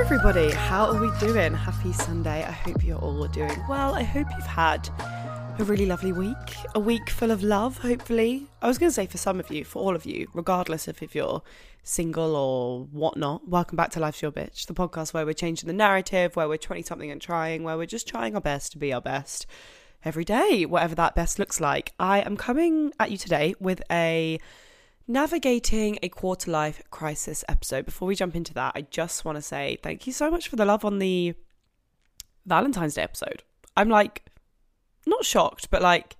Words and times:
everybody. 0.00 0.50
How 0.50 0.86
are 0.86 0.98
we 0.98 1.10
doing? 1.20 1.52
Happy 1.52 1.92
Sunday. 1.92 2.42
I 2.42 2.50
hope 2.50 2.82
you're 2.82 2.96
all 2.96 3.28
doing 3.28 3.62
well. 3.68 3.94
I 3.94 4.02
hope 4.02 4.26
you've 4.34 4.46
had 4.46 4.88
a 5.58 5.64
really 5.64 5.84
lovely 5.84 6.10
week. 6.10 6.56
A 6.74 6.80
week 6.80 7.10
full 7.10 7.30
of 7.30 7.42
love, 7.42 7.76
hopefully. 7.76 8.46
I 8.62 8.66
was 8.66 8.78
going 8.78 8.88
to 8.88 8.94
say 8.94 9.06
for 9.06 9.18
some 9.18 9.38
of 9.38 9.50
you, 9.50 9.62
for 9.62 9.82
all 9.82 9.94
of 9.94 10.06
you, 10.06 10.26
regardless 10.32 10.88
of 10.88 11.02
if 11.02 11.14
you're 11.14 11.42
single 11.82 12.34
or 12.34 12.84
whatnot, 12.86 13.46
welcome 13.46 13.76
back 13.76 13.90
to 13.90 14.00
Life's 14.00 14.22
Your 14.22 14.32
Bitch, 14.32 14.66
the 14.66 14.72
podcast 14.72 15.12
where 15.12 15.26
we're 15.26 15.34
changing 15.34 15.66
the 15.66 15.74
narrative, 15.74 16.34
where 16.34 16.48
we're 16.48 16.56
20 16.56 16.80
something 16.80 17.10
and 17.10 17.20
trying, 17.20 17.62
where 17.62 17.76
we're 17.76 17.84
just 17.84 18.08
trying 18.08 18.34
our 18.34 18.40
best 18.40 18.72
to 18.72 18.78
be 18.78 18.94
our 18.94 19.02
best 19.02 19.46
every 20.02 20.24
day, 20.24 20.64
whatever 20.64 20.94
that 20.94 21.14
best 21.14 21.38
looks 21.38 21.60
like. 21.60 21.92
I 22.00 22.20
am 22.20 22.38
coming 22.38 22.94
at 22.98 23.10
you 23.10 23.18
today 23.18 23.54
with 23.60 23.82
a 23.90 24.40
navigating 25.06 25.98
a 26.02 26.08
quarter 26.08 26.50
life 26.50 26.82
crisis 26.90 27.44
episode. 27.48 27.84
Before 27.84 28.08
we 28.08 28.14
jump 28.14 28.36
into 28.36 28.54
that, 28.54 28.72
I 28.74 28.82
just 28.82 29.24
want 29.24 29.36
to 29.36 29.42
say 29.42 29.78
thank 29.82 30.06
you 30.06 30.12
so 30.12 30.30
much 30.30 30.48
for 30.48 30.56
the 30.56 30.64
love 30.64 30.84
on 30.84 30.98
the 30.98 31.34
Valentine's 32.46 32.94
Day 32.94 33.02
episode. 33.02 33.42
I'm 33.76 33.88
like 33.88 34.24
not 35.06 35.24
shocked, 35.24 35.70
but 35.70 35.82
like 35.82 36.16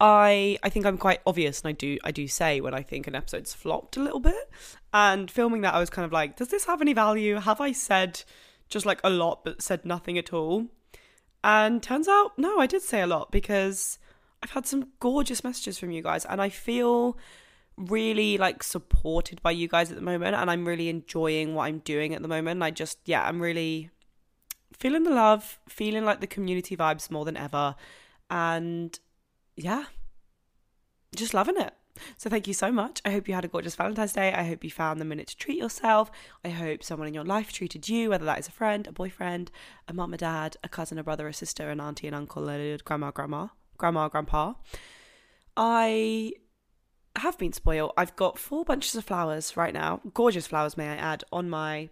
I 0.00 0.58
I 0.62 0.68
think 0.68 0.86
I'm 0.86 0.98
quite 0.98 1.20
obvious 1.26 1.60
and 1.60 1.68
I 1.68 1.72
do 1.72 1.98
I 2.04 2.10
do 2.10 2.26
say 2.28 2.60
when 2.60 2.74
I 2.74 2.82
think 2.82 3.06
an 3.06 3.14
episode's 3.14 3.54
flopped 3.54 3.96
a 3.96 4.02
little 4.02 4.20
bit. 4.20 4.50
And 4.92 5.30
filming 5.30 5.62
that 5.62 5.74
I 5.74 5.80
was 5.80 5.90
kind 5.90 6.06
of 6.06 6.12
like, 6.12 6.36
does 6.36 6.48
this 6.48 6.66
have 6.66 6.80
any 6.80 6.92
value? 6.92 7.36
Have 7.36 7.60
I 7.60 7.72
said 7.72 8.22
just 8.68 8.86
like 8.86 9.00
a 9.04 9.10
lot 9.10 9.44
but 9.44 9.62
said 9.62 9.84
nothing 9.84 10.18
at 10.18 10.32
all? 10.32 10.66
And 11.42 11.82
turns 11.82 12.08
out 12.08 12.38
no, 12.38 12.58
I 12.58 12.66
did 12.66 12.82
say 12.82 13.00
a 13.00 13.06
lot 13.06 13.30
because 13.30 13.98
I've 14.42 14.50
had 14.50 14.66
some 14.66 14.90
gorgeous 15.00 15.42
messages 15.42 15.78
from 15.78 15.90
you 15.90 16.02
guys 16.02 16.24
and 16.24 16.40
I 16.40 16.48
feel 16.48 17.16
really 17.76 18.38
like 18.38 18.62
supported 18.62 19.42
by 19.42 19.50
you 19.50 19.68
guys 19.68 19.90
at 19.90 19.96
the 19.96 20.02
moment 20.02 20.36
and 20.36 20.50
I'm 20.50 20.66
really 20.66 20.88
enjoying 20.88 21.54
what 21.54 21.64
I'm 21.64 21.78
doing 21.80 22.14
at 22.14 22.22
the 22.22 22.28
moment. 22.28 22.62
I 22.62 22.70
just 22.70 22.98
yeah, 23.04 23.26
I'm 23.26 23.40
really 23.40 23.90
feeling 24.72 25.04
the 25.04 25.10
love, 25.10 25.58
feeling 25.68 26.04
like 26.04 26.20
the 26.20 26.26
community 26.26 26.76
vibes 26.76 27.10
more 27.10 27.24
than 27.24 27.36
ever 27.36 27.74
and 28.30 28.98
yeah, 29.56 29.84
just 31.14 31.34
loving 31.34 31.56
it. 31.58 31.74
So 32.16 32.28
thank 32.28 32.48
you 32.48 32.54
so 32.54 32.72
much. 32.72 33.00
I 33.04 33.10
hope 33.10 33.28
you 33.28 33.34
had 33.34 33.44
a 33.44 33.48
gorgeous 33.48 33.76
Valentine's 33.76 34.12
Day. 34.12 34.32
I 34.32 34.44
hope 34.44 34.64
you 34.64 34.70
found 34.70 35.00
the 35.00 35.04
minute 35.04 35.28
to 35.28 35.36
treat 35.36 35.58
yourself. 35.58 36.10
I 36.44 36.48
hope 36.48 36.82
someone 36.82 37.06
in 37.06 37.14
your 37.14 37.24
life 37.24 37.52
treated 37.52 37.88
you, 37.88 38.10
whether 38.10 38.24
that 38.24 38.38
is 38.38 38.48
a 38.48 38.52
friend, 38.52 38.86
a 38.86 38.92
boyfriend, 38.92 39.52
a 39.86 39.92
mum, 39.94 40.12
a 40.12 40.16
dad, 40.16 40.56
a 40.64 40.68
cousin, 40.68 40.98
a 40.98 41.04
brother, 41.04 41.28
a 41.28 41.34
sister, 41.34 41.70
an 41.70 41.80
auntie, 41.80 42.08
an 42.08 42.14
uncle, 42.14 42.50
a 42.50 42.78
grandma, 42.78 43.12
grandma, 43.12 43.48
grandma, 43.78 44.08
grandpa. 44.08 44.54
I 45.56 46.32
have 47.16 47.38
been 47.38 47.52
spoiled. 47.52 47.92
I've 47.96 48.16
got 48.16 48.38
four 48.38 48.64
bunches 48.64 48.94
of 48.94 49.04
flowers 49.04 49.56
right 49.56 49.74
now, 49.74 50.00
gorgeous 50.14 50.46
flowers, 50.46 50.76
may 50.76 50.88
I 50.88 50.96
add, 50.96 51.24
on 51.32 51.48
my 51.48 51.90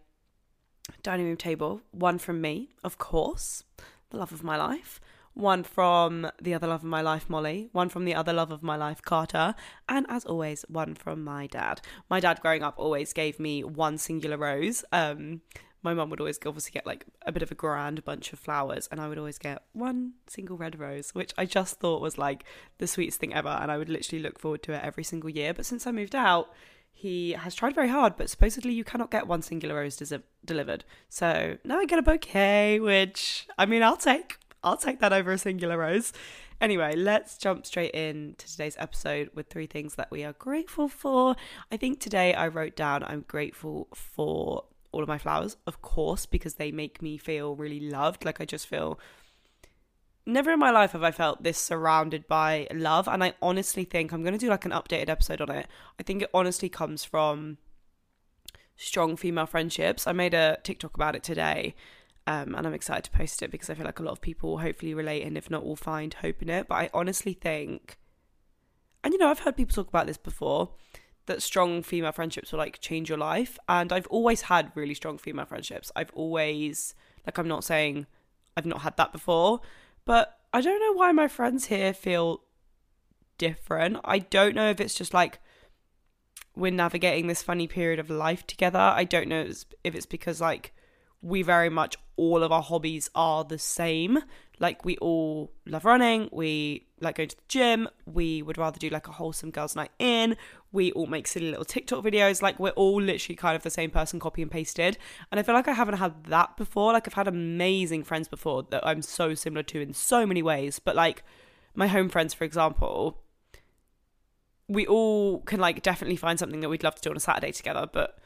dining 1.03 1.27
room 1.27 1.37
table. 1.37 1.81
One 1.93 2.19
from 2.19 2.41
me, 2.41 2.71
of 2.83 2.99
course, 2.99 3.65
the 4.11 4.19
love 4.19 4.33
of 4.33 4.43
my 4.43 4.57
life. 4.57 5.01
One 5.35 5.63
from 5.63 6.31
the 6.43 6.53
other 6.53 6.67
love 6.67 6.81
of 6.81 6.89
my 6.89 7.01
life, 7.01 7.31
Molly. 7.31 7.71
One 7.73 7.89
from 7.89 8.05
the 8.05 8.15
other 8.15 8.35
love 8.35 8.51
of 8.51 8.63
my 8.63 8.77
life, 8.77 9.01
Carter. 9.01 9.55
And 9.89 10.05
as 10.11 10.27
always, 10.27 10.63
one 10.69 10.95
from 10.95 11.25
my 11.25 11.47
dad. 11.47 11.81
My 12.11 12.21
dad, 12.21 12.41
growing 12.43 12.63
up, 12.63 12.75
always 12.77 13.15
gave 13.15 13.41
me 13.41 13.65
one 13.65 13.97
singular 13.97 14.37
rose. 14.37 14.85
Um, 14.93 15.41
my 15.83 15.95
mum 15.95 16.11
would 16.11 16.21
always 16.21 16.39
obviously 16.47 16.73
get 16.73 16.87
like 16.87 17.05
a 17.27 17.33
bit 17.33 17.43
of 17.43 17.51
a 17.51 17.57
grand 17.57 18.05
bunch 18.05 18.33
of 18.33 18.39
flowers 18.39 18.89
and 18.91 19.01
I 19.01 19.09
would 19.09 19.19
always 19.19 19.39
get 19.39 19.63
one 19.73 20.13
single 20.27 20.57
red 20.57 20.79
rose, 20.79 21.11
which 21.15 21.33
I 21.37 21.45
just 21.45 21.81
thought 21.81 22.01
was 22.01 22.19
like 22.19 22.45
the 22.79 22.87
sweetest 22.87 23.21
thing 23.21 23.35
ever 23.35 23.49
and 23.49 23.71
I 23.71 23.79
would 23.79 23.89
literally 23.89 24.23
look 24.23 24.39
forward 24.39 24.63
to 24.65 24.73
it 24.73 24.85
every 24.85 25.05
single 25.05 25.31
year. 25.31 25.53
But 25.53 25.67
since 25.67 25.87
I 25.87 25.93
moved 25.93 26.15
out, 26.15 26.53
he 26.93 27.33
has 27.33 27.55
tried 27.55 27.75
very 27.75 27.89
hard, 27.89 28.17
but 28.17 28.31
supposedly 28.31 28.73
you 28.73 28.85
cannot 28.85 29.11
get 29.11 29.27
one 29.27 29.43
singular 29.43 29.75
rose 29.75 29.97
des- 29.97 30.23
delivered. 30.45 30.85
So 31.09 31.59
now 31.65 31.79
I 31.79 31.87
get 31.87 31.99
a 31.99 32.03
bouquet, 32.03 32.79
which 32.79 33.49
I 33.59 33.67
mean, 33.67 33.83
I'll 33.83 33.97
take. 33.97 34.39
I'll 34.65 34.77
take 34.77 35.01
that 35.01 35.13
over 35.13 35.33
a 35.33 35.39
singular 35.39 35.79
rose. 35.79 36.13
Anyway, 36.61 36.95
let's 36.95 37.37
jump 37.37 37.67
straight 37.67 37.93
in 37.93 38.37
to 38.39 38.47
today's 38.47 38.77
episode 38.79 39.31
with 39.35 39.49
three 39.49 39.67
things 39.67 39.97
that 39.97 40.13
we 40.13 40.23
are 40.23 40.35
grateful 40.35 40.87
for. 40.87 41.35
I 41.73 41.77
think 41.77 41.99
today 41.99 42.35
I 42.35 42.47
wrote 42.47 42.77
down 42.77 43.03
I'm 43.03 43.25
grateful 43.27 43.89
for 43.93 44.67
all 44.93 45.03
of 45.03 45.09
my 45.09 45.19
flowers, 45.19 45.57
of 45.67 45.83
course, 45.83 46.27
because 46.27 46.55
they 46.55 46.71
make 46.71 47.03
me 47.03 47.17
feel 47.17 47.57
really 47.57 47.81
loved. 47.81 48.25
Like 48.25 48.41
I 48.41 48.45
just 48.45 48.67
feel 48.67 49.01
never 50.25 50.53
in 50.53 50.59
my 50.59 50.71
life 50.71 50.93
have 50.93 51.03
I 51.03 51.11
felt 51.11 51.43
this 51.43 51.59
surrounded 51.59 52.29
by 52.29 52.69
love. 52.73 53.09
And 53.09 53.25
I 53.25 53.35
honestly 53.43 53.85
think 53.85 54.13
I'm 54.13 54.23
going 54.23 54.35
to 54.35 54.39
do 54.39 54.49
like 54.49 54.65
an 54.65 54.71
updated 54.71 55.09
episode 55.09 55.41
on 55.41 55.51
it. 55.51 55.67
I 55.99 56.03
think 56.03 56.23
it 56.23 56.31
honestly 56.33 56.69
comes 56.69 57.05
from 57.05 57.59
strong 58.77 59.17
female 59.17 59.47
friendships. 59.47 60.07
I 60.07 60.13
made 60.13 60.35
a 60.35 60.59
TikTok 60.63 60.95
about 60.95 61.17
it 61.17 61.23
today. 61.23 61.75
Um, 62.25 62.55
and 62.55 62.67
I'm 62.67 62.75
excited 62.75 63.05
to 63.05 63.11
post 63.11 63.43
it 63.43 63.51
because 63.51 63.69
I 63.69 63.75
feel 63.75 63.85
like 63.85 63.99
a 63.99 64.03
lot 64.05 64.13
of 64.13 64.21
people 64.21 64.51
will 64.51 64.59
hopefully 64.59 64.95
relate 64.95 65.25
and 65.25 65.37
if 65.37 65.51
not 65.51 65.65
will 65.65 65.75
find 65.75 66.15
hope 66.15 66.41
in 66.41 66.51
it. 66.51 66.69
But 66.69 66.75
I 66.77 66.91
honestly 66.95 67.33
think, 67.33 67.99
and 69.03 69.13
you 69.13 69.19
know, 69.19 69.29
I've 69.29 69.41
heard 69.41 69.57
people 69.57 69.75
talk 69.75 69.89
about 69.89 70.07
this 70.07 70.19
before 70.19 70.71
that 71.27 71.43
strong 71.43 71.83
female 71.83 72.13
friendships 72.13 72.53
will 72.53 72.59
like 72.59 72.81
change 72.81 73.09
your 73.09 73.19
life. 73.19 73.59
And 73.69 73.93
I've 73.93 74.07
always 74.09 74.43
had 74.43 74.73
really 74.75 74.95
strong 74.95 75.19
female 75.19 75.47
friendships. 75.47 75.93
I've 75.95 76.13
always, 76.15 76.95
like, 77.27 77.39
I'm 77.39 77.49
not 77.49 77.65
saying 77.65 78.07
I've 78.57 78.67
not 78.67 78.83
had 78.83 78.97
that 78.97 79.13
before, 79.13 79.61
but 80.05 80.39
I 80.53 80.61
don't 80.61 80.81
know 80.81 80.93
why 80.93 81.13
my 81.13 81.29
friends 81.29 81.67
here 81.67 81.93
feel 81.95 82.43
different. 83.39 83.99
I 84.05 84.19
don't 84.19 84.55
know 84.55 84.69
if 84.69 84.81
it's 84.81 84.95
just 84.95 85.15
like 85.15 85.39
we're 86.55 86.71
navigating 86.71 87.29
this 87.29 87.43
funny 87.43 87.67
period 87.67 87.99
of 87.99 88.11
life 88.11 88.47
together. 88.47 88.79
I 88.79 89.05
don't 89.05 89.29
know 89.29 89.47
if 89.85 89.95
it's 89.95 90.07
because 90.07 90.41
like 90.41 90.75
we 91.23 91.43
very 91.43 91.71
much 91.71 91.97
all 92.17 92.43
of 92.43 92.53
our 92.53 92.63
hobbies 92.63 93.09
are 93.15 93.45
the 93.45 93.59
same. 93.59 94.19
Like 94.59 94.85
we 94.85 94.97
all 94.99 95.53
love 95.67 95.85
running, 95.85 96.29
we 96.31 96.87
like 97.01 97.17
going 97.17 97.29
to 97.31 97.37
the 97.37 97.43
gym, 97.49 97.89
we 98.07 98.43
would 98.43 98.59
rather 98.59 98.79
do 98.79 98.91
like 98.91 99.09
a 99.09 99.13
wholesome 99.13 99.51
girls' 99.51 99.75
night 99.75 99.91
in, 99.99 100.37
we 100.73 100.93
all 100.93 101.07
make 101.07 101.27
silly 101.27 101.51
little 101.51 101.65
TikTok 101.65 102.05
videos. 102.05 102.43
Like 102.43 102.59
we're 102.61 102.71
all 102.71 103.01
literally 103.01 103.37
kind 103.37 103.57
of 103.57 103.63
the 103.63 103.71
same 103.71 103.91
person, 103.91 104.21
copy 104.21 104.43
and 104.43 104.51
pasted. 104.51 104.99
And 105.31 105.41
I 105.41 105.43
feel 105.43 105.55
like 105.55 105.69
I 105.69 105.73
haven't 105.73 105.99
had 105.99 106.25
that 106.25 106.57
before. 106.57 106.93
Like 106.93 107.09
I've 107.09 107.15
had 107.15 107.29
amazing 107.29 108.05
friends 108.05 108.29
before 108.29 108.65
that 108.71 108.87
I'm 108.87 109.03
so 109.03 109.35
similar 109.35 109.63
to 109.65 109.81
in 109.81 109.95
so 109.95 110.27
many 110.27 110.43
ways. 110.43 110.79
But 110.79 110.97
like 110.97 111.23
my 111.75 111.89
home 111.89 112.09
friends, 112.09 112.35
for 112.35 112.45
example, 112.45 113.19
we 114.69 114.87
all 114.87 115.41
can 115.41 115.61
like 115.61 115.83
definitely 115.83 116.17
find 116.17 116.39
something 116.39 116.61
that 116.61 116.69
we'd 116.69 116.85
love 116.85 116.95
to 116.97 117.03
do 117.03 117.11
on 117.11 117.17
a 117.17 117.21
Saturday 117.21 117.53
together, 117.53 117.89
but 117.93 118.19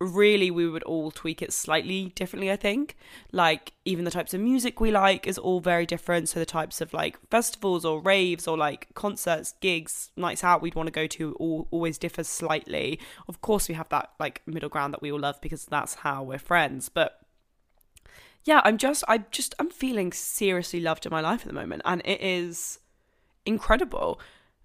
really 0.00 0.50
we 0.50 0.66
would 0.66 0.82
all 0.84 1.10
tweak 1.10 1.42
it 1.42 1.52
slightly 1.52 2.06
differently 2.14 2.50
i 2.50 2.56
think. 2.56 2.96
Like 3.32 3.74
even 3.84 4.04
the 4.04 4.10
types 4.10 4.32
of 4.32 4.40
music 4.40 4.80
we 4.80 4.90
like 4.90 5.26
is 5.26 5.38
all 5.38 5.60
very 5.60 5.86
different. 5.86 6.28
So 6.28 6.40
the 6.40 6.46
types 6.46 6.80
of 6.80 6.92
like 6.92 7.18
festivals 7.30 7.84
or 7.84 8.00
raves 8.00 8.48
or 8.48 8.56
like 8.56 8.88
concerts 8.94 9.54
gigs 9.60 10.10
nights 10.16 10.42
out 10.42 10.62
we'd 10.62 10.74
want 10.74 10.86
to 10.86 10.92
go 10.92 11.06
to 11.06 11.34
all 11.34 11.68
always 11.70 11.98
differs 11.98 12.28
slightly. 12.28 12.98
Of 13.28 13.40
course 13.40 13.68
we 13.68 13.74
have 13.74 13.88
that 13.90 14.10
like 14.18 14.42
middle 14.46 14.70
ground 14.70 14.94
that 14.94 15.02
we 15.02 15.12
all 15.12 15.20
love 15.20 15.40
because 15.40 15.66
that's 15.66 15.96
how 15.96 16.22
we're 16.22 16.38
friends. 16.38 16.88
But 16.88 17.20
yeah 18.44 18.62
i'm 18.64 18.78
just 18.78 19.04
i 19.06 19.18
just 19.30 19.54
i'm 19.58 19.68
feeling 19.68 20.12
seriously 20.12 20.80
loved 20.80 21.04
in 21.04 21.10
my 21.10 21.20
life 21.20 21.42
at 21.42 21.46
the 21.46 21.52
moment 21.52 21.82
and 21.84 22.00
it 22.06 22.20
is 22.22 22.78
incredible. 23.44 24.18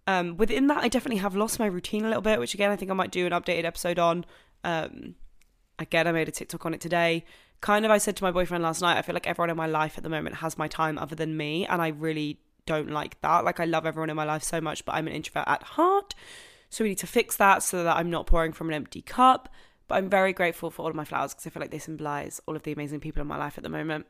Um 0.07 0.37
within 0.37 0.67
that 0.67 0.77
i 0.77 0.87
definitely 0.87 1.19
have 1.19 1.35
lost 1.35 1.59
my 1.59 1.65
routine 1.65 2.05
a 2.05 2.07
little 2.07 2.21
bit 2.21 2.39
which 2.39 2.53
again 2.53 2.71
i 2.71 2.77
think 2.77 2.89
i 2.89 2.93
might 2.93 3.11
do 3.11 3.25
an 3.25 3.33
updated 3.33 3.65
episode 3.65 3.99
on 3.99 4.25
um 4.63 5.15
again, 5.79 6.07
I 6.07 6.11
made 6.11 6.27
a 6.27 6.31
TikTok 6.31 6.65
on 6.65 6.73
it 6.73 6.81
today. 6.81 7.25
Kind 7.61 7.85
of, 7.85 7.91
I 7.91 7.97
said 7.97 8.15
to 8.17 8.23
my 8.23 8.31
boyfriend 8.31 8.63
last 8.63 8.81
night, 8.81 8.97
I 8.97 9.01
feel 9.01 9.13
like 9.13 9.27
everyone 9.27 9.49
in 9.49 9.57
my 9.57 9.67
life 9.67 9.97
at 9.97 10.03
the 10.03 10.09
moment 10.09 10.37
has 10.37 10.57
my 10.57 10.67
time 10.67 10.97
other 10.97 11.15
than 11.15 11.37
me, 11.37 11.65
and 11.65 11.81
I 11.81 11.89
really 11.89 12.39
don't 12.65 12.91
like 12.91 13.19
that. 13.21 13.45
Like, 13.45 13.59
I 13.59 13.65
love 13.65 13.85
everyone 13.85 14.09
in 14.09 14.15
my 14.15 14.25
life 14.25 14.43
so 14.43 14.59
much, 14.61 14.85
but 14.85 14.95
I'm 14.95 15.07
an 15.07 15.13
introvert 15.13 15.47
at 15.47 15.63
heart. 15.63 16.15
So 16.69 16.83
we 16.83 16.89
need 16.89 16.97
to 16.99 17.07
fix 17.07 17.37
that 17.37 17.63
so 17.63 17.83
that 17.83 17.95
I'm 17.95 18.09
not 18.09 18.27
pouring 18.27 18.51
from 18.51 18.67
an 18.69 18.75
empty 18.75 19.01
cup. 19.01 19.49
But 19.87 19.95
I'm 19.95 20.09
very 20.09 20.33
grateful 20.33 20.71
for 20.71 20.81
all 20.81 20.89
of 20.89 20.95
my 20.95 21.05
flowers 21.05 21.33
because 21.33 21.45
I 21.45 21.51
feel 21.51 21.61
like 21.61 21.71
they 21.71 21.79
symbolize 21.79 22.41
all 22.47 22.55
of 22.55 22.63
the 22.63 22.71
amazing 22.71 22.99
people 22.99 23.21
in 23.21 23.27
my 23.27 23.37
life 23.37 23.57
at 23.57 23.63
the 23.63 23.69
moment. 23.69 24.07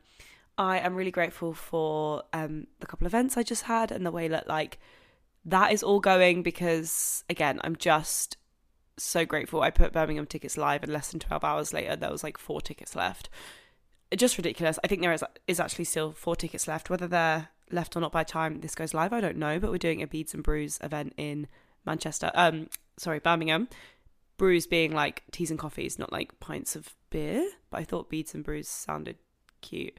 I 0.58 0.78
am 0.78 0.94
really 0.94 1.10
grateful 1.10 1.52
for 1.52 2.22
um, 2.32 2.66
the 2.80 2.86
couple 2.86 3.06
events 3.06 3.36
I 3.36 3.42
just 3.42 3.64
had 3.64 3.92
and 3.92 4.06
the 4.06 4.10
way 4.10 4.28
that 4.28 4.48
like 4.48 4.78
that 5.44 5.72
is 5.72 5.82
all 5.82 6.00
going 6.00 6.42
because 6.42 7.24
again, 7.28 7.60
I'm 7.62 7.76
just 7.76 8.38
so 8.98 9.24
grateful. 9.24 9.62
I 9.62 9.70
put 9.70 9.92
Birmingham 9.92 10.26
tickets 10.26 10.56
live, 10.56 10.82
and 10.82 10.92
less 10.92 11.10
than 11.10 11.20
12 11.20 11.44
hours 11.44 11.72
later, 11.72 11.96
there 11.96 12.10
was 12.10 12.24
like 12.24 12.38
four 12.38 12.60
tickets 12.60 12.96
left. 12.96 13.28
Just 14.14 14.36
ridiculous. 14.36 14.78
I 14.84 14.86
think 14.86 15.02
there 15.02 15.12
is 15.12 15.24
is 15.46 15.60
actually 15.60 15.84
still 15.84 16.12
four 16.12 16.36
tickets 16.36 16.68
left. 16.68 16.90
Whether 16.90 17.08
they're 17.08 17.48
left 17.70 17.96
or 17.96 18.00
not 18.00 18.12
by 18.12 18.22
time 18.22 18.60
this 18.60 18.74
goes 18.74 18.94
live, 18.94 19.12
I 19.12 19.20
don't 19.20 19.36
know. 19.36 19.58
But 19.58 19.70
we're 19.70 19.78
doing 19.78 20.02
a 20.02 20.06
Beads 20.06 20.34
and 20.34 20.42
Brews 20.42 20.78
event 20.82 21.14
in 21.16 21.48
Manchester. 21.84 22.30
Um, 22.34 22.68
sorry, 22.96 23.18
Birmingham. 23.18 23.68
Brews 24.36 24.66
being 24.66 24.92
like 24.92 25.24
teas 25.32 25.50
and 25.50 25.58
coffees, 25.58 25.98
not 25.98 26.12
like 26.12 26.38
pints 26.40 26.76
of 26.76 26.94
beer. 27.10 27.48
But 27.70 27.80
I 27.80 27.84
thought 27.84 28.10
Beads 28.10 28.34
and 28.34 28.44
Brews 28.44 28.68
sounded 28.68 29.16
cute. 29.60 29.98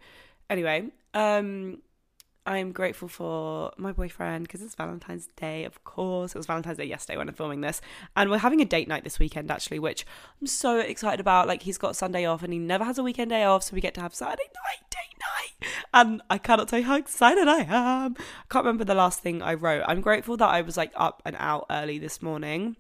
Anyway, 0.49 0.89
um, 1.13 1.81
I'm 2.47 2.71
grateful 2.71 3.09
for 3.09 3.73
my 3.75 3.91
boyfriend 3.91 4.47
because 4.47 4.61
it's 4.61 4.73
Valentine's 4.73 5.27
Day, 5.35 5.65
of 5.65 5.83
course. 5.83 6.33
It 6.33 6.37
was 6.37 6.45
Valentine's 6.45 6.77
Day 6.77 6.85
yesterday 6.85 7.17
when 7.17 7.27
I'm 7.27 7.35
filming 7.35 7.59
this. 7.59 7.81
And 8.15 8.29
we're 8.29 8.37
having 8.37 8.61
a 8.61 8.65
date 8.65 8.87
night 8.87 9.03
this 9.03 9.19
weekend, 9.19 9.51
actually, 9.51 9.79
which 9.79 10.05
I'm 10.39 10.47
so 10.47 10.79
excited 10.79 11.19
about. 11.19 11.49
Like, 11.49 11.63
he's 11.63 11.77
got 11.77 11.97
Sunday 11.97 12.23
off 12.23 12.43
and 12.43 12.53
he 12.53 12.59
never 12.59 12.85
has 12.85 12.97
a 12.97 13.03
weekend 13.03 13.31
day 13.31 13.43
off. 13.43 13.63
So 13.63 13.73
we 13.73 13.81
get 13.81 13.93
to 13.95 14.01
have 14.01 14.15
Saturday 14.15 14.43
night, 14.43 14.89
date 14.89 15.19
night. 15.19 15.71
And 15.93 16.21
I 16.29 16.37
cannot 16.37 16.69
tell 16.69 16.79
you 16.79 16.85
how 16.85 16.95
excited 16.95 17.49
I 17.49 17.65
am. 17.67 18.15
I 18.17 18.45
can't 18.49 18.63
remember 18.63 18.85
the 18.85 18.95
last 18.95 19.19
thing 19.19 19.41
I 19.41 19.53
wrote. 19.53 19.83
I'm 19.85 19.99
grateful 19.99 20.37
that 20.37 20.47
I 20.47 20.61
was 20.61 20.77
like 20.77 20.93
up 20.95 21.21
and 21.25 21.35
out 21.37 21.65
early 21.69 21.99
this 21.99 22.21
morning 22.21 22.77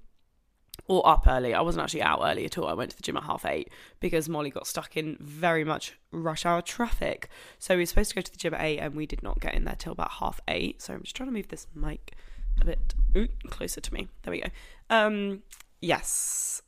or 0.87 1.07
up 1.07 1.27
early. 1.27 1.53
I 1.53 1.61
wasn't 1.61 1.83
actually 1.83 2.01
out 2.01 2.21
early 2.23 2.45
at 2.45 2.57
all. 2.57 2.67
I 2.67 2.73
went 2.73 2.91
to 2.91 2.97
the 2.97 3.03
gym 3.03 3.17
at 3.17 3.23
half 3.23 3.45
eight 3.45 3.69
because 3.99 4.29
Molly 4.29 4.49
got 4.49 4.67
stuck 4.67 4.95
in 4.95 5.17
very 5.19 5.63
much 5.63 5.97
rush 6.11 6.45
hour 6.45 6.61
traffic. 6.61 7.29
So 7.59 7.75
we 7.75 7.81
were 7.81 7.85
supposed 7.85 8.09
to 8.09 8.15
go 8.15 8.21
to 8.21 8.31
the 8.31 8.37
gym 8.37 8.53
at 8.53 8.61
eight 8.61 8.79
and 8.79 8.95
we 8.95 9.05
did 9.05 9.21
not 9.21 9.39
get 9.39 9.53
in 9.53 9.65
there 9.65 9.75
till 9.77 9.91
about 9.91 10.11
half 10.11 10.39
eight. 10.47 10.81
So 10.81 10.93
I'm 10.93 11.03
just 11.03 11.15
trying 11.15 11.29
to 11.29 11.33
move 11.33 11.49
this 11.49 11.67
mic 11.75 12.15
a 12.61 12.65
bit 12.65 12.95
ooh, 13.15 13.27
closer 13.49 13.81
to 13.81 13.93
me. 13.93 14.07
There 14.23 14.31
we 14.31 14.41
go. 14.41 14.49
Um, 14.89 15.43
yes. 15.81 16.61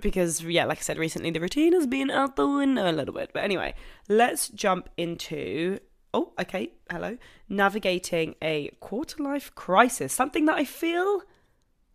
Because, 0.00 0.42
yeah, 0.42 0.64
like 0.64 0.78
I 0.78 0.82
said, 0.82 0.96
recently 0.96 1.30
the 1.30 1.40
routine 1.40 1.72
has 1.72 1.86
been 1.86 2.10
out 2.10 2.36
the 2.36 2.46
window 2.46 2.90
a 2.90 2.92
little 2.92 3.14
bit. 3.14 3.30
But 3.34 3.44
anyway, 3.44 3.74
let's 4.08 4.48
jump 4.48 4.88
into 4.96 5.80
oh, 6.14 6.32
okay, 6.40 6.72
hello. 6.90 7.18
Navigating 7.48 8.34
a 8.40 8.70
quarter 8.80 9.22
life 9.22 9.54
crisis, 9.54 10.12
something 10.12 10.46
that 10.46 10.56
I 10.56 10.64
feel 10.64 11.22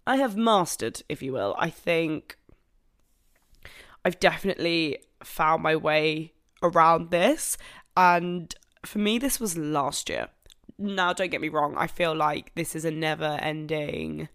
I 0.06 0.18
have 0.18 0.36
mastered, 0.36 1.02
if 1.08 1.22
you 1.22 1.34
will. 1.34 1.56
I 1.58 1.70
think 1.70 2.38
I've 4.04 4.20
definitely 4.20 5.00
found 5.24 5.64
my 5.64 5.76
way 5.76 6.34
around 6.62 7.12
this. 7.12 7.58
And 7.96 8.54
for 8.86 9.00
me, 9.00 9.18
this 9.18 9.40
was 9.40 9.58
last 9.58 10.10
year. 10.10 10.30
Now, 10.78 11.14
don't 11.14 11.32
get 11.32 11.42
me 11.42 11.50
wrong, 11.50 11.76
I 11.78 11.88
feel 11.88 12.16
like 12.16 12.54
this 12.56 12.76
is 12.76 12.84
a 12.84 12.92
never 12.92 13.38
ending 13.42 14.28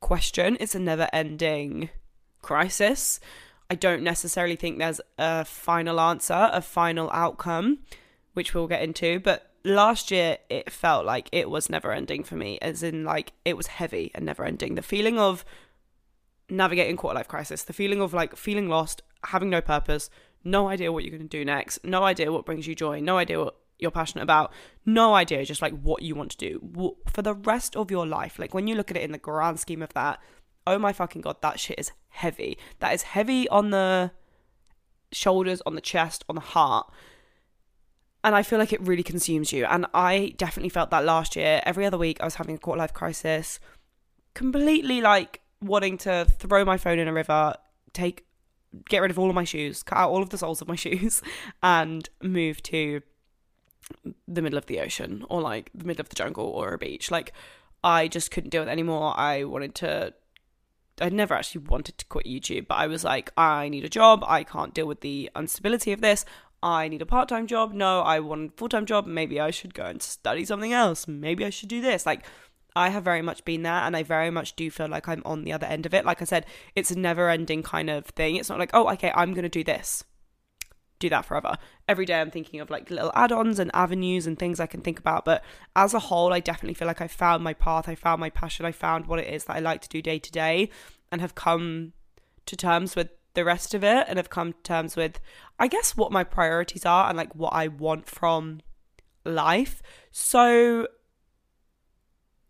question, 0.00 0.58
it's 0.60 0.74
a 0.74 0.78
never 0.78 1.08
ending 1.14 1.88
crisis. 2.42 3.20
I 3.70 3.74
don't 3.74 4.02
necessarily 4.02 4.56
think 4.56 4.78
there's 4.78 5.00
a 5.18 5.46
final 5.46 5.98
answer, 5.98 6.50
a 6.52 6.60
final 6.60 7.10
outcome, 7.10 7.78
which 8.34 8.52
we'll 8.52 8.68
get 8.68 8.82
into, 8.82 9.18
but 9.18 9.53
last 9.64 10.10
year 10.10 10.38
it 10.50 10.70
felt 10.70 11.06
like 11.06 11.28
it 11.32 11.48
was 11.48 11.70
never 11.70 11.92
ending 11.92 12.22
for 12.22 12.36
me 12.36 12.58
as 12.60 12.82
in 12.82 13.04
like 13.04 13.32
it 13.44 13.56
was 13.56 13.66
heavy 13.66 14.10
and 14.14 14.24
never 14.24 14.44
ending. 14.44 14.74
The 14.74 14.82
feeling 14.82 15.18
of 15.18 15.44
navigating 16.48 16.96
quarter 16.96 17.16
life 17.16 17.28
crisis 17.28 17.62
the 17.62 17.72
feeling 17.72 18.02
of 18.02 18.12
like 18.12 18.36
feeling 18.36 18.68
lost 18.68 19.02
having 19.24 19.48
no 19.48 19.62
purpose 19.62 20.10
no 20.44 20.68
idea 20.68 20.92
what 20.92 21.02
you're 21.02 21.16
going 21.16 21.26
to 21.26 21.38
do 21.38 21.42
next 21.42 21.82
no 21.82 22.02
idea 22.02 22.30
what 22.30 22.44
brings 22.44 22.66
you 22.66 22.74
joy 22.74 23.00
no 23.00 23.16
idea 23.16 23.42
what 23.42 23.56
you're 23.78 23.90
passionate 23.90 24.22
about 24.22 24.52
no 24.84 25.14
idea 25.14 25.42
just 25.44 25.62
like 25.62 25.72
what 25.80 26.02
you 26.02 26.14
want 26.14 26.30
to 26.30 26.36
do. 26.36 26.96
For 27.10 27.22
the 27.22 27.34
rest 27.34 27.76
of 27.76 27.90
your 27.90 28.06
life 28.06 28.38
like 28.38 28.52
when 28.52 28.66
you 28.66 28.74
look 28.74 28.90
at 28.90 28.96
it 28.96 29.02
in 29.02 29.12
the 29.12 29.18
grand 29.18 29.58
scheme 29.58 29.82
of 29.82 29.94
that 29.94 30.20
oh 30.66 30.78
my 30.78 30.92
fucking 30.92 31.22
god 31.22 31.40
that 31.40 31.58
shit 31.58 31.78
is 31.78 31.92
heavy. 32.08 32.58
That 32.80 32.94
is 32.94 33.02
heavy 33.02 33.48
on 33.48 33.70
the 33.70 34.12
shoulders 35.12 35.62
on 35.64 35.74
the 35.74 35.80
chest 35.80 36.24
on 36.28 36.34
the 36.34 36.40
heart 36.40 36.90
and 38.24 38.34
I 38.34 38.42
feel 38.42 38.58
like 38.58 38.72
it 38.72 38.80
really 38.80 39.02
consumes 39.02 39.52
you. 39.52 39.66
And 39.66 39.86
I 39.92 40.32
definitely 40.38 40.70
felt 40.70 40.90
that 40.90 41.04
last 41.04 41.36
year. 41.36 41.60
Every 41.64 41.84
other 41.84 41.98
week, 41.98 42.16
I 42.20 42.24
was 42.24 42.36
having 42.36 42.54
a 42.56 42.58
quarter 42.58 42.78
life 42.78 42.94
crisis, 42.94 43.60
completely 44.32 45.02
like 45.02 45.42
wanting 45.60 45.98
to 45.98 46.26
throw 46.38 46.64
my 46.64 46.78
phone 46.78 46.98
in 46.98 47.06
a 47.06 47.12
river, 47.12 47.54
take, 47.92 48.24
get 48.88 49.02
rid 49.02 49.10
of 49.10 49.18
all 49.18 49.28
of 49.28 49.34
my 49.34 49.44
shoes, 49.44 49.82
cut 49.82 49.98
out 49.98 50.10
all 50.10 50.22
of 50.22 50.30
the 50.30 50.38
soles 50.38 50.62
of 50.62 50.68
my 50.68 50.74
shoes, 50.86 51.20
and 51.62 52.08
move 52.22 52.62
to 52.62 53.02
the 54.26 54.40
middle 54.40 54.56
of 54.56 54.64
the 54.66 54.80
ocean 54.80 55.26
or 55.28 55.42
like 55.42 55.70
the 55.74 55.84
middle 55.84 56.00
of 56.00 56.08
the 56.08 56.16
jungle 56.16 56.46
or 56.46 56.72
a 56.72 56.78
beach. 56.78 57.10
Like, 57.10 57.34
I 57.84 58.08
just 58.08 58.30
couldn't 58.30 58.50
do 58.50 58.62
it 58.62 58.68
anymore. 58.68 59.12
I 59.18 59.44
wanted 59.44 59.74
to. 59.76 60.14
I'd 60.98 61.12
never 61.12 61.34
actually 61.34 61.66
wanted 61.66 61.98
to 61.98 62.06
quit 62.06 62.24
YouTube, 62.24 62.68
but 62.68 62.76
I 62.76 62.86
was 62.86 63.04
like, 63.04 63.32
I 63.36 63.68
need 63.68 63.84
a 63.84 63.88
job. 63.88 64.24
I 64.26 64.44
can't 64.44 64.72
deal 64.72 64.86
with 64.86 65.02
the 65.02 65.28
instability 65.36 65.92
of 65.92 66.00
this. 66.00 66.24
I 66.64 66.88
need 66.88 67.02
a 67.02 67.06
part 67.06 67.28
time 67.28 67.46
job. 67.46 67.74
No, 67.74 68.00
I 68.00 68.20
want 68.20 68.52
a 68.52 68.56
full 68.56 68.70
time 68.70 68.86
job. 68.86 69.06
Maybe 69.06 69.38
I 69.38 69.50
should 69.50 69.74
go 69.74 69.84
and 69.84 70.02
study 70.02 70.46
something 70.46 70.72
else. 70.72 71.06
Maybe 71.06 71.44
I 71.44 71.50
should 71.50 71.68
do 71.68 71.82
this. 71.82 72.06
Like, 72.06 72.24
I 72.74 72.88
have 72.88 73.04
very 73.04 73.20
much 73.20 73.44
been 73.44 73.62
there 73.62 73.72
and 73.74 73.94
I 73.94 74.02
very 74.02 74.30
much 74.30 74.56
do 74.56 74.70
feel 74.70 74.88
like 74.88 75.06
I'm 75.06 75.22
on 75.26 75.44
the 75.44 75.52
other 75.52 75.66
end 75.66 75.84
of 75.84 75.92
it. 75.92 76.06
Like 76.06 76.22
I 76.22 76.24
said, 76.24 76.46
it's 76.74 76.90
a 76.90 76.98
never 76.98 77.28
ending 77.28 77.62
kind 77.62 77.90
of 77.90 78.06
thing. 78.06 78.36
It's 78.36 78.48
not 78.48 78.58
like, 78.58 78.70
oh, 78.72 78.90
okay, 78.92 79.12
I'm 79.14 79.34
going 79.34 79.42
to 79.42 79.50
do 79.50 79.62
this, 79.62 80.04
do 80.98 81.10
that 81.10 81.26
forever. 81.26 81.58
Every 81.86 82.06
day 82.06 82.18
I'm 82.18 82.30
thinking 82.30 82.60
of 82.60 82.70
like 82.70 82.90
little 82.90 83.12
add 83.14 83.30
ons 83.30 83.58
and 83.58 83.70
avenues 83.74 84.26
and 84.26 84.38
things 84.38 84.58
I 84.58 84.66
can 84.66 84.80
think 84.80 84.98
about. 84.98 85.26
But 85.26 85.44
as 85.76 85.92
a 85.92 85.98
whole, 85.98 86.32
I 86.32 86.40
definitely 86.40 86.74
feel 86.74 86.88
like 86.88 87.02
I 87.02 87.08
found 87.08 87.44
my 87.44 87.52
path. 87.52 87.90
I 87.90 87.94
found 87.94 88.20
my 88.20 88.30
passion. 88.30 88.64
I 88.64 88.72
found 88.72 89.06
what 89.06 89.18
it 89.18 89.32
is 89.32 89.44
that 89.44 89.56
I 89.56 89.60
like 89.60 89.82
to 89.82 89.88
do 89.90 90.00
day 90.00 90.18
to 90.18 90.32
day 90.32 90.70
and 91.12 91.20
have 91.20 91.34
come 91.34 91.92
to 92.46 92.56
terms 92.56 92.96
with 92.96 93.10
the 93.34 93.44
rest 93.44 93.74
of 93.74 93.84
it 93.84 94.06
and 94.08 94.16
have 94.16 94.30
come 94.30 94.52
to 94.52 94.62
terms 94.62 94.96
with, 94.96 95.20
I 95.58 95.68
guess, 95.68 95.96
what 95.96 96.12
my 96.12 96.24
priorities 96.24 96.86
are 96.86 97.08
and 97.08 97.16
like 97.16 97.34
what 97.34 97.52
I 97.52 97.68
want 97.68 98.06
from 98.06 98.60
life. 99.24 99.82
So 100.10 100.88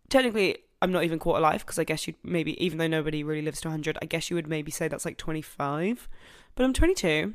technically, 0.09 0.59
I'm 0.81 0.91
not 0.91 1.03
even 1.03 1.19
quarter 1.19 1.41
life 1.41 1.65
because 1.65 1.79
I 1.79 1.83
guess 1.83 2.07
you'd 2.07 2.15
maybe, 2.23 2.63
even 2.63 2.77
though 2.77 2.87
nobody 2.87 3.23
really 3.23 3.41
lives 3.41 3.61
to 3.61 3.69
100, 3.69 3.97
I 4.01 4.05
guess 4.05 4.29
you 4.29 4.35
would 4.35 4.47
maybe 4.47 4.71
say 4.71 4.87
that's 4.87 5.05
like 5.05 5.17
25. 5.17 6.07
But 6.53 6.63
I'm 6.63 6.73
22, 6.73 7.33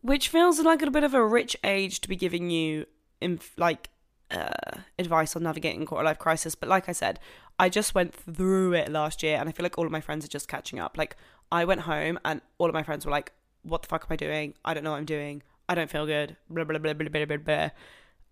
which 0.00 0.28
feels 0.28 0.58
like 0.60 0.82
a 0.82 0.90
bit 0.90 1.04
of 1.04 1.14
a 1.14 1.24
rich 1.24 1.56
age 1.62 2.00
to 2.00 2.08
be 2.08 2.16
giving 2.16 2.50
you, 2.50 2.86
inf- 3.20 3.56
like, 3.58 3.90
uh, 4.30 4.78
advice 4.98 5.36
on 5.36 5.42
navigating 5.42 5.84
quarter 5.84 6.04
life 6.04 6.18
crisis. 6.18 6.54
But 6.54 6.68
like 6.68 6.88
I 6.88 6.92
said, 6.92 7.20
I 7.58 7.68
just 7.68 7.94
went 7.94 8.14
through 8.14 8.72
it 8.72 8.90
last 8.90 9.22
year 9.22 9.36
and 9.36 9.48
I 9.48 9.52
feel 9.52 9.64
like 9.64 9.76
all 9.76 9.84
of 9.84 9.92
my 9.92 10.00
friends 10.00 10.24
are 10.24 10.28
just 10.28 10.48
catching 10.48 10.78
up. 10.78 10.96
Like, 10.96 11.16
I 11.52 11.66
went 11.66 11.82
home 11.82 12.18
and 12.24 12.40
all 12.58 12.68
of 12.68 12.74
my 12.74 12.82
friends 12.82 13.04
were 13.04 13.12
like, 13.12 13.32
what 13.62 13.82
the 13.82 13.88
fuck 13.88 14.06
am 14.08 14.12
I 14.12 14.16
doing? 14.16 14.54
I 14.64 14.74
don't 14.74 14.82
know 14.82 14.90
what 14.90 14.96
I'm 14.96 15.04
doing. 15.04 15.42
I 15.68 15.74
don't 15.74 15.90
feel 15.90 16.06
good. 16.06 16.36
Blah, 16.50 16.64
blah, 16.64 16.78
blah, 16.78 16.94
blah, 16.94 17.08
blah, 17.08 17.24
blah, 17.26 17.36
blah. 17.36 17.70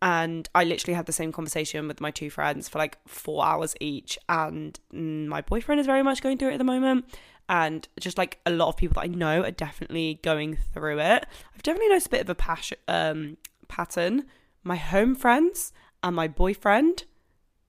And 0.02 0.48
I 0.54 0.64
literally 0.64 0.94
had 0.94 1.04
the 1.04 1.12
same 1.12 1.30
conversation 1.30 1.86
with 1.86 2.00
my 2.00 2.10
two 2.10 2.30
friends 2.30 2.68
for 2.68 2.78
like 2.78 2.98
four 3.06 3.44
hours 3.44 3.74
each. 3.78 4.18
And 4.28 4.80
my 4.90 5.42
boyfriend 5.42 5.80
is 5.80 5.86
very 5.86 6.02
much 6.02 6.22
going 6.22 6.38
through 6.38 6.48
it 6.48 6.54
at 6.54 6.58
the 6.58 6.64
moment. 6.64 7.04
And 7.50 7.86
just 8.00 8.16
like 8.16 8.38
a 8.46 8.50
lot 8.50 8.68
of 8.68 8.78
people 8.78 8.94
that 8.94 9.04
I 9.04 9.08
know 9.08 9.44
are 9.44 9.50
definitely 9.50 10.18
going 10.22 10.56
through 10.72 11.00
it. 11.00 11.26
I've 11.54 11.62
definitely 11.62 11.90
noticed 11.90 12.06
a 12.06 12.10
bit 12.10 12.22
of 12.22 12.30
a 12.30 12.34
passion, 12.34 12.78
um, 12.88 13.36
pattern. 13.68 14.24
My 14.64 14.76
home 14.76 15.14
friends 15.14 15.72
and 16.02 16.16
my 16.16 16.26
boyfriend 16.26 17.04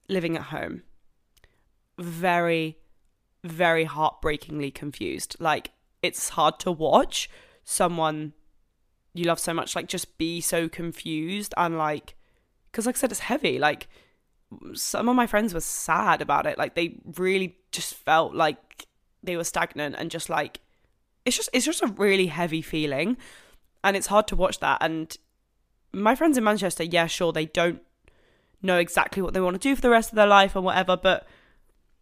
living 0.08 0.38
at 0.38 0.43
home. 0.43 0.84
Very, 2.00 2.77
very 3.43 3.86
heartbreakingly 3.86 4.71
confused. 4.71 5.36
Like 5.39 5.71
it's 6.01 6.29
hard 6.29 6.60
to 6.60 6.71
watch 6.71 7.29
someone 7.63 8.33
you 9.13 9.25
love 9.25 9.39
so 9.39 9.53
much 9.53 9.75
like 9.75 9.88
just 9.88 10.17
be 10.17 10.41
so 10.41 10.69
confused 10.69 11.53
and 11.57 11.77
like 11.77 12.15
because 12.71 12.86
like 12.86 12.95
I 12.95 13.00
said 13.00 13.12
it's 13.12 13.21
heavy. 13.21 13.60
Like 13.60 13.88
some 14.74 15.10
of 15.10 15.15
my 15.15 15.27
friends 15.27 15.53
were 15.53 15.60
sad 15.60 16.21
about 16.21 16.45
it. 16.45 16.57
Like 16.57 16.75
they 16.75 16.98
really 17.17 17.57
just 17.71 17.93
felt 17.93 18.33
like 18.33 18.88
they 19.24 19.38
were 19.38 19.43
stagnant 19.43 19.95
and 19.98 20.10
just 20.10 20.29
like 20.29 20.60
it's 21.25 21.38
just 21.38 21.50
it's 21.53 21.65
just 21.65 21.83
a 21.83 21.88
really 21.88 22.27
heavy 22.27 22.62
feeling 22.62 23.17
and 23.83 23.95
it's 23.95 24.07
hard 24.07 24.27
to 24.27 24.36
watch 24.36 24.60
that 24.60 24.77
and 24.81 25.17
my 25.93 26.15
friends 26.15 26.38
in 26.38 26.43
Manchester, 26.43 26.83
yeah, 26.83 27.07
sure, 27.07 27.31
they 27.31 27.45
don't 27.45 27.81
know 28.62 28.77
exactly 28.77 29.21
what 29.21 29.33
they 29.33 29.41
want 29.41 29.55
to 29.55 29.69
do 29.69 29.75
for 29.75 29.81
the 29.81 29.89
rest 29.89 30.12
of 30.12 30.15
their 30.15 30.27
life 30.27 30.55
and 30.55 30.63
whatever, 30.63 30.95
but 30.95 31.27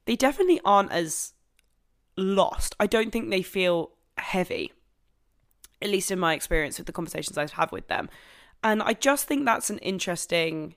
they 0.06 0.16
definitely 0.16 0.62
aren't 0.66 0.92
as 0.92 1.34
lost. 2.18 2.76
I 2.80 2.88
don't 2.88 3.12
think 3.12 3.30
they 3.30 3.42
feel 3.42 3.92
heavy, 4.18 4.74
at 5.82 5.90
least 5.90 6.12
in 6.12 6.20
my 6.20 6.34
experience 6.34 6.78
with 6.78 6.88
the 6.88 6.94
conversations 6.94 7.38
I've 7.38 7.54
had 7.54 7.72
with 7.72 7.88
them. 7.88 8.10
And 8.64 8.84
I 8.84 8.94
just 8.94 9.26
think 9.26 9.46
that's 9.46 9.70
an 9.70 9.78
interesting 9.80 10.76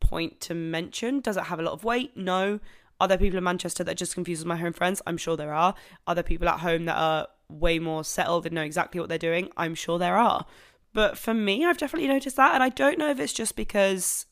point 0.00 0.40
to 0.42 0.54
mention. 0.54 1.20
Does 1.20 1.36
it 1.36 1.44
have 1.44 1.60
a 1.60 1.62
lot 1.62 1.72
of 1.72 1.84
weight? 1.84 2.16
No. 2.16 2.60
Are 3.00 3.06
there 3.06 3.18
people 3.18 3.38
in 3.38 3.44
Manchester 3.44 3.84
that 3.84 3.96
just 3.96 4.14
confused 4.14 4.44
my 4.44 4.56
home 4.56 4.72
friends? 4.72 5.00
I'm 5.06 5.16
sure 5.16 5.36
there 5.36 5.54
are. 5.54 5.74
Are 6.06 6.14
there 6.14 6.24
people 6.24 6.48
at 6.48 6.60
home 6.60 6.86
that 6.86 6.96
are 6.96 7.28
way 7.48 7.78
more 7.78 8.02
settled 8.02 8.44
and 8.46 8.54
know 8.54 8.62
exactly 8.62 9.00
what 9.00 9.08
they're 9.08 9.18
doing? 9.18 9.50
I'm 9.56 9.76
sure 9.76 9.98
there 9.98 10.16
are. 10.16 10.46
But 10.92 11.16
for 11.16 11.34
me, 11.34 11.64
I've 11.64 11.78
definitely 11.78 12.08
noticed 12.08 12.36
that. 12.36 12.54
And 12.54 12.62
I 12.62 12.70
don't 12.70 12.98
know 12.98 13.10
if 13.10 13.20
it's 13.20 13.32
just 13.32 13.54
because 13.54 14.26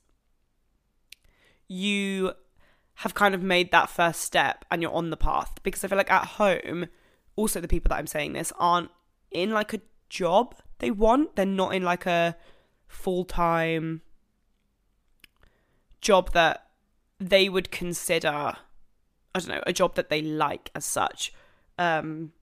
you 1.68 2.32
have 2.96 3.14
kind 3.14 3.34
of 3.34 3.42
made 3.42 3.70
that 3.72 3.90
first 3.90 4.22
step 4.22 4.64
and 4.70 4.80
you're 4.80 4.92
on 4.92 5.10
the 5.10 5.16
path 5.16 5.58
because 5.62 5.84
I 5.84 5.88
feel 5.88 5.98
like 5.98 6.10
at 6.10 6.26
home, 6.26 6.86
also 7.36 7.60
the 7.60 7.68
people 7.68 7.90
that 7.90 7.98
I'm 7.98 8.06
saying 8.06 8.32
this 8.32 8.52
aren't 8.58 8.90
in 9.30 9.50
like 9.50 9.74
a 9.74 9.80
job 10.08 10.54
they 10.78 10.90
want. 10.90 11.36
They're 11.36 11.44
not 11.44 11.74
in 11.74 11.82
like 11.82 12.06
a 12.06 12.36
full 12.88 13.24
time 13.24 14.02
job 16.00 16.32
that 16.32 16.68
they 17.18 17.48
would 17.48 17.70
consider, 17.70 18.28
I 18.28 19.38
don't 19.38 19.48
know, 19.48 19.62
a 19.66 19.72
job 19.72 19.94
that 19.96 20.08
they 20.08 20.22
like 20.22 20.70
as 20.74 20.86
such. 20.86 21.34
Um, 21.78 22.32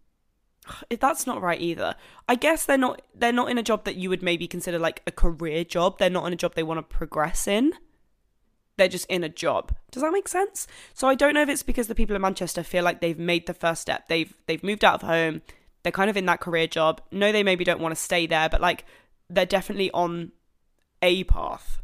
that's 1.01 1.27
not 1.27 1.43
right 1.43 1.61
either. 1.61 1.97
I 2.29 2.37
guess 2.37 2.65
they're 2.65 2.79
not 2.79 3.03
they're 3.13 3.33
not 3.33 3.51
in 3.51 3.59
a 3.59 3.63
job 3.63 3.85
that 3.85 3.97
you 3.97 4.09
would 4.09 4.23
maybe 4.23 4.47
consider 4.47 4.79
like 4.79 5.03
a 5.07 5.11
career 5.11 5.65
job. 5.65 5.99
They're 5.99 6.11
not 6.11 6.27
in 6.27 6.33
a 6.33 6.37
job 6.37 6.55
they 6.55 6.63
want 6.63 6.79
to 6.79 6.97
progress 6.97 7.49
in. 7.49 7.73
They're 8.77 8.89
just 8.89 9.07
in 9.07 9.23
a 9.23 9.29
job. 9.29 9.73
Does 9.93 10.03
that 10.03 10.13
make 10.13 10.29
sense? 10.29 10.67
So 10.95 11.09
I 11.09 11.15
don't 11.15 11.35
know 11.35 11.43
if 11.43 11.49
it's 11.49 11.63
because 11.63 11.87
the 11.87 11.95
people 11.95 12.17
in 12.17 12.23
Manchester 12.23 12.63
feel 12.63 12.83
like 12.83 13.01
they've 13.01 13.19
made 13.19 13.47
the 13.47 13.55
first 13.55 13.83
step. 13.83 14.09
They've 14.09 14.35
they've 14.47 14.63
moved 14.65 14.85
out 14.85 14.95
of 14.95 15.03
home. 15.03 15.43
They're 15.83 15.93
kind 15.93 16.11
of 16.11 16.17
in 16.17 16.27
that 16.27 16.41
career 16.41 16.67
job. 16.67 17.01
No, 17.13 17.31
they 17.31 17.43
maybe 17.43 17.63
don't 17.63 17.81
want 17.81 17.95
to 17.95 18.01
stay 18.01 18.27
there, 18.27 18.49
but 18.49 18.61
like 18.61 18.85
they're 19.31 19.47
definitely 19.47 19.91
on 19.93 20.33
a 21.03 21.25
path. 21.25 21.83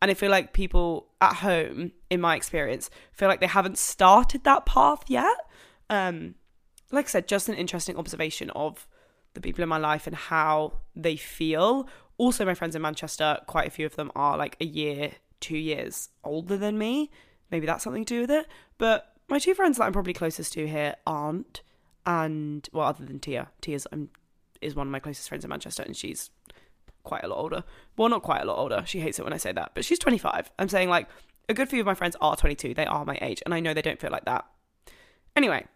And 0.00 0.10
I 0.10 0.14
feel 0.14 0.30
like 0.30 0.52
people 0.52 1.08
at 1.20 1.36
home, 1.36 1.92
in 2.10 2.20
my 2.20 2.34
experience, 2.34 2.90
feel 3.12 3.28
like 3.28 3.40
they 3.40 3.46
haven't 3.46 3.78
started 3.78 4.42
that 4.44 4.66
path 4.66 5.04
yet. 5.06 5.36
Um, 5.88 6.34
like 6.90 7.06
I 7.06 7.08
said, 7.08 7.28
just 7.28 7.48
an 7.48 7.54
interesting 7.54 7.96
observation 7.96 8.50
of 8.50 8.86
the 9.34 9.40
people 9.40 9.62
in 9.62 9.68
my 9.68 9.78
life 9.78 10.06
and 10.06 10.16
how 10.16 10.74
they 10.94 11.16
feel. 11.16 11.88
Also, 12.18 12.44
my 12.44 12.54
friends 12.54 12.74
in 12.74 12.82
Manchester, 12.82 13.38
quite 13.46 13.68
a 13.68 13.70
few 13.70 13.86
of 13.86 13.96
them 13.96 14.10
are 14.14 14.36
like 14.36 14.56
a 14.60 14.64
year, 14.64 15.12
two 15.42 15.58
years 15.58 16.08
older 16.24 16.56
than 16.56 16.78
me. 16.78 17.10
Maybe 17.50 17.66
that's 17.66 17.84
something 17.84 18.06
to 18.06 18.14
do 18.14 18.20
with 18.22 18.30
it. 18.30 18.46
But 18.78 19.12
my 19.28 19.38
two 19.38 19.54
friends 19.54 19.76
that 19.76 19.84
I'm 19.84 19.92
probably 19.92 20.14
closest 20.14 20.54
to 20.54 20.66
here 20.66 20.94
aren't. 21.06 21.60
And, 22.06 22.68
well, 22.72 22.88
other 22.88 23.04
than 23.04 23.20
Tia, 23.20 23.50
Tia's 23.60 23.86
um, 23.92 24.08
is 24.60 24.74
one 24.74 24.86
of 24.86 24.90
my 24.90 24.98
closest 24.98 25.28
friends 25.28 25.44
in 25.44 25.50
Manchester, 25.50 25.82
and 25.82 25.96
she's 25.96 26.30
quite 27.04 27.24
a 27.24 27.28
lot 27.28 27.38
older. 27.38 27.64
Well, 27.96 28.08
not 28.08 28.22
quite 28.22 28.42
a 28.42 28.44
lot 28.44 28.58
older. 28.58 28.82
She 28.86 29.00
hates 29.00 29.18
it 29.18 29.24
when 29.24 29.32
I 29.32 29.36
say 29.36 29.52
that, 29.52 29.72
but 29.74 29.84
she's 29.84 29.98
25. 29.98 30.50
I'm 30.58 30.68
saying, 30.68 30.88
like, 30.88 31.08
a 31.48 31.54
good 31.54 31.68
few 31.68 31.80
of 31.80 31.86
my 31.86 31.94
friends 31.94 32.16
are 32.20 32.36
22. 32.36 32.74
They 32.74 32.86
are 32.86 33.04
my 33.04 33.18
age, 33.20 33.42
and 33.44 33.54
I 33.54 33.60
know 33.60 33.74
they 33.74 33.82
don't 33.82 34.00
feel 34.00 34.10
like 34.10 34.24
that. 34.24 34.44
Anyway, 35.36 35.66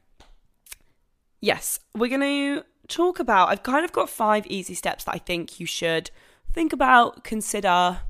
yes, 1.40 1.80
we're 1.94 2.08
going 2.08 2.20
to 2.20 2.64
talk 2.88 3.18
about. 3.18 3.49
I've 3.49 3.62
kind 3.62 3.85
of 3.85 3.92
got 3.92 4.11
five 4.11 4.46
easy 4.46 4.75
steps 4.75 5.04
that 5.04 5.14
I 5.14 5.18
think 5.18 5.61
you 5.61 5.66
should 5.66 6.11
think 6.52 6.73
about, 6.73 7.25
consider 7.25 8.00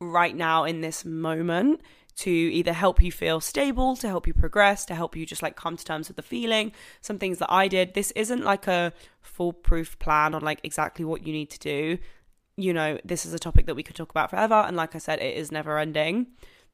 right 0.00 0.34
now 0.34 0.64
in 0.64 0.80
this 0.80 1.04
moment 1.04 1.80
to 2.16 2.30
either 2.30 2.72
help 2.72 3.00
you 3.00 3.12
feel 3.12 3.40
stable, 3.40 3.94
to 3.96 4.08
help 4.08 4.26
you 4.26 4.34
progress, 4.34 4.84
to 4.84 4.94
help 4.94 5.14
you 5.14 5.24
just 5.24 5.42
like 5.42 5.56
come 5.56 5.76
to 5.76 5.84
terms 5.84 6.08
with 6.08 6.16
the 6.16 6.22
feeling. 6.22 6.72
Some 7.00 7.18
things 7.18 7.38
that 7.38 7.50
I 7.52 7.68
did. 7.68 7.94
This 7.94 8.10
isn't 8.12 8.42
like 8.42 8.66
a 8.66 8.92
foolproof 9.20 9.98
plan 9.98 10.34
on 10.34 10.42
like 10.42 10.60
exactly 10.64 11.04
what 11.04 11.26
you 11.26 11.32
need 11.32 11.50
to 11.50 11.58
do. 11.60 11.98
You 12.56 12.72
know, 12.72 12.98
this 13.04 13.24
is 13.24 13.32
a 13.34 13.38
topic 13.38 13.66
that 13.66 13.76
we 13.76 13.84
could 13.84 13.94
talk 13.94 14.10
about 14.10 14.30
forever. 14.30 14.54
And 14.54 14.76
like 14.76 14.96
I 14.96 14.98
said, 14.98 15.20
it 15.20 15.36
is 15.36 15.52
never 15.52 15.78
ending. 15.78 16.26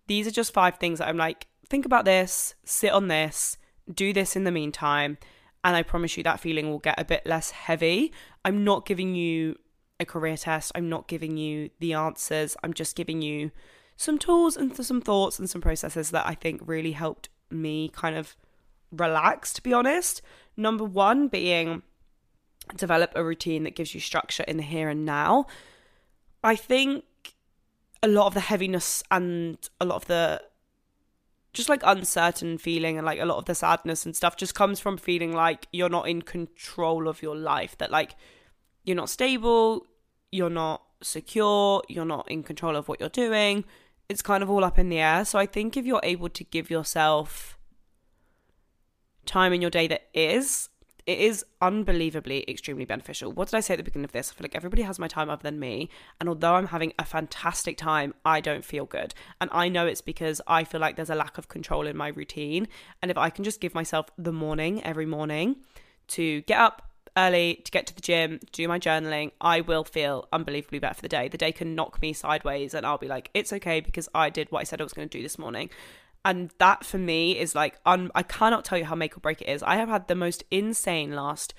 These 0.07 0.27
are 0.27 0.31
just 0.31 0.55
five 0.55 0.79
things 0.79 0.99
that 0.99 1.09
I'm 1.09 1.19
like, 1.19 1.47
think 1.69 1.85
about 1.85 2.07
this, 2.07 2.55
sit 2.65 2.93
on 2.93 3.09
this, 3.09 3.59
do 3.93 4.15
this 4.15 4.37
in 4.37 4.45
the 4.45 4.51
meantime 4.51 5.19
and 5.65 5.75
I 5.75 5.83
promise 5.83 6.17
you 6.17 6.23
that 6.25 6.41
feeling 6.41 6.69
will 6.71 6.79
get 6.79 7.01
a 7.01 7.05
bit 7.05 7.25
less 7.25 7.51
heavy. 7.51 8.13
I'm 8.45 8.65
not 8.65 8.85
giving 8.85 9.15
you 9.15 9.59
a 10.05 10.07
career 10.07 10.37
test, 10.37 10.71
I'm 10.75 10.89
not 10.89 11.09
giving 11.09 11.37
you 11.37 11.71
the 11.81 11.95
answers, 11.95 12.57
I'm 12.63 12.73
just 12.73 12.95
giving 12.95 13.23
you 13.23 13.51
some 13.97 14.19
tools 14.19 14.57
and 14.57 14.75
some 14.77 15.01
thoughts 15.01 15.39
and 15.39 15.51
some 15.51 15.61
processes 15.61 16.11
that 16.11 16.27
I 16.27 16.35
think 16.35 16.61
really 16.65 16.93
helped 16.93 17.29
me 17.51 17.89
kind 17.89 18.17
of 18.17 18.37
relax, 18.93 19.53
to 19.55 19.63
be 19.63 19.73
honest. 19.73 20.23
Number 20.57 20.85
one 20.85 21.29
being 21.29 21.83
develop 22.77 23.13
a 23.15 23.25
routine 23.25 23.65
that 23.65 23.77
gives 23.77 23.95
you 23.95 24.01
structure 24.01 24.45
in 24.45 24.57
the 24.57 24.63
here 24.63 24.89
and 24.89 25.05
now. 25.05 25.47
I 26.43 26.57
think 26.57 27.05
a 28.03 28.09
lot 28.09 28.27
of 28.27 28.35
the 28.35 28.41
heaviness 28.41 29.03
and 29.11 29.59
a 29.81 29.85
lot 29.85 29.97
of 29.97 30.07
the 30.07 30.43
just 31.53 31.69
like 31.69 31.83
uncertain 31.85 32.59
feeling 32.59 32.99
and 32.99 33.07
like 33.07 33.21
a 33.21 33.25
lot 33.25 33.39
of 33.39 33.45
the 33.45 33.55
sadness 33.55 34.05
and 34.05 34.15
stuff 34.17 34.37
just 34.37 34.55
comes 34.55 34.81
from 34.81 34.97
feeling 34.97 35.33
like 35.33 35.69
you're 35.73 35.89
not 35.89 36.09
in 36.09 36.21
control 36.21 37.07
of 37.07 37.23
your 37.23 37.37
life 37.37 37.79
that 37.79 37.93
like 37.93 38.17
you're 38.85 38.97
not 38.97 39.09
stable 39.09 39.87
you're 40.35 40.51
not 40.51 40.83
secure 41.03 41.83
you're 41.89 42.05
not 42.05 42.31
in 42.31 42.43
control 42.43 42.77
of 42.77 42.89
what 42.89 42.99
you're 42.99 43.09
doing 43.09 43.65
it's 44.09 44.23
kind 44.23 44.43
of 44.43 44.51
all 44.51 44.65
up 44.65 44.79
in 44.79 44.89
the 44.89 44.99
air 44.99 45.25
so 45.25 45.39
i 45.39 45.47
think 45.47 45.77
if 45.77 45.87
you're 45.87 46.01
able 46.03 46.29
to 46.29 46.45
give 46.45 46.71
yourself 46.71 47.59
time 49.27 49.53
in 49.53 49.61
your 49.61 49.71
day 49.71 49.87
that 49.87 50.09
is 50.13 50.69
it 51.07 51.19
is 51.19 51.45
unbelievably 51.61 52.45
extremely 52.49 52.87
beneficial. 52.87 53.31
What 53.31 53.49
did 53.49 53.57
I 53.57 53.61
say 53.61 53.75
at 53.75 53.77
the 53.77 53.83
beginning 53.83 54.07
of 54.07 54.13
this? 54.13 54.31
I 54.31 54.35
feel 54.35 54.45
like 54.45 54.55
everybody 54.55 54.83
has 54.83 54.99
my 54.99 55.09
time 55.09 55.29
other 55.29 55.43
than 55.43 55.59
me. 55.59 55.91
And 56.19 56.29
although 56.29 56.55
I'm 56.55 56.69
having 56.69 56.95
a 56.99 57.05
fantastic 57.05 57.77
time, 57.77 58.15
I 58.25 58.41
don't 58.41 58.65
feel 58.65 58.87
good. 58.87 59.15
And 59.41 59.51
I 59.53 59.69
know 59.69 59.87
it's 59.87 60.01
because 60.01 60.41
I 60.47 60.65
feel 60.65 60.81
like 60.81 60.97
there's 60.97 61.11
a 61.11 61.15
lack 61.15 61.37
of 61.37 61.49
control 61.49 61.87
in 61.87 61.97
my 61.97 62.09
routine. 62.09 62.69
And 63.03 63.11
if 63.11 63.19
I 63.19 63.29
can 63.29 63.45
just 63.45 63.61
give 63.61 63.75
myself 63.75 64.07
the 64.17 64.33
morning 64.33 64.83
every 64.83 65.05
morning 65.05 65.57
to 66.09 66.41
get 66.43 66.59
up 66.59 66.91
early, 67.17 67.63
to 67.65 67.71
get 67.71 67.87
to 67.87 67.95
the 67.95 68.01
gym, 68.01 68.41
do 68.53 68.67
my 68.67 68.79
journaling, 68.79 69.33
I 69.41 69.61
will 69.61 69.85
feel 69.85 70.29
unbelievably 70.33 70.81
better 70.81 70.95
for 70.95 71.03
the 71.03 71.09
day. 71.09 71.29
The 71.29 71.39
day 71.39 71.53
can 71.53 71.75
knock 71.75 72.03
me 72.03 72.13
sideways 72.13 72.75
and 72.75 72.85
I'll 72.85 72.99
be 72.99 73.09
like, 73.09 73.31
it's 73.35 73.53
okay 73.53 73.81
because 73.81 74.09
I 74.15 74.31
did 74.31 74.51
what 74.51 74.61
I 74.61 74.65
said 74.65 74.81
I 74.81 74.85
was 74.85 74.93
going 74.93 75.09
to 75.09 75.19
do 75.19 75.23
this 75.23 75.39
morning 75.39 75.71
and 76.25 76.51
that 76.59 76.85
for 76.85 76.99
me 76.99 77.39
is 77.39 77.55
like 77.55 77.79
un- 77.85 78.11
I 78.15 78.23
cannot 78.23 78.65
tell 78.65 78.79
you 78.79 78.85
how 78.85 78.95
make 78.95 79.17
or 79.17 79.21
break 79.21 79.43
it 79.43 79.49
is. 79.49 79.63
I 79.63 79.77
have 79.77 79.89
had 79.89 80.09
the 80.09 80.15
most 80.15 80.43
insane 80.51 81.15
last 81.15 81.55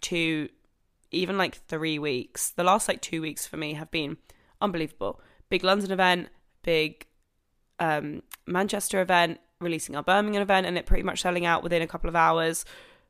two, 0.00 0.48
even 1.10 1.36
like 1.36 1.56
three 1.66 1.98
weeks. 1.98 2.50
The 2.50 2.64
last 2.64 2.88
like 2.88 3.02
two 3.02 3.20
weeks 3.20 3.46
for 3.46 3.56
me 3.56 3.74
have 3.74 3.90
been 3.90 4.16
unbelievable. 4.60 5.20
Big 5.48 5.64
London 5.64 5.90
event, 5.90 6.28
big 6.62 7.06
um, 7.80 8.22
Manchester 8.46 9.00
event, 9.00 9.40
releasing 9.60 9.96
our 9.96 10.02
Birmingham 10.02 10.42
event, 10.42 10.66
and 10.66 10.78
it 10.78 10.86
pretty 10.86 11.02
much 11.02 11.22
selling 11.22 11.44
out 11.44 11.64
within 11.64 11.82
a 11.82 11.86
couple 11.88 12.08
of 12.08 12.14
hours. 12.14 12.64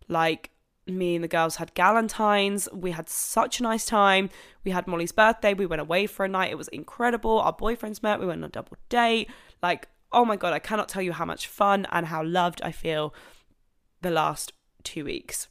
Like 0.09 0.51
me 0.89 1.15
and 1.15 1.25
the 1.25 1.29
girls 1.29 1.57
had 1.57 1.75
Galentine's. 1.75 2.69
We 2.73 2.93
had 2.93 3.09
such 3.09 3.61
a 3.61 3.63
nice 3.63 3.85
time. 3.85 4.31
We 4.65 4.71
had 4.71 4.87
Molly's 4.87 5.13
birthday. 5.13 5.55
We 5.55 5.67
went 5.67 5.81
away 5.81 6.07
for 6.07 6.25
a 6.25 6.29
night. 6.29 6.51
It 6.51 6.59
was 6.59 6.69
incredible. 6.69 7.41
Our 7.41 7.55
boyfriends 7.55 8.03
met. 8.03 8.21
We 8.21 8.27
went 8.27 8.41
on 8.41 8.49
a 8.49 8.53
double 8.53 8.77
date. 8.89 9.29
Like 9.63 9.89
oh 10.13 10.25
my 10.25 10.37
God, 10.37 10.53
I 10.53 10.59
cannot 10.59 10.89
tell 10.89 11.03
you 11.03 11.13
how 11.13 11.25
much 11.25 11.47
fun 11.47 11.87
and 11.91 12.07
how 12.07 12.23
loved 12.25 12.61
I 12.63 12.73
feel 12.73 13.15
the 14.01 14.11
last 14.11 14.53
two 14.83 15.05
weeks. 15.05 15.49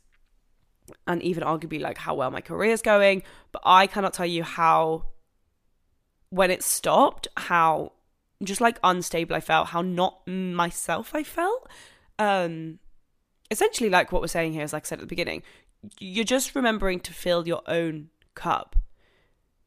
And 1.05 1.21
even 1.21 1.43
arguably 1.43 1.81
like 1.81 1.97
how 1.97 2.15
well 2.15 2.31
my 2.31 2.41
career 2.41 2.71
is 2.71 2.81
going. 2.81 3.23
But 3.51 3.61
I 3.65 3.87
cannot 3.87 4.13
tell 4.13 4.25
you 4.25 4.43
how, 4.43 5.05
when 6.29 6.49
it 6.49 6.63
stopped, 6.63 7.27
how 7.35 7.93
just 8.43 8.61
like 8.61 8.79
unstable 8.83 9.35
I 9.35 9.41
felt, 9.41 9.67
how 9.67 9.81
not 9.81 10.25
myself 10.27 11.13
I 11.13 11.23
felt. 11.23 11.67
Um, 12.19 12.79
essentially, 13.51 13.89
like 13.89 14.11
what 14.11 14.21
we're 14.21 14.27
saying 14.27 14.53
here 14.53 14.63
is 14.63 14.73
like 14.73 14.85
I 14.85 14.87
said 14.87 14.99
at 14.99 15.01
the 15.01 15.07
beginning, 15.07 15.43
you're 15.99 16.25
just 16.25 16.55
remembering 16.55 16.99
to 17.01 17.13
fill 17.13 17.47
your 17.47 17.61
own 17.67 18.09
cup. 18.35 18.75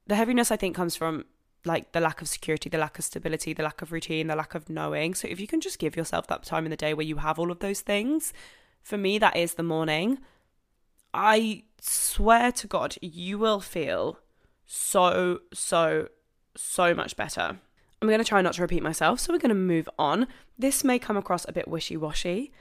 The 0.07 0.17
heaviness 0.17 0.51
I 0.51 0.57
think 0.57 0.75
comes 0.75 0.97
from 0.97 1.25
like 1.65 1.93
the 1.93 2.01
lack 2.01 2.23
of 2.23 2.29
security, 2.29 2.69
the 2.69 2.79
lack 2.79 2.99
of 2.99 3.05
stability, 3.05 3.53
the 3.53 3.63
lack 3.63 3.83
of 3.83 3.93
routine, 3.93 4.29
the 4.29 4.37
lack 4.37 4.55
of 4.55 4.71
knowing. 4.71 5.15
So 5.15 5.29
if 5.29 5.41
you 5.41 5.47
can 5.47 5.61
just 5.61 5.79
give 5.79 5.97
yourself 5.97 6.27
that 6.29 6.43
time 6.43 6.65
in 6.65 6.71
the 6.71 6.77
day 6.77 6.95
where 6.95 7.07
you 7.07 7.17
have 7.17 7.39
all 7.39 7.51
of 7.51 7.59
those 7.61 7.81
things, 7.81 8.33
for 8.83 8.97
me, 8.97 9.19
that 9.19 9.37
is 9.37 9.55
the 9.55 9.63
morning. 9.63 10.19
I 11.13 11.65
swear 11.81 12.53
to 12.53 12.67
God, 12.67 12.97
you 13.03 13.39
will 13.39 13.61
feel 13.61 14.19
so, 14.67 15.41
so, 15.53 16.09
so 16.57 16.95
much 16.95 17.17
better. 17.17 17.59
I'm 18.01 18.09
going 18.09 18.19
to 18.19 18.25
try 18.25 18.41
not 18.41 18.55
to 18.55 18.63
repeat 18.63 18.83
myself, 18.83 19.21
so 19.21 19.33
we're 19.33 19.39
going 19.39 19.51
to 19.51 19.55
move 19.55 19.89
on. 19.99 20.27
This 20.59 20.83
may 20.83 20.99
come 20.99 21.17
across 21.17 21.47
a 21.47 21.53
bit 21.53 21.69
wishy 21.69 21.97
washy, 21.97 22.53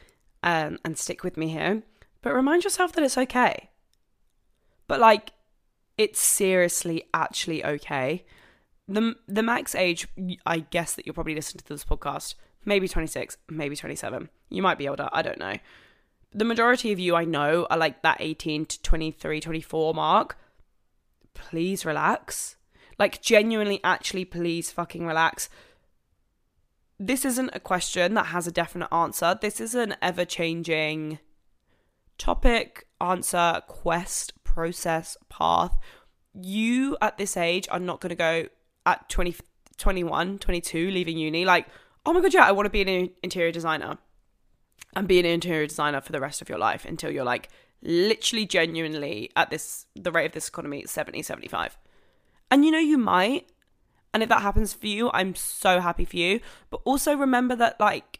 um, 0.43 0.79
and 0.86 0.98
stick 0.98 1.24
with 1.24 1.38
me 1.38 1.50
here, 1.50 1.84
but 2.22 2.34
remind 2.34 2.63
yourself 2.63 2.93
that 2.93 3.03
it's 3.03 3.17
okay. 3.17 3.69
But 4.88 5.00
like, 5.00 5.31
it's 6.00 6.19
seriously 6.19 7.03
actually 7.13 7.63
okay. 7.63 8.25
The 8.88 9.15
the 9.27 9.43
max 9.43 9.75
age 9.75 10.08
I 10.46 10.60
guess 10.60 10.96
that 10.96 11.05
you're 11.05 11.13
probably 11.13 11.36
listening 11.36 11.60
to 11.60 11.74
this 11.74 11.84
podcast 11.84 12.36
maybe 12.65 12.88
26 12.88 13.38
maybe 13.50 13.75
27 13.75 14.29
you 14.50 14.62
might 14.62 14.77
be 14.77 14.88
older 14.88 15.10
I 15.12 15.22
don't 15.22 15.38
know. 15.38 15.58
The 16.31 16.46
majority 16.46 16.91
of 16.93 17.00
you 17.00 17.15
I 17.15 17.25
know 17.25 17.67
are 17.69 17.77
like 17.77 18.01
that 18.01 18.17
18 18.22 18.65
to 18.67 18.81
23 18.81 19.41
24 19.41 19.93
mark. 19.93 20.38
Please 21.34 21.86
relax. 21.86 22.55
Like 22.98 23.22
genuinely 23.22 23.81
actually 23.84 24.25
please 24.25 24.72
fucking 24.72 25.05
relax 25.05 25.50
this 27.00 27.24
isn't 27.24 27.50
a 27.53 27.60
question 27.60 28.13
that 28.13 28.27
has 28.27 28.46
a 28.48 28.51
definite 28.51 28.94
answer 28.94 29.38
this 29.41 29.62
is 29.62 29.74
an 29.74 29.96
ever 30.01 30.25
changing 30.25 31.20
topic 32.18 32.88
answer 33.00 33.62
quest 33.68 34.34
process 34.44 35.15
path 35.29 35.77
you 36.34 36.98
at 37.01 37.18
this 37.18 37.38
age 37.38 37.68
are 37.72 37.79
not 37.79 38.01
going 38.01 38.10
to 38.10 38.15
go 38.15 38.46
at 38.86 39.10
20, 39.10 39.36
21, 39.77 40.39
22, 40.39 40.91
leaving 40.91 41.18
uni, 41.18 41.46
like, 41.46 41.68
oh 42.06 42.13
my 42.13 42.22
God, 42.22 42.34
yeah, 42.34 42.46
I 42.46 42.51
want 42.51 42.65
to 42.65 42.70
be 42.70 42.82
an 42.82 43.10
interior 43.24 43.51
designer 43.51 43.98
and 44.96 45.08
be 45.08 45.20
an 45.20 45.25
interior 45.25 45.68
designer 45.68 46.01
for 46.01 46.12
the 46.12 46.20
rest 46.20 46.41
of 46.41 46.50
your 46.50 46.58
life 46.58 46.86
until 46.86 47.12
you're 47.12 47.24
like 47.24 47.50
literally 47.82 48.46
genuinely 48.46 49.29
at 49.36 49.50
this, 49.50 49.86
the 49.96 50.12
rate 50.12 50.25
of 50.25 50.32
this 50.34 50.48
economy, 50.48 50.84
70, 50.86 51.22
75. 51.22 51.77
And 52.51 52.65
you 52.65 52.72
know, 52.72 52.79
you 52.79 52.98
might. 52.98 53.50
And 54.13 54.24
if 54.24 54.30
that 54.30 54.42
happens 54.42 54.74
for 54.74 54.88
you, 54.88 55.12
I'm 55.13 55.36
so 55.36 55.80
happy 55.80 56.06
for 56.06 56.18
you. 56.18 56.39
But 56.70 56.82
also 56.84 57.16
remember 57.16 57.56
that, 57.56 57.80
like, 57.80 58.20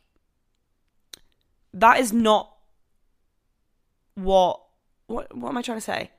that 1.74 2.00
is 2.00 2.14
not 2.14 2.56
what 4.16 4.62
what 5.08 5.36
what 5.36 5.50
am 5.50 5.58
I 5.58 5.62
trying 5.62 5.78
to 5.78 5.82
say? 5.82 6.12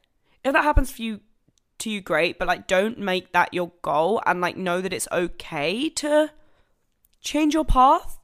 If 0.44 0.52
that 0.52 0.64
happens 0.64 0.90
for 0.90 1.02
you 1.02 1.20
to 1.78 1.90
you 1.90 2.00
great, 2.00 2.38
but 2.38 2.48
like 2.48 2.66
don't 2.66 2.98
make 2.98 3.32
that 3.32 3.54
your 3.54 3.72
goal 3.82 4.22
and 4.26 4.40
like 4.40 4.56
know 4.56 4.80
that 4.80 4.92
it's 4.92 5.08
okay 5.12 5.88
to 5.88 6.30
change 7.20 7.54
your 7.54 7.64
path 7.64 8.18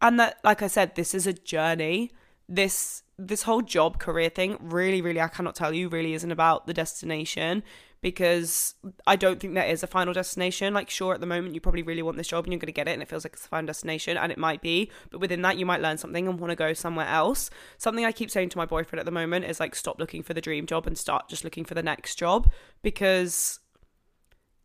and 0.00 0.18
that 0.18 0.38
like 0.44 0.62
I 0.62 0.66
said 0.66 0.94
this 0.94 1.14
is 1.14 1.26
a 1.26 1.32
journey. 1.32 2.10
This 2.48 3.02
this 3.18 3.42
whole 3.42 3.62
job 3.62 3.98
career 3.98 4.28
thing 4.28 4.58
really 4.60 5.00
really 5.00 5.20
I 5.20 5.28
cannot 5.28 5.54
tell 5.54 5.72
you 5.72 5.88
really 5.88 6.14
isn't 6.14 6.32
about 6.32 6.66
the 6.66 6.74
destination 6.74 7.62
because 8.04 8.74
I 9.06 9.16
don't 9.16 9.40
think 9.40 9.54
there 9.54 9.64
is 9.64 9.82
a 9.82 9.86
final 9.86 10.12
destination. 10.12 10.74
Like, 10.74 10.90
sure, 10.90 11.14
at 11.14 11.20
the 11.20 11.26
moment, 11.26 11.54
you 11.54 11.60
probably 11.62 11.80
really 11.80 12.02
want 12.02 12.18
this 12.18 12.28
job 12.28 12.44
and 12.44 12.52
you're 12.52 12.60
going 12.60 12.66
to 12.66 12.72
get 12.72 12.86
it, 12.86 12.90
and 12.90 13.00
it 13.00 13.08
feels 13.08 13.24
like 13.24 13.32
it's 13.32 13.46
a 13.46 13.48
final 13.48 13.68
destination, 13.68 14.18
and 14.18 14.30
it 14.30 14.36
might 14.36 14.60
be. 14.60 14.90
But 15.10 15.22
within 15.22 15.40
that, 15.40 15.56
you 15.56 15.64
might 15.64 15.80
learn 15.80 15.96
something 15.96 16.28
and 16.28 16.38
want 16.38 16.50
to 16.50 16.54
go 16.54 16.74
somewhere 16.74 17.06
else. 17.06 17.48
Something 17.78 18.04
I 18.04 18.12
keep 18.12 18.30
saying 18.30 18.50
to 18.50 18.58
my 18.58 18.66
boyfriend 18.66 19.00
at 19.00 19.06
the 19.06 19.10
moment 19.10 19.46
is 19.46 19.58
like, 19.58 19.74
stop 19.74 19.98
looking 19.98 20.22
for 20.22 20.34
the 20.34 20.42
dream 20.42 20.66
job 20.66 20.86
and 20.86 20.98
start 20.98 21.30
just 21.30 21.44
looking 21.44 21.64
for 21.64 21.72
the 21.72 21.82
next 21.82 22.16
job 22.16 22.52
because 22.82 23.58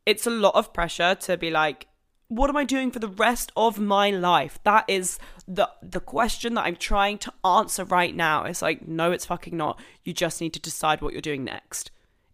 it's 0.05 0.27
a 0.27 0.31
lot 0.31 0.55
of 0.55 0.74
pressure 0.74 1.15
to 1.15 1.38
be 1.38 1.50
like, 1.50 1.88
what 2.27 2.50
am 2.50 2.58
I 2.58 2.65
doing 2.65 2.91
for 2.91 3.00
the 3.00 3.08
rest 3.08 3.53
of 3.55 3.79
my 3.79 4.10
life? 4.10 4.60
That 4.65 4.84
is 4.89 5.17
the 5.48 5.69
the 5.81 6.01
question 6.01 6.55
that 6.55 6.65
I'm 6.65 6.75
trying 6.75 7.19
to 7.19 7.34
answer 7.46 7.86
right 7.86 8.13
now. 8.13 8.43
It's 8.43 8.62
like, 8.62 8.86
no, 8.86 9.13
it's 9.13 9.25
fucking 9.27 9.55
not. 9.55 9.79
You 10.03 10.12
just 10.12 10.41
need 10.41 10.51
to 10.55 10.60
decide 10.60 11.01
what 11.01 11.13
you're 11.13 11.22
doing 11.22 11.46
next. 11.46 11.89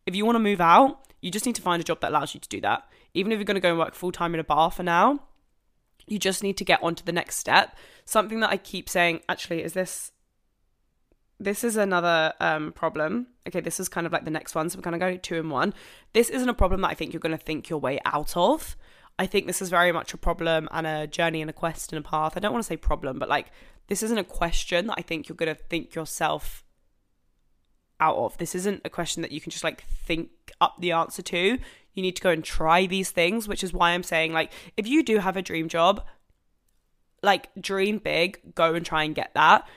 If 0.06 0.16
you 0.16 0.26
want 0.26 0.36
to 0.36 0.40
move 0.40 0.62
out, 0.62 1.00
you 1.22 1.32
just 1.32 1.46
need 1.46 1.56
to 1.56 1.62
find 1.62 1.82
a 1.82 1.84
job 1.84 2.02
that 2.02 2.12
allows 2.12 2.34
you 2.34 2.40
to 2.40 2.50
do 2.50 2.62
that. 2.62 2.88
Even 3.14 3.32
if 3.32 3.38
you're 3.38 3.46
going 3.46 3.56
to 3.56 3.62
go 3.62 3.70
and 3.70 3.80
work 3.80 3.96
full 3.96 4.12
time 4.12 4.34
in 4.34 4.40
a 4.40 4.44
bar 4.44 4.70
for 4.70 4.84
now, 4.84 5.20
you 6.08 6.20
just 6.20 6.44
need 6.44 6.58
to 6.58 6.66
get 6.66 6.84
on 6.84 6.96
to 6.96 7.06
the 7.06 7.12
next 7.12 7.38
step. 7.38 7.76
Something 8.06 8.40
that 8.42 8.52
I 8.52 8.58
keep 8.58 8.90
saying, 8.90 9.22
actually, 9.28 9.64
is 9.64 9.74
this 9.74 10.12
this 11.40 11.64
is 11.64 11.76
another 11.76 12.34
um, 12.40 12.72
problem. 12.72 13.28
Okay, 13.48 13.60
this 13.60 13.80
is 13.80 13.90
kind 13.90 14.08
of 14.08 14.14
like 14.14 14.24
the 14.24 14.32
next 14.32 14.56
one. 14.56 14.70
So 14.70 14.78
we're 14.78 14.84
going 14.84 15.00
to 15.00 15.00
go 15.00 15.18
two 15.18 15.36
in 15.36 15.50
one. 15.50 15.74
This 16.14 16.30
isn't 16.30 16.48
a 16.48 16.54
problem 16.54 16.82
that 16.82 16.92
I 16.92 16.94
think 16.94 17.12
you're 17.12 17.20
going 17.20 17.38
to 17.38 17.44
think 17.44 17.70
your 17.70 17.80
way 17.80 18.00
out 18.06 18.38
of. 18.38 18.78
I 19.18 19.26
think 19.26 19.48
this 19.48 19.62
is 19.62 19.70
very 19.70 19.92
much 19.92 20.14
a 20.14 20.18
problem 20.18 20.68
and 20.72 20.86
a 20.86 21.08
journey 21.08 21.42
and 21.42 21.50
a 21.50 21.54
quest 21.54 21.92
and 21.92 22.06
a 22.06 22.08
path. 22.08 22.34
I 22.36 22.40
don't 22.40 22.52
want 22.52 22.64
to 22.64 22.68
say 22.68 22.78
problem, 22.78 23.20
but 23.20 23.30
like 23.30 23.48
this 23.88 24.04
isn't 24.04 24.18
a 24.18 24.24
question 24.24 24.88
that 24.88 24.96
I 24.98 25.02
think 25.02 25.28
you're 25.28 25.36
going 25.36 25.54
to 25.54 25.62
think 25.62 25.96
yourself 25.96 26.65
out 28.00 28.18
of. 28.18 28.38
This 28.38 28.56
isn't 28.56 28.82
a 28.86 28.90
question 28.90 29.22
that 29.22 29.32
you 29.32 29.42
can 29.42 29.52
just 29.52 29.64
like 29.64 29.84
think 29.84 30.30
up 30.62 30.76
the 30.80 30.92
answer 30.92 31.22
to. 31.22 31.58
You 31.94 32.02
need 32.02 32.16
to 32.18 32.22
go 32.22 32.30
and 32.30 32.44
try 32.44 32.86
these 32.86 33.12
things, 33.12 33.48
which 33.48 33.64
is 33.64 33.74
why 33.74 33.92
I'm 33.92 34.04
saying, 34.04 34.34
like, 34.34 34.52
if 34.76 34.86
you 34.86 35.02
do 35.02 35.20
have 35.20 35.38
a 35.38 35.42
dream 35.42 35.70
job, 35.70 36.04
like, 37.24 37.50
dream 37.60 38.00
big, 38.00 38.54
go 38.54 38.76
and 38.76 38.86
try 38.86 39.04
and 39.04 39.16
get 39.16 39.34
that. 39.34 39.68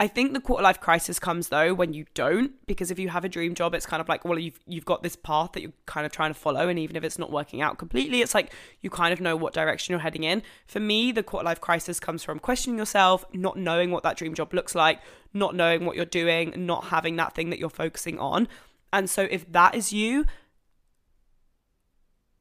I 0.00 0.08
think 0.08 0.32
the 0.32 0.40
quarter 0.40 0.64
life 0.64 0.80
crisis 0.80 1.20
comes 1.20 1.48
though 1.48 1.72
when 1.72 1.92
you 1.92 2.04
don't, 2.14 2.52
because 2.66 2.90
if 2.90 2.98
you 2.98 3.10
have 3.10 3.24
a 3.24 3.28
dream 3.28 3.54
job, 3.54 3.74
it's 3.74 3.86
kind 3.86 4.00
of 4.00 4.08
like, 4.08 4.24
well, 4.24 4.38
you've 4.38 4.58
you've 4.66 4.84
got 4.84 5.04
this 5.04 5.14
path 5.14 5.52
that 5.52 5.62
you're 5.62 5.72
kind 5.86 6.04
of 6.04 6.10
trying 6.10 6.30
to 6.30 6.38
follow, 6.38 6.68
and 6.68 6.80
even 6.80 6.96
if 6.96 7.04
it's 7.04 7.18
not 7.18 7.30
working 7.30 7.62
out 7.62 7.78
completely, 7.78 8.20
it's 8.20 8.34
like 8.34 8.52
you 8.80 8.90
kind 8.90 9.12
of 9.12 9.20
know 9.20 9.36
what 9.36 9.54
direction 9.54 9.92
you're 9.92 10.00
heading 10.00 10.24
in. 10.24 10.42
For 10.66 10.80
me, 10.80 11.12
the 11.12 11.22
quarter 11.22 11.44
life 11.44 11.60
crisis 11.60 12.00
comes 12.00 12.24
from 12.24 12.40
questioning 12.40 12.76
yourself, 12.76 13.24
not 13.32 13.56
knowing 13.56 13.92
what 13.92 14.02
that 14.02 14.16
dream 14.16 14.34
job 14.34 14.52
looks 14.52 14.74
like, 14.74 15.00
not 15.32 15.54
knowing 15.54 15.86
what 15.86 15.94
you're 15.94 16.04
doing, 16.04 16.52
not 16.56 16.86
having 16.86 17.14
that 17.16 17.36
thing 17.36 17.50
that 17.50 17.60
you're 17.60 17.70
focusing 17.70 18.18
on. 18.18 18.48
And 18.92 19.08
so 19.08 19.28
if 19.30 19.50
that 19.52 19.76
is 19.76 19.92
you, 19.92 20.26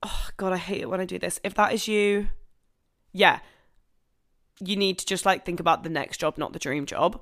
oh 0.01 0.29
god, 0.38 0.53
I 0.53 0.57
hate 0.57 0.81
it 0.81 0.89
when 0.89 1.01
I 1.01 1.05
do 1.05 1.19
this. 1.19 1.39
If 1.43 1.53
that 1.53 1.72
is 1.72 1.88
you, 1.88 2.29
yeah, 3.12 3.39
you 4.60 4.75
need 4.75 4.98
to 4.98 5.05
just 5.05 5.24
like 5.24 5.45
think 5.45 5.60
about 5.60 5.83
the 5.83 5.89
next 5.89 6.17
job, 6.17 6.39
not 6.39 6.53
the 6.53 6.60
dream 6.60 6.88
job 6.88 7.22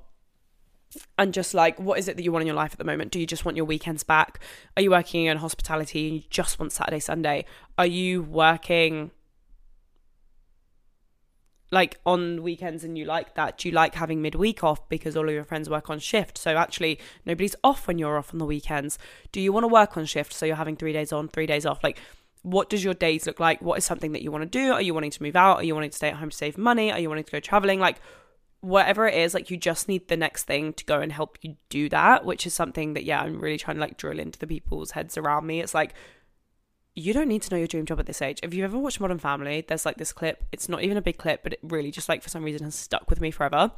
and 1.18 1.32
just 1.32 1.54
like 1.54 1.78
what 1.78 1.98
is 1.98 2.08
it 2.08 2.16
that 2.16 2.22
you 2.22 2.32
want 2.32 2.42
in 2.42 2.46
your 2.46 2.56
life 2.56 2.72
at 2.72 2.78
the 2.78 2.84
moment? 2.84 3.10
Do 3.10 3.20
you 3.20 3.26
just 3.26 3.44
want 3.44 3.56
your 3.56 3.66
weekends 3.66 4.02
back? 4.02 4.40
Are 4.76 4.82
you 4.82 4.90
working 4.90 5.26
in 5.26 5.36
hospitality 5.38 6.06
and 6.06 6.16
you 6.16 6.22
just 6.30 6.58
want 6.58 6.72
saturday 6.72 7.00
sunday? 7.00 7.44
Are 7.78 7.86
you 7.86 8.22
working 8.22 9.10
like 11.70 11.98
on 12.04 12.42
weekends 12.42 12.84
and 12.84 12.98
you 12.98 13.06
like 13.06 13.34
that? 13.34 13.56
Do 13.56 13.68
you 13.68 13.74
like 13.74 13.94
having 13.94 14.20
midweek 14.20 14.62
off 14.62 14.86
because 14.90 15.16
all 15.16 15.26
of 15.26 15.34
your 15.34 15.44
friends 15.44 15.70
work 15.70 15.88
on 15.88 15.98
shift? 15.98 16.36
So 16.36 16.56
actually 16.56 16.98
nobody's 17.24 17.56
off 17.64 17.86
when 17.86 17.98
you're 17.98 18.18
off 18.18 18.34
on 18.34 18.38
the 18.38 18.44
weekends. 18.44 18.98
Do 19.32 19.40
you 19.40 19.52
want 19.52 19.64
to 19.64 19.68
work 19.68 19.96
on 19.96 20.04
shift? 20.04 20.34
So 20.34 20.44
you're 20.44 20.56
having 20.56 20.76
3 20.76 20.92
days 20.92 21.12
on 21.12 21.28
3 21.28 21.46
days 21.46 21.64
off. 21.64 21.82
Like 21.82 21.98
what 22.42 22.68
does 22.68 22.84
your 22.84 22.92
days 22.92 23.26
look 23.26 23.40
like? 23.40 23.62
What 23.62 23.78
is 23.78 23.84
something 23.84 24.12
that 24.12 24.22
you 24.22 24.30
want 24.30 24.42
to 24.42 24.48
do? 24.48 24.72
Are 24.72 24.82
you 24.82 24.92
wanting 24.92 25.12
to 25.12 25.22
move 25.22 25.36
out? 25.36 25.58
Are 25.58 25.64
you 25.64 25.74
wanting 25.74 25.90
to 25.90 25.96
stay 25.96 26.08
at 26.08 26.16
home 26.16 26.30
to 26.30 26.36
save 26.36 26.58
money? 26.58 26.92
Are 26.92 26.98
you 26.98 27.08
wanting 27.08 27.24
to 27.24 27.32
go 27.32 27.40
traveling? 27.40 27.80
Like 27.80 28.00
whatever 28.62 29.06
it 29.06 29.14
is, 29.14 29.34
like 29.34 29.50
you 29.50 29.56
just 29.56 29.88
need 29.88 30.08
the 30.08 30.16
next 30.16 30.44
thing 30.44 30.72
to 30.72 30.84
go 30.84 31.00
and 31.00 31.12
help 31.12 31.36
you 31.42 31.56
do 31.68 31.88
that, 31.88 32.24
which 32.24 32.46
is 32.46 32.54
something 32.54 32.94
that, 32.94 33.04
yeah, 33.04 33.20
I'm 33.20 33.40
really 33.40 33.58
trying 33.58 33.76
to 33.76 33.80
like 33.80 33.98
drill 33.98 34.18
into 34.18 34.38
the 34.38 34.46
people's 34.46 34.92
heads 34.92 35.18
around 35.18 35.46
me. 35.46 35.60
It's 35.60 35.74
like, 35.74 35.94
you 36.94 37.12
don't 37.12 37.28
need 37.28 37.42
to 37.42 37.50
know 37.50 37.58
your 37.58 37.66
dream 37.66 37.86
job 37.86 37.98
at 37.98 38.06
this 38.06 38.22
age. 38.22 38.38
If 38.42 38.54
you 38.54 38.64
ever 38.64 38.78
watched 38.78 39.00
Modern 39.00 39.18
Family, 39.18 39.64
there's 39.66 39.84
like 39.84 39.96
this 39.96 40.12
clip. 40.12 40.44
It's 40.52 40.68
not 40.68 40.82
even 40.82 40.96
a 40.96 41.02
big 41.02 41.18
clip, 41.18 41.42
but 41.42 41.54
it 41.54 41.58
really 41.62 41.90
just 41.90 42.08
like 42.08 42.22
for 42.22 42.28
some 42.28 42.44
reason 42.44 42.64
has 42.64 42.74
stuck 42.76 43.10
with 43.10 43.20
me 43.20 43.30
forever. 43.30 43.72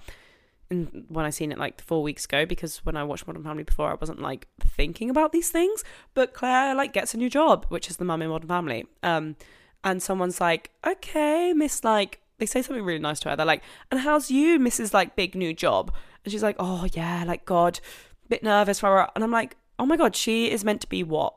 And 0.70 1.04
when 1.08 1.24
I 1.24 1.30
seen 1.30 1.50
it 1.50 1.58
like 1.58 1.80
four 1.80 2.02
weeks 2.02 2.26
ago, 2.26 2.44
because 2.44 2.84
when 2.84 2.96
I 2.96 3.04
watched 3.04 3.26
Modern 3.26 3.44
Family 3.44 3.62
before, 3.62 3.90
I 3.90 3.94
wasn't 3.94 4.20
like 4.20 4.48
thinking 4.60 5.08
about 5.08 5.32
these 5.32 5.48
things. 5.48 5.82
But 6.12 6.34
Claire 6.34 6.74
like 6.74 6.92
gets 6.92 7.14
a 7.14 7.16
new 7.16 7.30
job, 7.30 7.64
which 7.70 7.88
is 7.88 7.96
the 7.96 8.04
mum 8.04 8.20
in 8.20 8.28
Modern 8.28 8.48
Family. 8.48 8.86
Um, 9.02 9.36
and 9.82 10.02
someone's 10.02 10.40
like, 10.40 10.72
okay, 10.86 11.54
Miss 11.54 11.84
like 11.84 12.20
they 12.38 12.46
say 12.46 12.62
something 12.62 12.84
really 12.84 12.98
nice 12.98 13.20
to 13.20 13.30
her. 13.30 13.36
They're 13.36 13.46
like, 13.46 13.62
"And 13.90 14.00
how's 14.00 14.30
you, 14.30 14.58
Mrs. 14.58 14.92
Like 14.92 15.16
big 15.16 15.34
new 15.34 15.54
job?" 15.54 15.92
And 16.24 16.32
she's 16.32 16.42
like, 16.42 16.56
"Oh 16.58 16.86
yeah, 16.92 17.24
like 17.26 17.44
God, 17.44 17.80
bit 18.28 18.42
nervous 18.42 18.80
for 18.80 18.88
her." 18.88 19.08
And 19.14 19.22
I'm 19.22 19.30
like, 19.30 19.56
"Oh 19.78 19.86
my 19.86 19.96
God, 19.96 20.16
she 20.16 20.50
is 20.50 20.64
meant 20.64 20.80
to 20.82 20.88
be 20.88 21.02
what 21.02 21.34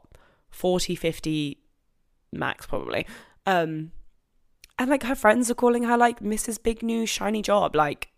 40, 0.50 0.96
50 0.96 1.60
max 2.32 2.66
probably." 2.66 3.06
Um, 3.46 3.92
and 4.80 4.90
like 4.90 5.04
her 5.04 5.16
friends 5.16 5.50
are 5.50 5.56
calling 5.56 5.84
her 5.84 5.98
like 5.98 6.20
Mrs. 6.20 6.62
Big 6.62 6.84
New 6.84 7.06
Shiny 7.06 7.42
Job. 7.42 7.76
Like, 7.76 8.10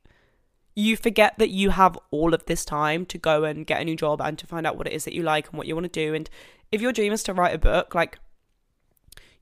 you 0.76 0.96
forget 0.96 1.38
that 1.38 1.50
you 1.50 1.72
have 1.72 1.98
all 2.12 2.34
of 2.34 2.46
this 2.46 2.66
time 2.66 3.06
to 3.08 3.18
go 3.18 3.44
and 3.44 3.66
get 3.66 3.82
a 3.82 3.86
new 3.86 3.96
job 3.96 4.22
and 4.22 4.38
to 4.40 4.48
find 4.48 4.66
out 4.66 4.78
what 4.78 4.88
it 4.88 4.94
is 4.94 5.06
that 5.06 5.14
you 5.14 5.24
like 5.24 5.50
and 5.50 5.58
what 5.58 5.68
you 5.68 5.76
want 5.76 5.92
to 5.92 6.08
do. 6.08 6.14
And 6.14 6.30
if 6.72 6.82
your 6.82 6.92
dream 6.92 7.12
is 7.12 7.24
to 7.24 7.34
write 7.34 7.56
a 7.56 7.60
book, 7.60 7.96
like 7.96 8.20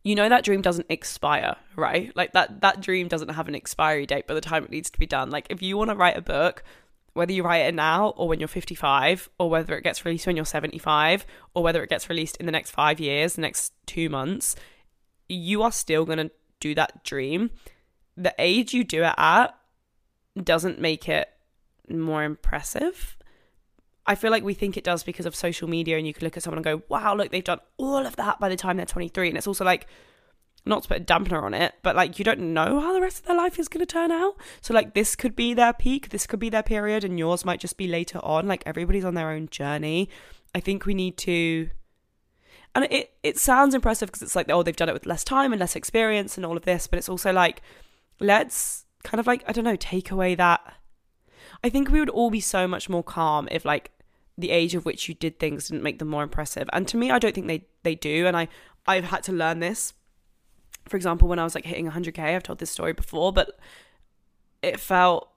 you 0.07 0.15
know 0.15 0.29
that 0.29 0.45
dream 0.45 0.61
doesn't 0.61 0.87
expire, 0.89 1.57
right? 1.75 2.15
Like 2.15 2.31
that 2.31 2.61
that 2.61 2.79
dream 2.81 3.09
doesn't 3.09 3.29
have 3.29 3.49
an 3.49 3.55
expiry 3.55 4.05
date 4.05 4.25
by 4.25 4.33
the 4.33 4.41
time 4.41 4.63
it 4.63 4.69
needs 4.69 4.89
to 4.91 4.99
be 4.99 5.05
done. 5.05 5.29
Like 5.29 5.47
if 5.49 5.61
you 5.61 5.77
want 5.77 5.89
to 5.89 5.97
write 5.97 6.15
a 6.15 6.21
book, 6.21 6.63
whether 7.11 7.33
you 7.33 7.43
write 7.43 7.65
it 7.65 7.75
now 7.75 8.09
or 8.15 8.29
when 8.29 8.39
you're 8.39 8.47
55 8.47 9.29
or 9.37 9.49
whether 9.49 9.75
it 9.75 9.83
gets 9.83 10.05
released 10.05 10.25
when 10.25 10.37
you're 10.37 10.45
75 10.45 11.25
or 11.53 11.61
whether 11.61 11.83
it 11.83 11.89
gets 11.89 12.09
released 12.09 12.37
in 12.37 12.45
the 12.45 12.53
next 12.53 12.71
5 12.71 13.01
years, 13.01 13.33
the 13.33 13.41
next 13.41 13.73
2 13.87 14.07
months, 14.07 14.55
you 15.27 15.61
are 15.61 15.73
still 15.73 16.05
going 16.05 16.19
to 16.19 16.31
do 16.61 16.73
that 16.75 17.03
dream. 17.03 17.49
The 18.15 18.33
age 18.39 18.73
you 18.73 18.85
do 18.85 19.03
it 19.03 19.13
at 19.17 19.57
doesn't 20.41 20.79
make 20.79 21.09
it 21.09 21.27
more 21.89 22.23
impressive. 22.23 23.16
I 24.07 24.15
feel 24.15 24.31
like 24.31 24.43
we 24.43 24.53
think 24.53 24.77
it 24.77 24.83
does 24.83 25.03
because 25.03 25.25
of 25.25 25.35
social 25.35 25.67
media, 25.67 25.97
and 25.97 26.07
you 26.07 26.13
can 26.13 26.23
look 26.23 26.37
at 26.37 26.43
someone 26.43 26.59
and 26.59 26.65
go, 26.65 26.81
wow, 26.87 27.13
look, 27.13 27.31
they've 27.31 27.43
done 27.43 27.59
all 27.77 28.05
of 28.05 28.15
that 28.15 28.39
by 28.39 28.47
the 28.47 28.55
time 28.55 28.77
they're 28.77 28.85
23. 28.85 29.27
And 29.27 29.37
it's 29.37 29.47
also 29.47 29.65
like, 29.65 29.87
not 30.67 30.83
to 30.83 30.89
put 30.89 31.01
a 31.01 31.03
dampener 31.03 31.41
on 31.41 31.53
it, 31.53 31.73
but 31.81 31.95
like 31.95 32.19
you 32.19 32.25
don't 32.25 32.53
know 32.53 32.79
how 32.79 32.93
the 32.93 33.01
rest 33.01 33.19
of 33.19 33.25
their 33.25 33.37
life 33.37 33.57
is 33.57 33.67
going 33.67 33.85
to 33.85 33.91
turn 33.91 34.11
out. 34.11 34.35
So, 34.61 34.73
like, 34.73 34.93
this 34.93 35.15
could 35.15 35.35
be 35.35 35.53
their 35.53 35.73
peak, 35.73 36.09
this 36.09 36.27
could 36.27 36.39
be 36.39 36.49
their 36.49 36.63
period, 36.63 37.03
and 37.03 37.17
yours 37.17 37.45
might 37.45 37.59
just 37.59 37.77
be 37.77 37.87
later 37.87 38.19
on. 38.23 38.47
Like, 38.47 38.63
everybody's 38.65 39.05
on 39.05 39.15
their 39.15 39.29
own 39.29 39.47
journey. 39.49 40.09
I 40.53 40.59
think 40.59 40.85
we 40.85 40.93
need 40.93 41.17
to. 41.19 41.69
And 42.75 42.85
it, 42.91 43.13
it 43.23 43.37
sounds 43.39 43.73
impressive 43.73 44.07
because 44.07 44.21
it's 44.21 44.35
like, 44.35 44.51
oh, 44.51 44.61
they've 44.61 44.75
done 44.75 44.89
it 44.89 44.93
with 44.93 45.05
less 45.05 45.23
time 45.23 45.51
and 45.51 45.59
less 45.59 45.75
experience 45.75 46.37
and 46.37 46.45
all 46.45 46.57
of 46.57 46.63
this, 46.63 46.85
but 46.85 46.99
it's 46.99 47.09
also 47.09 47.31
like, 47.31 47.61
let's 48.19 48.85
kind 49.03 49.19
of 49.19 49.25
like, 49.25 49.43
I 49.47 49.51
don't 49.51 49.63
know, 49.63 49.75
take 49.77 50.11
away 50.11 50.35
that. 50.35 50.61
I 51.63 51.69
think 51.69 51.89
we 51.89 51.99
would 51.99 52.09
all 52.09 52.29
be 52.29 52.39
so 52.39 52.67
much 52.67 52.87
more 52.87 53.03
calm 53.03 53.47
if, 53.49 53.65
like, 53.65 53.91
the 54.38 54.52
age 54.52 54.76
of 54.76 54.86
which 54.86 55.10
you 55.10 55.15
did 55.15 55.39
things 55.39 55.67
didn't 55.67 55.84
make 55.84 56.00
them 56.00 56.08
more 56.08 56.23
impressive. 56.23 56.69
And 56.73 56.88
to 56.89 56.97
me, 56.97 57.12
I 57.12 57.19
don't 57.19 57.34
think 57.34 57.47
they 57.47 57.65
they 57.84 57.95
do. 57.95 58.28
And 58.28 58.38
I 58.38 58.47
I've 58.86 59.06
had 59.06 59.23
to 59.23 59.32
learn 59.32 59.60
this. 59.60 59.93
For 60.88 60.95
example, 60.95 61.28
when 61.28 61.39
I 61.39 61.43
was 61.43 61.56
like 61.56 61.65
hitting 61.65 61.89
100k, 61.89 62.19
I've 62.19 62.43
told 62.43 62.60
this 62.60 62.71
story 62.71 62.93
before, 62.93 63.34
but 63.34 63.60
it 64.62 64.80
felt 64.80 65.30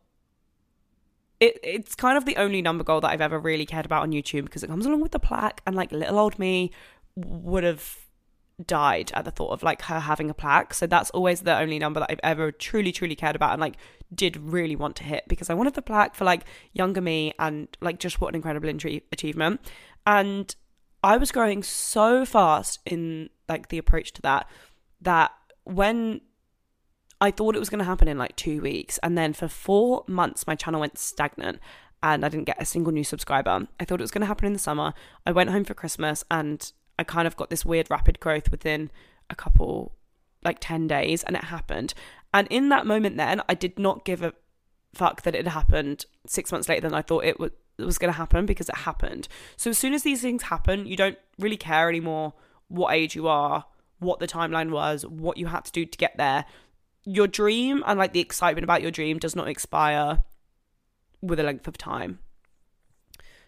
it 1.41 1.59
it's 1.63 1.95
kind 1.95 2.17
of 2.17 2.25
the 2.25 2.37
only 2.37 2.63
number 2.63 2.85
goal 2.85 3.01
that 3.01 3.11
I've 3.11 3.21
ever 3.21 3.39
really 3.39 3.67
cared 3.67 3.87
about 3.87 4.03
on 4.03 4.13
YouTube 4.13 4.45
because 4.45 4.63
it 4.63 4.69
comes 4.69 4.87
along 4.87 5.01
with 5.01 5.13
the 5.13 5.19
plaque 5.19 5.63
and 5.67 5.75
like 5.75 5.91
little 5.93 6.19
old 6.19 6.39
me 6.39 6.71
would 7.17 7.65
have 7.65 7.97
died 8.67 9.11
at 9.15 9.25
the 9.25 9.31
thought 9.31 9.51
of 9.51 9.63
like 9.63 9.83
her 9.83 10.01
having 10.01 10.31
a 10.31 10.35
plaque. 10.35 10.75
So 10.75 10.87
that's 10.87 11.11
always 11.11 11.43
the 11.43 11.57
only 11.57 11.79
number 11.79 12.01
that 12.01 12.11
I've 12.11 12.21
ever 12.23 12.53
truly, 12.53 12.93
truly 12.93 13.15
cared 13.15 13.37
about 13.37 13.53
and 13.53 13.61
like 13.61 13.77
did 14.15 14.37
really 14.37 14.77
want 14.77 14.97
to 14.97 15.05
hit 15.05 15.25
because 15.29 15.51
I 15.51 15.55
wanted 15.55 15.75
the 15.75 15.83
plaque 15.83 16.15
for 16.15 16.25
like 16.25 16.45
younger 16.73 17.01
me 17.01 17.33
and 17.39 17.69
like 17.81 17.99
just 17.99 18.21
what 18.21 18.29
an 18.29 18.35
incredible 18.37 18.69
achievement. 18.69 19.61
And 20.07 20.55
I 21.03 21.17
was 21.17 21.33
growing 21.33 21.63
so 21.63 22.25
fast 22.25 22.81
in 22.85 23.31
like 23.49 23.69
the 23.69 23.79
approach 23.79 24.13
to 24.13 24.23
that 24.23 24.49
that 25.01 25.31
when 25.65 26.21
I 27.21 27.31
thought 27.31 27.55
it 27.55 27.59
was 27.59 27.69
going 27.69 27.81
to 27.81 27.85
happen 27.85 28.09
in 28.09 28.17
like 28.17 28.35
two 28.37 28.63
weeks, 28.63 28.99
and 29.03 29.17
then 29.17 29.35
for 29.35 29.47
four 29.47 30.05
months 30.09 30.47
my 30.47 30.55
channel 30.55 30.81
went 30.81 30.99
stagnant. 30.99 31.59
and 32.03 32.25
I 32.25 32.29
didn't 32.29 32.47
get 32.47 32.61
a 32.61 32.65
single 32.65 32.93
new 32.93 33.05
subscriber. 33.05 33.67
I 33.79 33.85
thought 33.85 34.01
it 34.01 34.03
was 34.03 34.11
going 34.11 34.23
to 34.23 34.27
happen 34.27 34.47
in 34.47 34.53
the 34.53 34.59
summer. 34.59 34.95
I 35.27 35.33
went 35.33 35.51
home 35.51 35.65
for 35.65 35.75
Christmas 35.75 36.25
and 36.31 36.73
I 37.01 37.05
kind 37.05 37.27
of 37.27 37.35
got 37.35 37.49
this 37.49 37.65
weird 37.65 37.91
rapid 37.91 38.21
growth 38.21 38.51
within 38.51 38.91
a 39.31 39.35
couple, 39.35 39.97
like 40.45 40.59
10 40.61 40.87
days, 40.87 41.23
and 41.23 41.35
it 41.35 41.45
happened. 41.45 41.95
And 42.35 42.47
in 42.49 42.69
that 42.69 42.87
moment, 42.87 43.17
then 43.17 43.41
I 43.49 43.55
did 43.55 43.79
not 43.79 44.05
give 44.05 44.23
a 44.23 44.35
fuck 44.93 45.23
that 45.23 45.35
it 45.35 45.49
happened 45.49 46.05
six 46.27 46.53
months 46.53 46.69
later 46.69 46.83
than 46.83 46.95
I 46.95 47.01
thought 47.01 47.25
it 47.25 47.41
was, 47.41 47.53
was 47.79 47.97
going 47.97 48.13
to 48.13 48.19
happen 48.19 48.45
because 48.45 48.69
it 48.69 48.77
happened. 48.77 49.29
So 49.57 49.71
as 49.71 49.79
soon 49.79 49.95
as 49.95 50.03
these 50.03 50.21
things 50.21 50.43
happen, 50.43 50.85
you 50.87 50.95
don't 50.95 51.17
really 51.39 51.57
care 51.57 51.89
anymore 51.89 52.35
what 52.69 52.93
age 52.93 53.17
you 53.17 53.27
are, 53.29 53.65
what 53.99 54.21
the 54.21 54.29
timeline 54.29 54.71
was, 54.71 55.07
what 55.07 55.39
you 55.39 55.47
had 55.47 55.65
to 55.65 55.73
do 55.73 55.87
to 55.87 55.99
get 55.99 56.19
there. 56.19 56.45
Your 57.07 57.27
dream 57.27 57.83
and 57.87 57.99
like 57.99 58.13
the 58.13 58.21
excitement 58.21 58.65
about 58.65 58.83
your 58.83 58.91
dream 58.91 59.19
does 59.19 59.35
not 59.35 59.49
expire 59.49 60.23
with 61.23 61.41
a 61.41 61.45
length 61.45 61.67
of 61.67 61.79
time. 61.79 62.19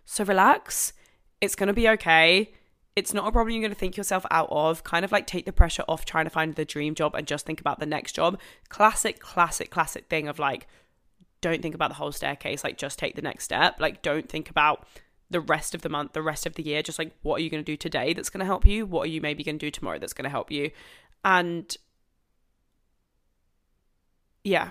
So 0.06 0.24
relax. 0.24 0.94
It's 1.42 1.54
going 1.54 1.66
to 1.66 1.74
be 1.74 1.88
okay. 1.90 2.52
It's 2.94 3.14
not 3.14 3.26
a 3.26 3.32
problem 3.32 3.54
you're 3.54 3.62
going 3.62 3.72
to 3.72 3.78
think 3.78 3.96
yourself 3.96 4.26
out 4.30 4.48
of. 4.50 4.84
Kind 4.84 5.04
of 5.04 5.12
like 5.12 5.26
take 5.26 5.46
the 5.46 5.52
pressure 5.52 5.84
off 5.88 6.04
trying 6.04 6.24
to 6.24 6.30
find 6.30 6.54
the 6.54 6.64
dream 6.64 6.94
job 6.94 7.14
and 7.14 7.26
just 7.26 7.46
think 7.46 7.60
about 7.60 7.80
the 7.80 7.86
next 7.86 8.12
job. 8.12 8.38
Classic, 8.68 9.18
classic, 9.18 9.70
classic 9.70 10.08
thing 10.08 10.28
of 10.28 10.38
like, 10.38 10.66
don't 11.40 11.62
think 11.62 11.74
about 11.74 11.88
the 11.88 11.94
whole 11.94 12.12
staircase. 12.12 12.62
Like, 12.62 12.76
just 12.76 12.98
take 12.98 13.16
the 13.16 13.22
next 13.22 13.44
step. 13.44 13.80
Like, 13.80 14.02
don't 14.02 14.28
think 14.28 14.50
about 14.50 14.86
the 15.30 15.40
rest 15.40 15.74
of 15.74 15.82
the 15.82 15.88
month, 15.88 16.12
the 16.12 16.22
rest 16.22 16.46
of 16.46 16.54
the 16.54 16.62
year. 16.62 16.82
Just 16.82 16.98
like, 16.98 17.12
what 17.22 17.40
are 17.40 17.42
you 17.42 17.50
going 17.50 17.64
to 17.64 17.72
do 17.72 17.76
today 17.76 18.12
that's 18.12 18.30
going 18.30 18.40
to 18.40 18.46
help 18.46 18.66
you? 18.66 18.84
What 18.84 19.04
are 19.04 19.10
you 19.10 19.20
maybe 19.20 19.42
going 19.42 19.58
to 19.58 19.66
do 19.66 19.70
tomorrow 19.70 19.98
that's 19.98 20.12
going 20.12 20.24
to 20.24 20.30
help 20.30 20.50
you? 20.50 20.70
And 21.24 21.74
yeah, 24.44 24.70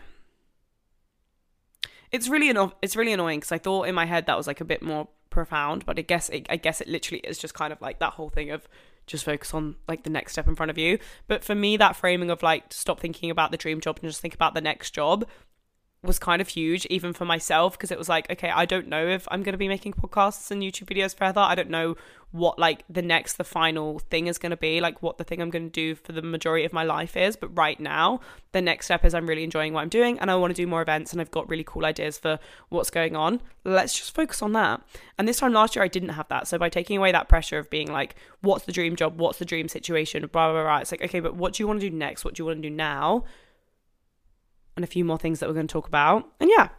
it's 2.12 2.28
really 2.28 2.50
anno- 2.50 2.74
it's 2.82 2.96
really 2.96 3.14
annoying 3.14 3.40
because 3.40 3.52
I 3.52 3.58
thought 3.58 3.88
in 3.88 3.96
my 3.96 4.06
head 4.06 4.26
that 4.28 4.38
was 4.38 4.48
like 4.48 4.62
a 4.62 4.66
bit 4.66 4.82
more 4.82 5.08
profound, 5.32 5.86
but 5.86 5.98
I 5.98 6.04
guess 6.04 6.30
it, 6.30 6.46
I 6.50 6.58
guess 6.58 6.80
it 6.82 6.88
literally 6.88 7.22
is 7.22 7.40
just 7.40 7.56
kind 7.56 7.74
of 7.74 7.82
like 7.82 7.98
that 8.00 8.14
whole 8.14 8.30
thing 8.30 8.52
of 8.52 8.68
just 9.08 9.26
focus 9.26 9.54
on 9.54 9.76
like 9.88 10.04
the 10.04 10.10
next 10.12 10.34
step 10.34 10.48
in 10.48 10.56
front 10.56 10.70
of 10.70 10.78
you. 10.78 11.00
But 11.28 11.44
for 11.44 11.56
me, 11.56 11.78
that 11.78 11.96
framing 11.96 12.30
of 12.30 12.44
like 12.44 12.72
stop 12.72 13.00
thinking 13.00 13.32
about 13.32 13.50
the 13.50 13.58
dream 13.58 13.82
job 13.82 13.98
and 14.00 14.10
just 14.10 14.22
think 14.22 14.36
about 14.36 14.54
the 14.54 14.62
next 14.62 14.92
job 14.92 15.26
was 16.04 16.18
kind 16.18 16.42
of 16.42 16.48
huge 16.48 16.88
even 16.88 17.14
for 17.14 17.26
myself 17.26 17.74
because 17.74 17.92
it 17.92 17.98
was 17.98 18.10
like 18.10 18.30
okay 18.32 18.50
i 18.50 18.66
don't 18.66 18.88
know 18.88 19.08
if 19.08 19.28
i'm 19.30 19.44
going 19.44 19.54
to 19.54 19.58
be 19.58 19.68
making 19.68 19.94
podcasts 19.94 20.50
and 20.50 20.64
youtube 20.64 20.88
videos 20.88 21.16
forever. 21.16 21.40
I 21.40 21.56
don't 21.56 21.70
know 21.70 21.96
what 22.32 22.58
like 22.58 22.84
the 22.90 23.02
next 23.02 23.38
the 23.38 23.44
final 23.44 24.00
thing 24.00 24.28
is 24.28 24.38
going 24.38 24.52
to 24.52 24.58
be 24.58 24.80
like 24.80 25.04
what 25.04 25.18
the 25.18 25.24
thing 25.24 25.42
i'm 25.42 25.50
going 25.50 25.66
to 25.66 25.70
do 25.70 25.94
for 25.94 26.14
the 26.14 26.22
majority 26.22 26.66
of 26.66 26.74
my 26.74 26.84
life 26.84 27.16
is. 27.16 27.36
But 27.36 27.56
right 27.56 27.80
now 27.80 28.20
the 28.52 28.62
next 28.62 28.86
step 28.86 29.06
is 29.06 29.14
i'm 29.14 29.28
really 29.28 29.44
enjoying 29.44 29.74
what 29.74 29.82
i'm 29.82 29.90
doing 29.90 30.18
and 30.20 30.32
i 30.32 30.36
want 30.36 30.56
to 30.56 30.62
do 30.62 30.66
more 30.66 30.82
events 30.82 31.12
and 31.12 31.22
i've 31.22 31.32
got 31.32 31.50
really 31.50 31.64
cool 31.64 31.86
ideas 31.86 32.18
for 32.18 32.40
what's 32.70 32.90
going 32.90 33.16
on. 33.16 33.42
Let's 33.64 33.96
just 33.96 34.16
focus 34.16 34.42
on 34.42 34.54
that. 34.54 34.82
And 35.20 35.28
this 35.28 35.38
time 35.38 35.54
last 35.54 35.76
year 35.76 35.84
i 35.84 35.88
didn't 35.88 36.10
have 36.10 36.28
that. 36.30 36.48
So 36.48 36.58
by 36.58 36.70
taking 36.70 36.98
away 36.98 37.12
that 37.12 37.30
pressure 37.30 37.60
of 37.60 37.70
being 37.70 37.92
like 37.92 38.16
what's 38.42 38.66
the 38.66 38.72
dream 38.72 38.96
job? 38.96 39.20
What's 39.20 39.38
the 39.38 39.46
dream 39.46 39.68
situation? 39.68 40.26
Blah 40.26 40.52
blah 40.52 40.64
blah 40.64 40.78
it's 40.80 40.92
like 40.92 41.04
okay 41.04 41.20
but 41.20 41.36
what 41.36 41.54
do 41.54 41.64
you 41.64 41.68
want 41.68 41.82
to 41.82 41.90
do 41.90 41.96
next? 41.96 42.26
What 42.26 42.34
do 42.34 42.42
you 42.42 42.48
want 42.48 42.62
to 42.62 42.70
do 42.70 42.74
now 42.74 43.26
and 44.76 44.84
a 44.84 44.88
few 44.88 45.06
more 45.06 45.18
things 45.18 45.40
that 45.40 45.50
we're 45.50 45.56
going 45.56 45.68
to 45.68 45.72
talk 45.72 45.88
about. 45.88 46.30
And 46.40 46.50
yeah, 46.50 46.70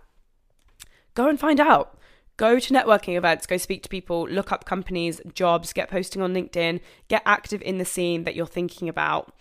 go 1.15 1.29
and 1.29 1.39
find 1.39 1.61
out. 1.61 1.99
Go 2.39 2.59
to 2.59 2.75
networking 2.75 3.17
events, 3.17 3.47
go 3.47 3.57
speak 3.59 3.83
to 3.83 3.89
people, 3.89 4.27
look 4.27 4.51
up 4.51 4.65
companies, 4.65 5.21
jobs, 5.35 5.73
get 5.73 5.91
posting 5.91 6.23
on 6.23 6.33
LinkedIn, 6.33 6.81
get 7.09 7.23
active 7.27 7.61
in 7.63 7.79
the 7.79 7.85
scene 7.85 8.25
that 8.25 8.35
you're 8.35 8.47
thinking 8.47 8.89
about, 8.89 9.35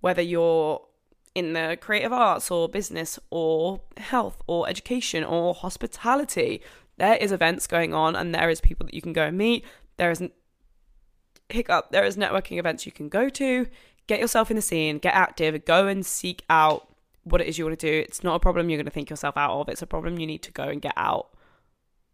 whether 0.00 0.22
you're 0.22 0.80
in 1.34 1.52
the 1.52 1.76
creative 1.80 2.12
arts 2.12 2.50
or 2.50 2.68
business 2.68 3.18
or 3.30 3.82
health 3.98 4.40
or 4.46 4.68
education 4.68 5.22
or 5.22 5.54
hospitality. 5.54 6.62
There 6.96 7.16
is 7.16 7.30
events 7.30 7.66
going 7.66 7.92
on 7.92 8.16
and 8.16 8.34
there 8.34 8.48
is 8.48 8.60
people 8.60 8.86
that 8.86 8.94
you 8.94 9.02
can 9.02 9.12
go 9.12 9.24
and 9.24 9.36
meet. 9.36 9.64
There 9.98 10.10
is 10.10 10.22
a 10.22 10.30
hiccup, 11.50 11.90
there 11.90 12.04
is 12.04 12.16
networking 12.16 12.58
events 12.58 12.86
you 12.86 12.92
can 12.92 13.08
go 13.08 13.28
to. 13.28 13.66
Get 14.06 14.20
yourself 14.20 14.50
in 14.50 14.56
the 14.56 14.62
scene, 14.62 14.98
get 14.98 15.14
active, 15.14 15.64
go 15.64 15.88
and 15.88 16.06
seek 16.06 16.42
out 16.48 16.88
what 17.26 17.40
it 17.40 17.48
is 17.48 17.58
you 17.58 17.64
want 17.64 17.78
to 17.78 17.90
do. 17.90 17.98
It's 17.98 18.22
not 18.22 18.36
a 18.36 18.40
problem 18.40 18.70
you're 18.70 18.78
going 18.78 18.86
to 18.86 18.90
think 18.92 19.10
yourself 19.10 19.36
out 19.36 19.50
of. 19.50 19.68
It's 19.68 19.82
a 19.82 19.86
problem 19.86 20.18
you 20.18 20.26
need 20.28 20.42
to 20.44 20.52
go 20.52 20.62
and 20.62 20.80
get 20.80 20.94
out 20.96 21.30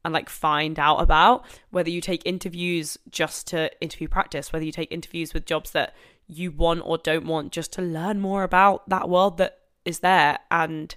and 0.04 0.14
like 0.14 0.30
find 0.30 0.78
out 0.78 0.96
about. 0.96 1.44
Whether 1.70 1.90
you 1.90 2.00
take 2.00 2.22
interviews 2.24 2.98
just 3.10 3.46
to 3.48 3.70
interview 3.82 4.08
practice, 4.08 4.52
whether 4.52 4.64
you 4.64 4.72
take 4.72 4.90
interviews 4.90 5.34
with 5.34 5.44
jobs 5.44 5.72
that 5.72 5.94
you 6.26 6.50
want 6.50 6.80
or 6.84 6.96
don't 6.96 7.26
want, 7.26 7.52
just 7.52 7.72
to 7.74 7.82
learn 7.82 8.20
more 8.20 8.42
about 8.42 8.88
that 8.88 9.08
world 9.08 9.36
that 9.36 9.58
is 9.84 9.98
there. 9.98 10.38
And 10.50 10.94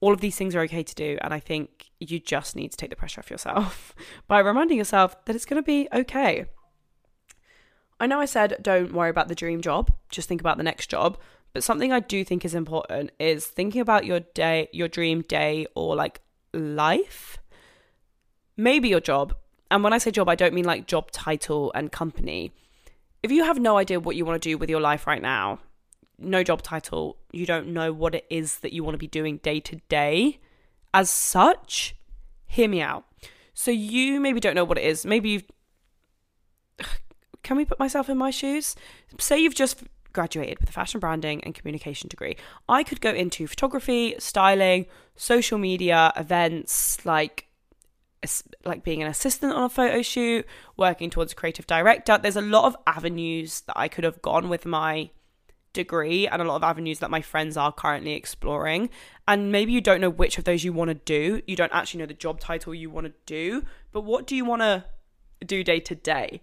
all 0.00 0.12
of 0.12 0.20
these 0.20 0.36
things 0.36 0.56
are 0.56 0.62
okay 0.62 0.82
to 0.82 0.94
do. 0.96 1.16
And 1.20 1.32
I 1.32 1.38
think 1.38 1.92
you 2.00 2.18
just 2.18 2.56
need 2.56 2.72
to 2.72 2.76
take 2.76 2.90
the 2.90 2.96
pressure 2.96 3.20
off 3.20 3.30
yourself 3.30 3.94
by 4.26 4.40
reminding 4.40 4.78
yourself 4.78 5.24
that 5.26 5.36
it's 5.36 5.44
going 5.44 5.62
to 5.62 5.66
be 5.66 5.88
okay. 5.94 6.46
I 8.00 8.08
know 8.08 8.18
I 8.18 8.24
said 8.24 8.56
don't 8.60 8.92
worry 8.92 9.10
about 9.10 9.28
the 9.28 9.36
dream 9.36 9.60
job, 9.60 9.92
just 10.08 10.28
think 10.28 10.40
about 10.40 10.56
the 10.56 10.64
next 10.64 10.90
job. 10.90 11.18
But 11.52 11.64
something 11.64 11.92
I 11.92 12.00
do 12.00 12.24
think 12.24 12.44
is 12.44 12.54
important 12.54 13.10
is 13.18 13.46
thinking 13.46 13.80
about 13.80 14.06
your 14.06 14.20
day, 14.20 14.68
your 14.72 14.88
dream 14.88 15.22
day 15.22 15.66
or 15.74 15.94
like 15.94 16.20
life. 16.54 17.38
Maybe 18.56 18.88
your 18.88 19.00
job. 19.00 19.34
And 19.70 19.82
when 19.82 19.92
I 19.92 19.98
say 19.98 20.10
job, 20.10 20.28
I 20.28 20.34
don't 20.34 20.54
mean 20.54 20.64
like 20.64 20.86
job 20.86 21.10
title 21.10 21.72
and 21.74 21.92
company. 21.92 22.52
If 23.22 23.30
you 23.30 23.44
have 23.44 23.58
no 23.58 23.76
idea 23.76 24.00
what 24.00 24.16
you 24.16 24.24
want 24.24 24.42
to 24.42 24.48
do 24.48 24.58
with 24.58 24.70
your 24.70 24.80
life 24.80 25.06
right 25.06 25.22
now, 25.22 25.60
no 26.18 26.42
job 26.42 26.62
title, 26.62 27.16
you 27.32 27.46
don't 27.46 27.68
know 27.68 27.92
what 27.92 28.14
it 28.14 28.26
is 28.30 28.58
that 28.60 28.72
you 28.72 28.84
want 28.84 28.94
to 28.94 28.98
be 28.98 29.06
doing 29.06 29.38
day 29.38 29.60
to 29.60 29.76
day, 29.88 30.40
as 30.94 31.08
such, 31.10 31.94
hear 32.46 32.68
me 32.68 32.80
out. 32.82 33.04
So 33.54 33.70
you 33.70 34.20
maybe 34.20 34.40
don't 34.40 34.54
know 34.54 34.64
what 34.64 34.78
it 34.78 34.84
is. 34.84 35.04
Maybe 35.06 35.30
you've. 35.30 35.44
Can 37.42 37.56
we 37.56 37.64
put 37.64 37.78
myself 37.78 38.08
in 38.08 38.16
my 38.18 38.30
shoes? 38.30 38.76
Say 39.18 39.38
you've 39.38 39.54
just 39.54 39.82
graduated 40.12 40.58
with 40.60 40.68
a 40.68 40.72
fashion 40.72 41.00
branding 41.00 41.42
and 41.44 41.54
communication 41.54 42.08
degree. 42.08 42.36
I 42.68 42.82
could 42.82 43.00
go 43.00 43.10
into 43.10 43.46
photography, 43.46 44.14
styling, 44.18 44.86
social 45.16 45.58
media, 45.58 46.12
events, 46.16 47.04
like 47.04 47.46
like 48.64 48.84
being 48.84 49.02
an 49.02 49.08
assistant 49.08 49.52
on 49.52 49.64
a 49.64 49.68
photo 49.68 50.00
shoot, 50.00 50.46
working 50.76 51.10
towards 51.10 51.32
a 51.32 51.34
creative 51.34 51.66
director. 51.66 52.18
There's 52.18 52.36
a 52.36 52.40
lot 52.40 52.66
of 52.66 52.76
avenues 52.86 53.62
that 53.62 53.76
I 53.76 53.88
could 53.88 54.04
have 54.04 54.22
gone 54.22 54.48
with 54.48 54.64
my 54.64 55.10
degree 55.72 56.28
and 56.28 56.40
a 56.40 56.44
lot 56.44 56.56
of 56.56 56.62
avenues 56.62 56.98
that 57.00 57.10
my 57.10 57.20
friends 57.20 57.56
are 57.56 57.72
currently 57.72 58.12
exploring. 58.12 58.90
And 59.26 59.50
maybe 59.50 59.72
you 59.72 59.80
don't 59.80 60.00
know 60.00 60.10
which 60.10 60.38
of 60.38 60.44
those 60.44 60.64
you 60.64 60.72
want 60.72 60.88
to 60.88 60.94
do. 60.94 61.42
You 61.46 61.56
don't 61.56 61.72
actually 61.72 62.00
know 62.00 62.06
the 62.06 62.14
job 62.14 62.40
title 62.40 62.74
you 62.74 62.90
want 62.90 63.06
to 63.06 63.14
do, 63.26 63.64
but 63.90 64.02
what 64.02 64.26
do 64.26 64.36
you 64.36 64.44
want 64.44 64.62
to 64.62 64.84
do 65.44 65.64
day 65.64 65.80
to 65.80 65.94
day? 65.94 66.42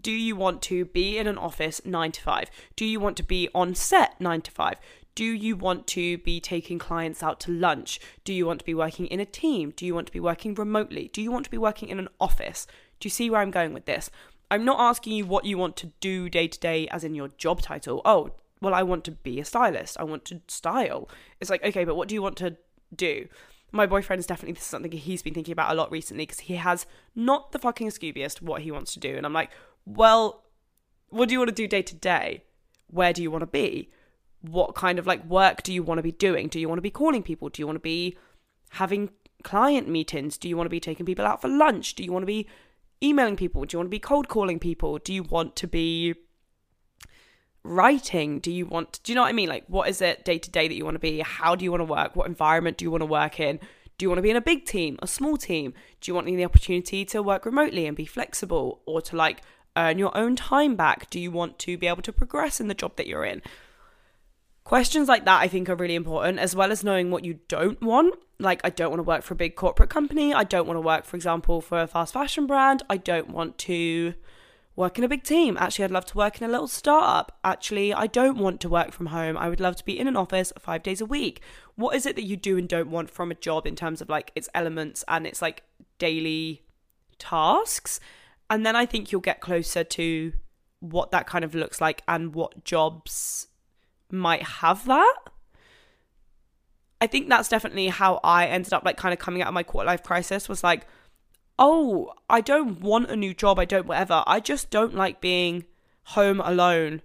Do 0.00 0.10
you 0.10 0.36
want 0.36 0.62
to 0.62 0.86
be 0.86 1.18
in 1.18 1.26
an 1.26 1.38
office 1.38 1.80
nine 1.84 2.12
to 2.12 2.20
five? 2.20 2.50
Do 2.76 2.84
you 2.84 2.98
want 2.98 3.16
to 3.18 3.22
be 3.22 3.48
on 3.54 3.74
set 3.74 4.20
nine 4.20 4.40
to 4.42 4.50
five? 4.50 4.78
Do 5.14 5.24
you 5.24 5.56
want 5.56 5.86
to 5.88 6.18
be 6.18 6.40
taking 6.40 6.78
clients 6.78 7.22
out 7.22 7.38
to 7.40 7.52
lunch? 7.52 8.00
Do 8.24 8.32
you 8.32 8.46
want 8.46 8.60
to 8.60 8.64
be 8.64 8.74
working 8.74 9.06
in 9.06 9.20
a 9.20 9.26
team? 9.26 9.74
Do 9.76 9.84
you 9.84 9.94
want 9.94 10.06
to 10.06 10.12
be 10.12 10.20
working 10.20 10.54
remotely? 10.54 11.10
Do 11.12 11.20
you 11.20 11.30
want 11.30 11.44
to 11.44 11.50
be 11.50 11.58
working 11.58 11.90
in 11.90 11.98
an 11.98 12.08
office? 12.18 12.66
Do 12.98 13.06
you 13.06 13.10
see 13.10 13.28
where 13.28 13.40
I'm 13.40 13.50
going 13.50 13.74
with 13.74 13.84
this? 13.84 14.10
I'm 14.50 14.64
not 14.64 14.80
asking 14.80 15.14
you 15.14 15.26
what 15.26 15.44
you 15.44 15.58
want 15.58 15.76
to 15.78 15.92
do 16.00 16.30
day 16.30 16.48
to 16.48 16.58
day, 16.58 16.88
as 16.88 17.04
in 17.04 17.14
your 17.14 17.28
job 17.28 17.60
title. 17.60 18.00
Oh, 18.04 18.30
well, 18.60 18.74
I 18.74 18.82
want 18.82 19.04
to 19.04 19.10
be 19.10 19.40
a 19.40 19.44
stylist. 19.44 19.98
I 19.98 20.04
want 20.04 20.24
to 20.26 20.40
style. 20.46 21.08
It's 21.40 21.50
like, 21.50 21.64
okay, 21.64 21.84
but 21.84 21.96
what 21.96 22.08
do 22.08 22.14
you 22.14 22.22
want 22.22 22.36
to 22.38 22.56
do? 22.94 23.28
My 23.70 23.86
boyfriend 23.86 24.20
is 24.20 24.26
definitely 24.26 24.52
this 24.52 24.62
is 24.62 24.68
something 24.68 24.92
he's 24.92 25.22
been 25.22 25.34
thinking 25.34 25.52
about 25.52 25.72
a 25.72 25.74
lot 25.74 25.90
recently 25.90 26.24
because 26.24 26.40
he 26.40 26.56
has 26.56 26.86
not 27.14 27.52
the 27.52 27.58
fucking 27.58 27.88
Scoobiest 27.88 28.40
what 28.40 28.62
he 28.62 28.70
wants 28.70 28.92
to 28.94 29.00
do. 29.00 29.16
And 29.16 29.26
I'm 29.26 29.32
like, 29.32 29.50
well, 29.84 30.44
what 31.08 31.28
do 31.28 31.34
you 31.34 31.38
want 31.38 31.48
to 31.48 31.54
do 31.54 31.68
day 31.68 31.82
to 31.82 31.94
day? 31.94 32.44
Where 32.88 33.12
do 33.12 33.22
you 33.22 33.30
want 33.30 33.42
to 33.42 33.46
be? 33.46 33.90
What 34.40 34.74
kind 34.74 34.98
of 34.98 35.06
like 35.06 35.24
work 35.24 35.62
do 35.62 35.72
you 35.72 35.82
want 35.82 35.98
to 35.98 36.02
be 36.02 36.12
doing? 36.12 36.48
Do 36.48 36.58
you 36.58 36.68
want 36.68 36.78
to 36.78 36.82
be 36.82 36.90
calling 36.90 37.22
people? 37.22 37.48
Do 37.48 37.62
you 37.62 37.66
want 37.66 37.76
to 37.76 37.80
be 37.80 38.16
having 38.70 39.10
client 39.42 39.88
meetings? 39.88 40.36
Do 40.36 40.48
you 40.48 40.56
want 40.56 40.66
to 40.66 40.70
be 40.70 40.80
taking 40.80 41.06
people 41.06 41.26
out 41.26 41.40
for 41.40 41.48
lunch? 41.48 41.94
Do 41.94 42.04
you 42.04 42.12
want 42.12 42.22
to 42.22 42.26
be 42.26 42.48
emailing 43.02 43.36
people? 43.36 43.64
Do 43.64 43.74
you 43.74 43.78
want 43.78 43.86
to 43.88 43.96
be 43.96 43.98
cold 43.98 44.28
calling 44.28 44.58
people? 44.58 44.98
Do 44.98 45.12
you 45.12 45.22
want 45.22 45.56
to 45.56 45.66
be 45.66 46.14
writing? 47.64 48.38
Do 48.40 48.50
you 48.50 48.66
want, 48.66 49.00
do 49.02 49.12
you 49.12 49.16
know 49.16 49.22
what 49.22 49.28
I 49.28 49.32
mean? 49.32 49.48
Like, 49.48 49.64
what 49.68 49.88
is 49.88 50.00
it 50.00 50.24
day 50.24 50.38
to 50.38 50.50
day 50.50 50.68
that 50.68 50.74
you 50.74 50.84
want 50.84 50.94
to 50.94 51.00
be? 51.00 51.20
How 51.20 51.54
do 51.54 51.64
you 51.64 51.70
want 51.70 51.80
to 51.80 51.84
work? 51.84 52.16
What 52.16 52.26
environment 52.26 52.78
do 52.78 52.84
you 52.84 52.90
want 52.90 53.02
to 53.02 53.06
work 53.06 53.38
in? 53.38 53.60
Do 53.98 54.04
you 54.04 54.08
want 54.08 54.18
to 54.18 54.22
be 54.22 54.30
in 54.30 54.36
a 54.36 54.40
big 54.40 54.64
team, 54.64 54.98
a 55.02 55.06
small 55.06 55.36
team? 55.36 55.74
Do 56.00 56.10
you 56.10 56.14
want 56.14 56.26
the 56.26 56.44
opportunity 56.44 57.04
to 57.06 57.22
work 57.22 57.46
remotely 57.46 57.86
and 57.86 57.96
be 57.96 58.06
flexible 58.06 58.80
or 58.86 59.00
to 59.02 59.16
like 59.16 59.42
earn 59.76 59.98
your 59.98 60.16
own 60.16 60.36
time 60.36 60.76
back? 60.76 61.10
Do 61.10 61.20
you 61.20 61.30
want 61.30 61.58
to 61.60 61.76
be 61.76 61.86
able 61.86 62.02
to 62.02 62.12
progress 62.12 62.60
in 62.60 62.68
the 62.68 62.74
job 62.74 62.96
that 62.96 63.06
you're 63.06 63.24
in? 63.24 63.42
Questions 64.64 65.08
like 65.08 65.24
that 65.24 65.40
I 65.40 65.48
think 65.48 65.68
are 65.68 65.74
really 65.74 65.94
important, 65.94 66.38
as 66.38 66.54
well 66.54 66.70
as 66.70 66.84
knowing 66.84 67.10
what 67.10 67.24
you 67.24 67.40
don't 67.48 67.80
want. 67.82 68.14
Like, 68.38 68.60
I 68.64 68.70
don't 68.70 68.90
want 68.90 69.00
to 69.00 69.04
work 69.04 69.22
for 69.22 69.34
a 69.34 69.36
big 69.36 69.56
corporate 69.56 69.90
company. 69.90 70.32
I 70.32 70.44
don't 70.44 70.66
want 70.66 70.76
to 70.76 70.80
work, 70.80 71.04
for 71.04 71.16
example, 71.16 71.60
for 71.60 71.80
a 71.80 71.86
fast 71.86 72.12
fashion 72.12 72.46
brand. 72.46 72.82
I 72.88 72.96
don't 72.96 73.30
want 73.30 73.58
to 73.58 74.14
work 74.74 74.98
in 74.98 75.04
a 75.04 75.08
big 75.08 75.24
team. 75.24 75.56
Actually, 75.58 75.86
I'd 75.86 75.90
love 75.90 76.06
to 76.06 76.16
work 76.16 76.40
in 76.40 76.48
a 76.48 76.50
little 76.50 76.68
startup. 76.68 77.38
Actually, 77.44 77.92
I 77.92 78.06
don't 78.06 78.38
want 78.38 78.60
to 78.60 78.68
work 78.68 78.92
from 78.92 79.06
home. 79.06 79.36
I 79.36 79.48
would 79.48 79.60
love 79.60 79.76
to 79.76 79.84
be 79.84 79.98
in 79.98 80.08
an 80.08 80.16
office 80.16 80.52
five 80.58 80.82
days 80.82 81.00
a 81.00 81.06
week. 81.06 81.42
What 81.74 81.94
is 81.96 82.06
it 82.06 82.16
that 82.16 82.24
you 82.24 82.36
do 82.36 82.56
and 82.56 82.68
don't 82.68 82.90
want 82.90 83.10
from 83.10 83.30
a 83.30 83.36
job 83.36 83.66
in 83.66 83.76
terms 83.76 84.00
of 84.00 84.08
like 84.08 84.32
its 84.34 84.48
elements 84.54 85.04
and 85.08 85.26
its 85.26 85.42
like 85.42 85.64
daily 85.98 86.62
tasks. 87.22 88.00
And 88.52 88.66
then 88.66 88.76
I 88.76 88.84
think 88.84 89.10
you'll 89.10 89.22
get 89.22 89.40
closer 89.40 89.82
to 89.82 90.34
what 90.80 91.10
that 91.10 91.26
kind 91.26 91.42
of 91.42 91.54
looks 91.54 91.80
like 91.80 92.02
and 92.06 92.34
what 92.34 92.64
jobs 92.66 93.46
might 94.10 94.42
have 94.42 94.84
that. 94.84 95.16
I 97.00 97.06
think 97.06 97.30
that's 97.30 97.48
definitely 97.48 97.88
how 97.88 98.20
I 98.22 98.46
ended 98.46 98.74
up 98.74 98.84
like 98.84 98.98
kind 98.98 99.14
of 99.14 99.18
coming 99.18 99.40
out 99.40 99.48
of 99.48 99.54
my 99.54 99.62
quarter 99.62 99.86
life 99.86 100.02
crisis 100.02 100.50
was 100.50 100.62
like, 100.62 100.86
oh, 101.58 102.12
I 102.28 102.42
don't 102.42 102.82
want 102.82 103.10
a 103.10 103.16
new 103.16 103.32
job. 103.32 103.58
I 103.58 103.64
don't 103.64 103.86
whatever. 103.86 104.22
I 104.26 104.38
just 104.38 104.68
don't 104.68 104.94
like 104.94 105.22
being 105.22 105.64
home 106.08 106.38
alone 106.38 107.00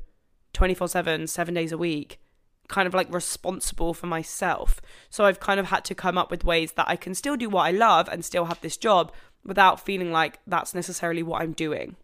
24 0.51 0.89
7, 0.89 1.27
seven 1.27 1.53
days 1.53 1.71
a 1.71 1.77
week, 1.77 2.19
kind 2.67 2.88
of 2.88 2.93
like 2.93 3.13
responsible 3.13 3.93
for 3.93 4.07
myself. 4.07 4.81
So 5.10 5.23
I've 5.23 5.39
kind 5.39 5.62
of 5.62 5.67
had 5.67 5.86
to 5.86 5.95
come 5.95 6.17
up 6.17 6.29
with 6.29 6.43
ways 6.43 6.73
that 6.73 6.89
I 6.89 6.97
can 6.97 7.15
still 7.15 7.38
do 7.38 7.47
what 7.47 7.67
I 7.67 7.71
love 7.71 8.10
and 8.12 8.25
still 8.25 8.45
have 8.45 8.60
this 8.60 8.75
job 8.75 9.13
without 9.43 9.80
feeling 9.80 10.12
like 10.12 10.39
that's 10.45 10.76
necessarily 10.76 11.23
what 11.23 11.41
I'm 11.41 11.54
doing. 11.54 11.95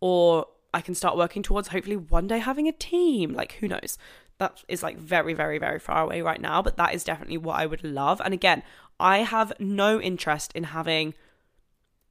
Or 0.00 0.46
I 0.72 0.80
can 0.80 0.94
start 0.94 1.16
working 1.16 1.42
towards 1.42 1.68
hopefully 1.68 1.96
one 1.96 2.26
day 2.26 2.38
having 2.38 2.68
a 2.68 2.72
team. 2.72 3.32
Like, 3.32 3.52
who 3.52 3.68
knows? 3.68 3.98
that 4.38 4.62
is 4.68 4.82
like 4.82 4.98
very, 4.98 5.34
very, 5.34 5.58
very 5.58 5.78
far 5.78 6.02
away 6.02 6.20
right 6.20 6.40
now, 6.40 6.60
but 6.60 6.76
that 6.76 6.94
is 6.94 7.04
definitely 7.04 7.38
what 7.38 7.58
I 7.58 7.66
would 7.66 7.82
love. 7.82 8.20
And 8.24 8.34
again, 8.34 8.62
I 9.00 9.18
have 9.18 9.52
no 9.58 10.00
interest 10.00 10.52
in 10.54 10.64
having 10.64 11.14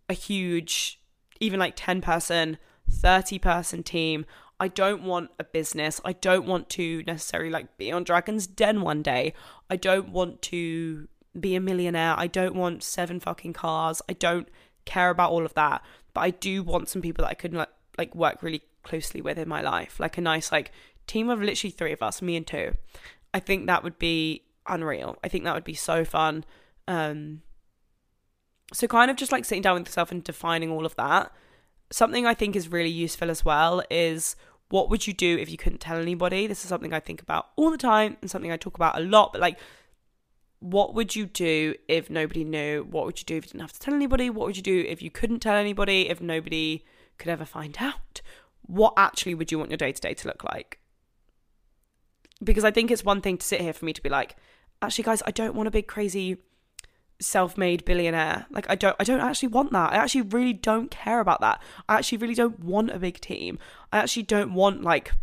a 0.09 0.13
huge, 0.13 0.99
even 1.39 1.59
like 1.59 1.73
10 1.75 2.01
person, 2.01 2.57
30 2.89 3.39
person 3.39 3.83
team. 3.83 4.25
I 4.59 4.67
don't 4.69 5.03
want 5.03 5.31
a 5.37 5.43
business. 5.43 6.01
I 6.03 6.13
don't 6.13 6.45
want 6.45 6.69
to 6.71 7.03
necessarily 7.05 7.49
like 7.49 7.77
be 7.77 7.91
on 7.91 8.03
Dragon's 8.03 8.47
Den 8.47 8.81
one 8.81 9.01
day. 9.01 9.33
I 9.69 9.75
don't 9.75 10.09
want 10.09 10.41
to 10.43 11.07
be 11.39 11.55
a 11.55 11.59
millionaire. 11.59 12.15
I 12.17 12.27
don't 12.27 12.55
want 12.55 12.83
seven 12.83 13.19
fucking 13.19 13.53
cars. 13.53 14.01
I 14.09 14.13
don't 14.13 14.47
care 14.85 15.09
about 15.09 15.31
all 15.31 15.45
of 15.45 15.53
that. 15.55 15.83
But 16.13 16.21
I 16.21 16.29
do 16.29 16.63
want 16.63 16.89
some 16.89 17.01
people 17.01 17.23
that 17.23 17.31
I 17.31 17.33
could 17.33 17.53
like, 17.53 17.69
like 17.97 18.15
work 18.15 18.41
really 18.41 18.61
closely 18.83 19.21
with 19.21 19.37
in 19.37 19.49
my 19.49 19.61
life. 19.61 19.99
Like 19.99 20.17
a 20.17 20.21
nice 20.21 20.51
like 20.51 20.71
team 21.07 21.29
of 21.29 21.41
literally 21.41 21.71
three 21.71 21.91
of 21.91 22.01
us, 22.01 22.21
me 22.21 22.35
and 22.35 22.47
two. 22.47 22.75
I 23.33 23.39
think 23.39 23.67
that 23.67 23.83
would 23.83 23.99
be 23.99 24.43
unreal. 24.67 25.17
I 25.23 25.27
think 25.27 25.43
that 25.43 25.53
would 25.53 25.63
be 25.63 25.73
so 25.73 26.05
fun. 26.05 26.45
Um, 26.87 27.41
so 28.73 28.87
kind 28.87 29.11
of 29.11 29.17
just 29.17 29.31
like 29.31 29.45
sitting 29.45 29.61
down 29.61 29.75
with 29.75 29.87
yourself 29.87 30.11
and 30.11 30.23
defining 30.23 30.71
all 30.71 30.85
of 30.85 30.95
that. 30.95 31.31
Something 31.91 32.25
I 32.25 32.33
think 32.33 32.55
is 32.55 32.71
really 32.71 32.89
useful 32.89 33.29
as 33.29 33.45
well 33.45 33.83
is 33.89 34.35
what 34.69 34.89
would 34.89 35.05
you 35.05 35.13
do 35.13 35.37
if 35.37 35.49
you 35.49 35.57
couldn't 35.57 35.79
tell 35.79 35.97
anybody? 35.97 36.47
This 36.47 36.63
is 36.63 36.69
something 36.69 36.93
I 36.93 36.99
think 36.99 37.21
about 37.21 37.49
all 37.55 37.69
the 37.69 37.77
time 37.77 38.17
and 38.21 38.31
something 38.31 38.51
I 38.51 38.57
talk 38.57 38.75
about 38.75 38.97
a 38.97 39.01
lot, 39.01 39.31
but 39.31 39.41
like 39.41 39.59
what 40.59 40.93
would 40.93 41.15
you 41.15 41.25
do 41.25 41.75
if 41.87 42.09
nobody 42.09 42.43
knew? 42.43 42.83
What 42.89 43.05
would 43.05 43.19
you 43.19 43.25
do 43.25 43.37
if 43.37 43.45
you 43.45 43.51
didn't 43.51 43.61
have 43.61 43.73
to 43.73 43.79
tell 43.79 43.93
anybody? 43.93 44.29
What 44.29 44.47
would 44.47 44.57
you 44.57 44.63
do 44.63 44.85
if 44.87 45.01
you 45.01 45.11
couldn't 45.11 45.39
tell 45.39 45.55
anybody? 45.55 46.09
If 46.09 46.21
nobody 46.21 46.85
could 47.17 47.29
ever 47.29 47.45
find 47.45 47.77
out? 47.79 48.21
What 48.61 48.93
actually 48.97 49.35
would 49.35 49.51
you 49.51 49.59
want 49.59 49.69
your 49.69 49.77
day 49.77 49.91
to 49.91 50.01
day 50.01 50.13
to 50.13 50.27
look 50.27 50.43
like? 50.43 50.79
because 52.43 52.63
I 52.63 52.71
think 52.71 52.91
it's 52.91 53.03
one 53.03 53.21
thing 53.21 53.37
to 53.37 53.45
sit 53.45 53.61
here 53.61 53.73
for 53.73 53.85
me 53.85 53.93
to 53.93 54.01
be 54.01 54.09
like, 54.09 54.35
actually, 54.81 55.03
guys, 55.03 55.23
I 55.25 55.31
don't 55.31 55.55
want 55.55 55.67
a 55.67 55.71
big 55.71 55.87
crazy 55.87 56.37
self-made 57.19 57.85
billionaire. 57.85 58.45
Like 58.51 58.69
I 58.69 58.75
don't 58.75 58.95
I 58.99 59.03
don't 59.03 59.21
actually 59.21 59.49
want 59.49 59.71
that. 59.71 59.93
I 59.93 59.95
actually 59.95 60.23
really 60.23 60.53
don't 60.53 60.91
care 60.91 61.19
about 61.19 61.41
that. 61.41 61.61
I 61.87 61.95
actually 61.97 62.17
really 62.17 62.35
don't 62.35 62.59
want 62.59 62.91
a 62.91 62.99
big 62.99 63.21
team. 63.21 63.57
I 63.93 63.99
actually 63.99 64.23
don't 64.23 64.53
want 64.53 64.83
like 64.83 65.13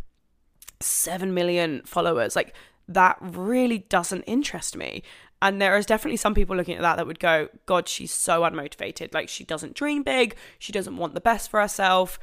7 0.80 1.34
million 1.34 1.82
followers. 1.84 2.34
Like 2.34 2.54
that 2.88 3.16
really 3.20 3.78
doesn't 3.78 4.22
interest 4.22 4.76
me. 4.76 5.02
And 5.40 5.60
there 5.60 5.76
is 5.76 5.86
definitely 5.86 6.18
some 6.18 6.34
people 6.34 6.56
looking 6.56 6.76
at 6.76 6.82
that 6.82 6.96
that 6.96 7.06
would 7.06 7.18
go, 7.18 7.48
God, 7.66 7.88
she's 7.88 8.12
so 8.12 8.42
unmotivated. 8.42 9.12
Like 9.12 9.28
she 9.28 9.44
doesn't 9.44 9.74
dream 9.74 10.02
big. 10.02 10.36
She 10.58 10.72
doesn't 10.72 10.96
want 10.96 11.14
the 11.14 11.20
best 11.20 11.50
for 11.50 11.60
herself 11.60 12.18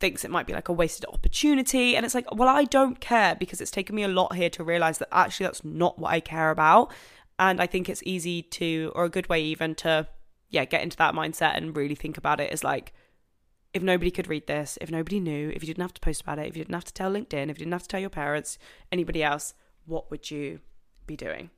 thinks 0.00 0.24
it 0.24 0.30
might 0.30 0.46
be 0.46 0.52
like 0.52 0.68
a 0.68 0.72
wasted 0.72 1.06
opportunity. 1.12 1.96
And 1.96 2.04
it's 2.04 2.14
like, 2.14 2.32
well, 2.34 2.48
I 2.48 2.64
don't 2.64 3.00
care 3.00 3.34
because 3.34 3.60
it's 3.60 3.70
taken 3.70 3.96
me 3.96 4.04
a 4.04 4.08
lot 4.08 4.34
here 4.34 4.50
to 4.50 4.64
realize 4.64 4.98
that 4.98 5.08
actually 5.12 5.46
that's 5.46 5.64
not 5.64 5.98
what 5.98 6.12
I 6.12 6.20
care 6.20 6.50
about. 6.50 6.92
And 7.38 7.60
I 7.60 7.66
think 7.66 7.88
it's 7.88 8.02
easy 8.04 8.42
to, 8.42 8.92
or 8.94 9.04
a 9.04 9.08
good 9.08 9.28
way 9.28 9.42
even 9.42 9.74
to, 9.76 10.06
yeah, 10.50 10.64
get 10.64 10.82
into 10.82 10.96
that 10.98 11.14
mindset 11.14 11.56
and 11.56 11.76
really 11.76 11.94
think 11.94 12.16
about 12.16 12.40
it 12.40 12.52
as 12.52 12.64
like, 12.64 12.92
if 13.74 13.82
nobody 13.82 14.10
could 14.10 14.28
read 14.28 14.46
this, 14.46 14.78
if 14.80 14.90
nobody 14.90 15.20
knew, 15.20 15.50
if 15.50 15.62
you 15.62 15.66
didn't 15.66 15.82
have 15.82 15.94
to 15.94 16.00
post 16.00 16.22
about 16.22 16.38
it, 16.38 16.46
if 16.46 16.56
you 16.56 16.64
didn't 16.64 16.74
have 16.74 16.84
to 16.84 16.92
tell 16.92 17.12
LinkedIn, 17.12 17.50
if 17.50 17.58
you 17.58 17.64
didn't 17.64 17.72
have 17.72 17.82
to 17.82 17.88
tell 17.88 18.00
your 18.00 18.08
parents, 18.08 18.58
anybody 18.90 19.22
else, 19.22 19.52
what 19.88 20.10
would 20.10 20.30
you 20.30 20.60
be 21.06 21.16
doing? 21.16 21.50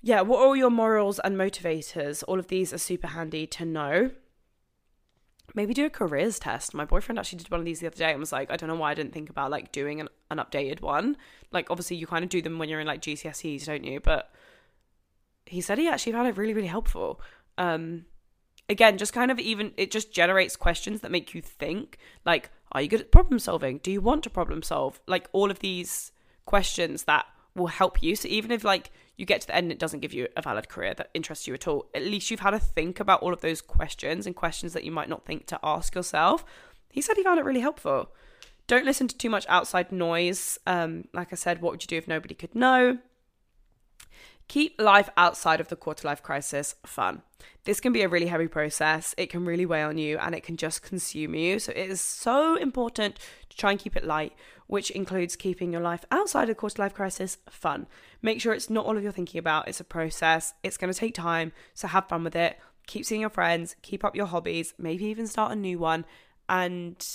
Yeah, 0.00 0.22
what 0.22 0.40
are 0.40 0.46
all 0.46 0.56
your 0.56 0.70
morals 0.70 1.20
and 1.20 1.36
motivators? 1.36 2.24
All 2.26 2.38
of 2.38 2.48
these 2.48 2.72
are 2.72 2.78
super 2.78 3.08
handy 3.08 3.46
to 3.46 3.64
know 3.64 4.10
maybe 5.54 5.74
do 5.74 5.86
a 5.86 5.90
careers 5.90 6.38
test. 6.38 6.74
My 6.74 6.84
boyfriend 6.84 7.18
actually 7.18 7.38
did 7.38 7.50
one 7.50 7.60
of 7.60 7.66
these 7.66 7.80
the 7.80 7.86
other 7.86 7.96
day 7.96 8.10
and 8.10 8.20
was 8.20 8.32
like, 8.32 8.50
I 8.50 8.56
don't 8.56 8.68
know 8.68 8.76
why 8.76 8.90
I 8.90 8.94
didn't 8.94 9.12
think 9.12 9.30
about 9.30 9.50
like 9.50 9.72
doing 9.72 10.00
an, 10.00 10.08
an 10.30 10.38
updated 10.38 10.80
one. 10.80 11.16
Like 11.50 11.70
obviously 11.70 11.96
you 11.96 12.06
kind 12.06 12.24
of 12.24 12.30
do 12.30 12.42
them 12.42 12.58
when 12.58 12.68
you're 12.68 12.80
in 12.80 12.86
like 12.86 13.02
GCSEs, 13.02 13.66
don't 13.66 13.84
you? 13.84 14.00
But 14.00 14.30
he 15.46 15.60
said 15.60 15.78
he 15.78 15.88
actually 15.88 16.12
found 16.12 16.28
it 16.28 16.36
really, 16.36 16.54
really 16.54 16.68
helpful. 16.68 17.20
Um 17.58 18.06
again, 18.68 18.96
just 18.96 19.12
kind 19.12 19.30
of 19.30 19.38
even 19.38 19.72
it 19.76 19.90
just 19.90 20.12
generates 20.12 20.56
questions 20.56 21.00
that 21.00 21.10
make 21.10 21.34
you 21.34 21.42
think. 21.42 21.98
Like, 22.24 22.50
are 22.72 22.80
you 22.80 22.88
good 22.88 23.00
at 23.00 23.12
problem 23.12 23.38
solving? 23.38 23.78
Do 23.78 23.90
you 23.90 24.00
want 24.00 24.22
to 24.24 24.30
problem 24.30 24.62
solve? 24.62 25.00
Like 25.06 25.28
all 25.32 25.50
of 25.50 25.58
these 25.58 26.12
questions 26.44 27.04
that 27.04 27.26
will 27.54 27.68
help 27.68 28.02
you. 28.02 28.16
So 28.16 28.28
even 28.28 28.50
if 28.50 28.64
like 28.64 28.90
you 29.16 29.26
get 29.26 29.42
to 29.42 29.46
the 29.46 29.54
end 29.54 29.64
and 29.64 29.72
it 29.72 29.78
doesn't 29.78 30.00
give 30.00 30.14
you 30.14 30.28
a 30.36 30.42
valid 30.42 30.68
career 30.68 30.94
that 30.94 31.10
interests 31.14 31.46
you 31.46 31.54
at 31.54 31.68
all, 31.68 31.86
at 31.94 32.02
least 32.02 32.30
you've 32.30 32.40
had 32.40 32.50
to 32.50 32.58
think 32.58 33.00
about 33.00 33.22
all 33.22 33.32
of 33.32 33.40
those 33.40 33.60
questions 33.60 34.26
and 34.26 34.34
questions 34.34 34.72
that 34.72 34.84
you 34.84 34.90
might 34.90 35.08
not 35.08 35.26
think 35.26 35.46
to 35.46 35.58
ask 35.62 35.94
yourself. 35.94 36.44
He 36.90 37.00
said 37.00 37.16
he 37.16 37.22
found 37.22 37.38
it 37.38 37.44
really 37.44 37.60
helpful. 37.60 38.10
Don't 38.66 38.84
listen 38.84 39.08
to 39.08 39.16
too 39.16 39.30
much 39.30 39.46
outside 39.48 39.92
noise. 39.92 40.58
Um, 40.66 41.04
like 41.12 41.32
I 41.32 41.36
said, 41.36 41.60
what 41.60 41.72
would 41.72 41.82
you 41.82 41.88
do 41.88 41.96
if 41.96 42.08
nobody 42.08 42.34
could 42.34 42.54
know? 42.54 42.98
Keep 44.48 44.80
life 44.80 45.08
outside 45.16 45.60
of 45.60 45.68
the 45.68 45.76
quarter 45.76 46.06
life 46.06 46.22
crisis 46.22 46.74
fun. 46.84 47.22
This 47.64 47.80
can 47.80 47.92
be 47.92 48.02
a 48.02 48.08
really 48.08 48.26
heavy 48.26 48.48
process. 48.48 49.14
It 49.16 49.30
can 49.30 49.44
really 49.44 49.66
weigh 49.66 49.82
on 49.82 49.98
you 49.98 50.18
and 50.18 50.34
it 50.34 50.42
can 50.42 50.56
just 50.56 50.82
consume 50.82 51.34
you. 51.34 51.58
So 51.58 51.72
it 51.72 51.90
is 51.90 52.00
so 52.00 52.56
important 52.56 53.18
to 53.50 53.56
try 53.56 53.70
and 53.70 53.80
keep 53.80 53.96
it 53.96 54.04
light, 54.04 54.32
which 54.72 54.90
includes 54.92 55.36
keeping 55.36 55.70
your 55.70 55.82
life 55.82 56.02
outside 56.10 56.44
of 56.44 56.48
the 56.48 56.54
quarter 56.54 56.80
life 56.80 56.94
crisis 56.94 57.36
fun. 57.50 57.86
Make 58.22 58.40
sure 58.40 58.54
it's 58.54 58.70
not 58.70 58.86
all 58.86 58.96
of 58.96 59.02
you're 59.02 59.12
thinking 59.12 59.38
about, 59.38 59.68
it's 59.68 59.80
a 59.80 59.84
process. 59.84 60.54
It's 60.62 60.78
going 60.78 60.90
to 60.90 60.98
take 60.98 61.12
time. 61.12 61.52
So 61.74 61.88
have 61.88 62.08
fun 62.08 62.24
with 62.24 62.34
it. 62.34 62.58
Keep 62.86 63.04
seeing 63.04 63.20
your 63.20 63.28
friends, 63.28 63.76
keep 63.82 64.02
up 64.02 64.16
your 64.16 64.24
hobbies, 64.24 64.72
maybe 64.78 65.04
even 65.04 65.26
start 65.26 65.52
a 65.52 65.56
new 65.56 65.78
one, 65.78 66.06
and 66.48 67.06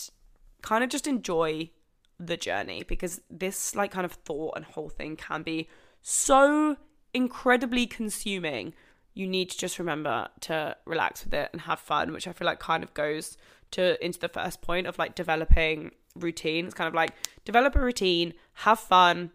kind 0.61 0.83
of 0.83 0.91
just 0.91 1.07
enjoy 1.07 1.71
the 2.19 2.37
journey 2.37 2.83
because 2.83 3.21
this, 3.27 3.73
like, 3.73 3.89
kind 3.89 4.05
of 4.05 4.11
thought 4.11 4.53
and 4.55 4.63
whole 4.63 4.89
thing 4.89 5.15
can 5.15 5.41
be 5.41 5.67
so 6.03 6.77
incredibly 7.11 7.87
consuming 7.87 8.75
you 9.15 9.25
need 9.25 9.49
to 9.49 9.57
just 9.57 9.79
remember 9.79 10.27
to 10.41 10.77
relax 10.85 11.23
with 11.23 11.33
it 11.33 11.49
and 11.53 11.61
have 11.61 11.79
fun, 11.79 12.13
which 12.13 12.27
I 12.27 12.33
feel 12.33 12.45
like 12.45 12.59
kind 12.59 12.83
of 12.83 12.93
goes 12.93 13.35
to 13.71 14.05
into 14.05 14.19
the 14.19 14.29
first 14.29 14.61
point 14.61 14.85
of 14.85 14.99
like 14.99 15.15
developing 15.15 15.91
routine. 16.19 16.65
It's 16.65 16.73
kind 16.73 16.87
of 16.87 16.93
like 16.93 17.11
develop 17.45 17.75
a 17.75 17.79
routine, 17.79 18.33
have 18.53 18.79
fun, 18.79 19.31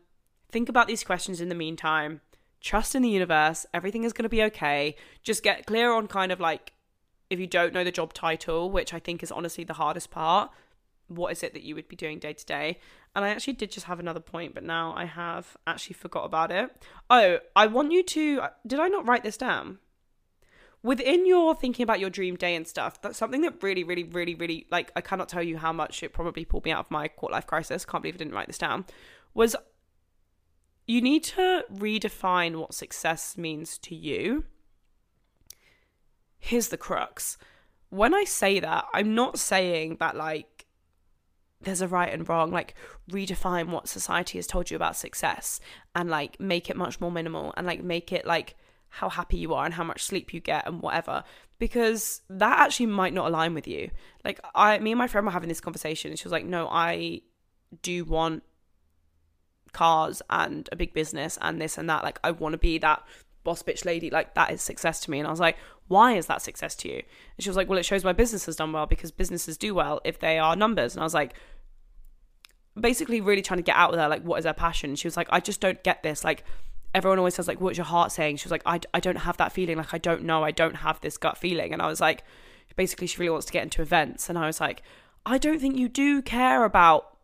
think 0.50 0.68
about 0.68 0.86
these 0.86 1.04
questions 1.04 1.40
in 1.40 1.48
the 1.48 1.54
meantime, 1.54 2.20
trust 2.60 2.94
in 2.94 3.02
the 3.02 3.08
universe, 3.08 3.66
everything 3.74 4.04
is 4.04 4.12
going 4.12 4.24
to 4.24 4.28
be 4.28 4.42
okay. 4.44 4.94
Just 5.22 5.42
get 5.42 5.66
clear 5.66 5.92
on 5.92 6.06
kind 6.06 6.30
of 6.30 6.40
like 6.40 6.72
if 7.30 7.40
you 7.40 7.46
don't 7.46 7.72
know 7.72 7.82
the 7.82 7.90
job 7.90 8.12
title, 8.12 8.70
which 8.70 8.92
I 8.92 8.98
think 8.98 9.22
is 9.22 9.32
honestly 9.32 9.64
the 9.64 9.72
hardest 9.72 10.10
part, 10.10 10.50
what 11.08 11.32
is 11.32 11.42
it 11.42 11.54
that 11.54 11.62
you 11.62 11.74
would 11.74 11.88
be 11.88 11.96
doing 11.96 12.18
day 12.18 12.34
to 12.34 12.44
day? 12.44 12.78
And 13.14 13.24
I 13.24 13.30
actually 13.30 13.54
did 13.54 13.70
just 13.70 13.86
have 13.86 14.00
another 14.00 14.20
point, 14.20 14.54
but 14.54 14.64
now 14.64 14.94
I 14.94 15.06
have 15.06 15.56
actually 15.66 15.94
forgot 15.94 16.24
about 16.24 16.50
it. 16.50 16.70
Oh, 17.10 17.38
I 17.56 17.66
want 17.66 17.92
you 17.92 18.02
to. 18.02 18.40
Uh, 18.42 18.48
did 18.66 18.80
I 18.80 18.88
not 18.88 19.06
write 19.06 19.22
this 19.22 19.36
down? 19.36 19.78
Within 20.82 21.26
your 21.26 21.54
thinking 21.54 21.84
about 21.84 22.00
your 22.00 22.10
dream 22.10 22.36
day 22.36 22.56
and 22.56 22.66
stuff, 22.66 23.00
that's 23.00 23.16
something 23.16 23.42
that 23.42 23.62
really, 23.62 23.84
really, 23.84 24.02
really, 24.02 24.34
really, 24.34 24.66
like, 24.70 24.90
I 24.96 25.00
cannot 25.00 25.28
tell 25.28 25.42
you 25.42 25.58
how 25.58 25.72
much 25.72 26.02
it 26.02 26.12
probably 26.12 26.44
pulled 26.44 26.64
me 26.64 26.72
out 26.72 26.86
of 26.86 26.90
my 26.90 27.06
quarter 27.06 27.34
life 27.34 27.46
crisis. 27.46 27.84
Can't 27.84 28.02
believe 28.02 28.16
I 28.16 28.18
didn't 28.18 28.34
write 28.34 28.48
this 28.48 28.58
down. 28.58 28.84
Was 29.32 29.54
you 30.86 31.00
need 31.00 31.22
to 31.24 31.64
redefine 31.72 32.56
what 32.56 32.74
success 32.74 33.38
means 33.38 33.78
to 33.78 33.94
you. 33.94 34.44
Here's 36.38 36.68
the 36.68 36.76
crux. 36.76 37.38
When 37.88 38.12
I 38.14 38.24
say 38.24 38.58
that, 38.58 38.86
I'm 38.92 39.14
not 39.14 39.38
saying 39.38 39.98
that, 40.00 40.16
like, 40.16 40.66
there's 41.60 41.80
a 41.80 41.88
right 41.88 42.12
and 42.12 42.28
wrong 42.28 42.50
like 42.50 42.74
redefine 43.10 43.68
what 43.68 43.88
society 43.88 44.36
has 44.36 44.48
told 44.48 44.70
you 44.70 44.76
about 44.76 44.96
success 44.96 45.60
and 45.94 46.10
like 46.10 46.40
make 46.40 46.68
it 46.68 46.76
much 46.76 47.00
more 47.00 47.12
minimal 47.12 47.54
and 47.56 47.66
like 47.66 47.82
make 47.82 48.12
it 48.12 48.26
like 48.26 48.56
how 48.92 49.08
happy 49.08 49.36
you 49.36 49.54
are 49.54 49.64
and 49.64 49.74
how 49.74 49.84
much 49.84 50.02
sleep 50.02 50.32
you 50.32 50.40
get 50.40 50.66
and 50.66 50.80
whatever 50.82 51.24
because 51.58 52.22
that 52.28 52.58
actually 52.58 52.86
might 52.86 53.14
not 53.14 53.26
align 53.26 53.54
with 53.54 53.66
you 53.66 53.90
like 54.24 54.40
i 54.54 54.78
me 54.78 54.92
and 54.92 54.98
my 54.98 55.06
friend 55.06 55.26
were 55.26 55.32
having 55.32 55.48
this 55.48 55.60
conversation 55.60 56.10
and 56.10 56.18
she 56.18 56.24
was 56.24 56.32
like 56.32 56.44
no 56.44 56.68
i 56.68 57.20
do 57.82 58.04
want 58.04 58.42
cars 59.72 60.20
and 60.28 60.68
a 60.70 60.76
big 60.76 60.92
business 60.92 61.38
and 61.40 61.60
this 61.60 61.78
and 61.78 61.88
that 61.88 62.04
like 62.04 62.18
i 62.22 62.30
want 62.30 62.52
to 62.52 62.58
be 62.58 62.78
that 62.78 63.02
boss 63.44 63.62
bitch 63.62 63.84
lady, 63.84 64.10
like 64.10 64.34
that 64.34 64.50
is 64.52 64.62
success 64.62 65.00
to 65.00 65.10
me. 65.10 65.18
And 65.18 65.26
I 65.26 65.30
was 65.30 65.40
like, 65.40 65.56
why 65.88 66.14
is 66.14 66.26
that 66.26 66.42
success 66.42 66.74
to 66.76 66.88
you? 66.88 66.96
And 66.96 67.40
she 67.40 67.48
was 67.48 67.56
like, 67.56 67.68
well, 67.68 67.78
it 67.78 67.84
shows 67.84 68.04
my 68.04 68.12
business 68.12 68.46
has 68.46 68.56
done 68.56 68.72
well 68.72 68.86
because 68.86 69.10
businesses 69.10 69.56
do 69.56 69.74
well 69.74 70.00
if 70.04 70.18
they 70.18 70.38
are 70.38 70.56
numbers. 70.56 70.94
And 70.94 71.00
I 71.00 71.04
was 71.04 71.14
like, 71.14 71.34
basically 72.78 73.20
really 73.20 73.42
trying 73.42 73.58
to 73.58 73.64
get 73.64 73.76
out 73.76 73.90
with 73.90 74.00
her, 74.00 74.08
like, 74.08 74.22
what 74.22 74.38
is 74.38 74.44
her 74.44 74.54
passion? 74.54 74.96
she 74.96 75.06
was 75.06 75.16
like, 75.16 75.28
I 75.30 75.40
just 75.40 75.60
don't 75.60 75.82
get 75.82 76.02
this. 76.02 76.24
Like, 76.24 76.44
everyone 76.94 77.18
always 77.18 77.34
says, 77.34 77.48
like, 77.48 77.60
what's 77.60 77.78
your 77.78 77.86
heart 77.86 78.12
saying? 78.12 78.36
She 78.36 78.46
was 78.46 78.50
like, 78.50 78.62
I, 78.66 78.80
I 78.92 79.00
don't 79.00 79.16
have 79.16 79.36
that 79.38 79.52
feeling. 79.52 79.76
Like, 79.76 79.94
I 79.94 79.98
don't 79.98 80.24
know. 80.24 80.44
I 80.44 80.50
don't 80.50 80.76
have 80.76 81.00
this 81.00 81.16
gut 81.16 81.38
feeling. 81.38 81.72
And 81.72 81.80
I 81.80 81.86
was 81.86 82.00
like, 82.00 82.24
basically, 82.76 83.06
she 83.06 83.18
really 83.18 83.30
wants 83.30 83.46
to 83.46 83.52
get 83.52 83.62
into 83.62 83.82
events. 83.82 84.28
And 84.28 84.38
I 84.38 84.46
was 84.46 84.60
like, 84.60 84.82
I 85.24 85.38
don't 85.38 85.60
think 85.60 85.76
you 85.76 85.88
do 85.88 86.20
care 86.22 86.64
about 86.64 87.16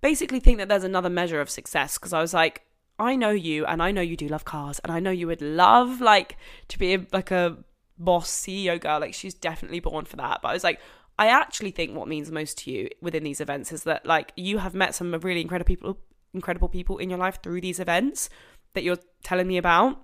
basically 0.00 0.40
think 0.40 0.58
that 0.58 0.68
there's 0.68 0.84
another 0.84 1.10
measure 1.10 1.40
of 1.40 1.50
success 1.50 1.98
because 1.98 2.12
I 2.12 2.20
was 2.20 2.32
like, 2.32 2.62
I 2.98 3.16
know 3.16 3.30
you 3.30 3.66
and 3.66 3.82
I 3.82 3.90
know 3.90 4.00
you 4.00 4.16
do 4.16 4.28
love 4.28 4.44
cars 4.44 4.78
and 4.78 4.92
I 4.92 5.00
know 5.00 5.10
you 5.10 5.26
would 5.26 5.42
love 5.42 6.00
like 6.00 6.36
to 6.68 6.78
be 6.78 6.94
a, 6.94 7.06
like 7.12 7.30
a 7.30 7.58
boss 7.98 8.30
CEO 8.30 8.80
girl. 8.80 9.00
Like 9.00 9.14
she's 9.14 9.34
definitely 9.34 9.80
born 9.80 10.04
for 10.04 10.16
that. 10.16 10.40
But 10.42 10.48
I 10.48 10.52
was 10.52 10.64
like, 10.64 10.80
I 11.18 11.28
actually 11.28 11.70
think 11.70 11.96
what 11.96 12.08
means 12.08 12.30
most 12.30 12.58
to 12.58 12.70
you 12.70 12.88
within 13.00 13.24
these 13.24 13.40
events 13.40 13.72
is 13.72 13.84
that 13.84 14.06
like 14.06 14.32
you 14.36 14.58
have 14.58 14.74
met 14.74 14.94
some 14.94 15.12
really 15.12 15.40
incredible 15.40 15.66
people, 15.66 15.98
incredible 16.36 16.68
people 16.68 16.98
in 16.98 17.10
your 17.10 17.18
life 17.18 17.42
through 17.42 17.60
these 17.60 17.80
events 17.80 18.30
that 18.74 18.84
you're 18.84 18.98
telling 19.24 19.48
me 19.48 19.56
about. 19.56 20.00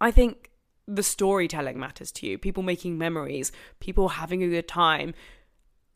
I 0.00 0.10
think 0.10 0.50
the 0.86 1.02
storytelling 1.02 1.78
matters 1.78 2.12
to 2.12 2.26
you. 2.26 2.36
People 2.36 2.62
making 2.62 2.98
memories, 2.98 3.52
people 3.80 4.08
having 4.08 4.42
a 4.42 4.48
good 4.48 4.68
time, 4.68 5.14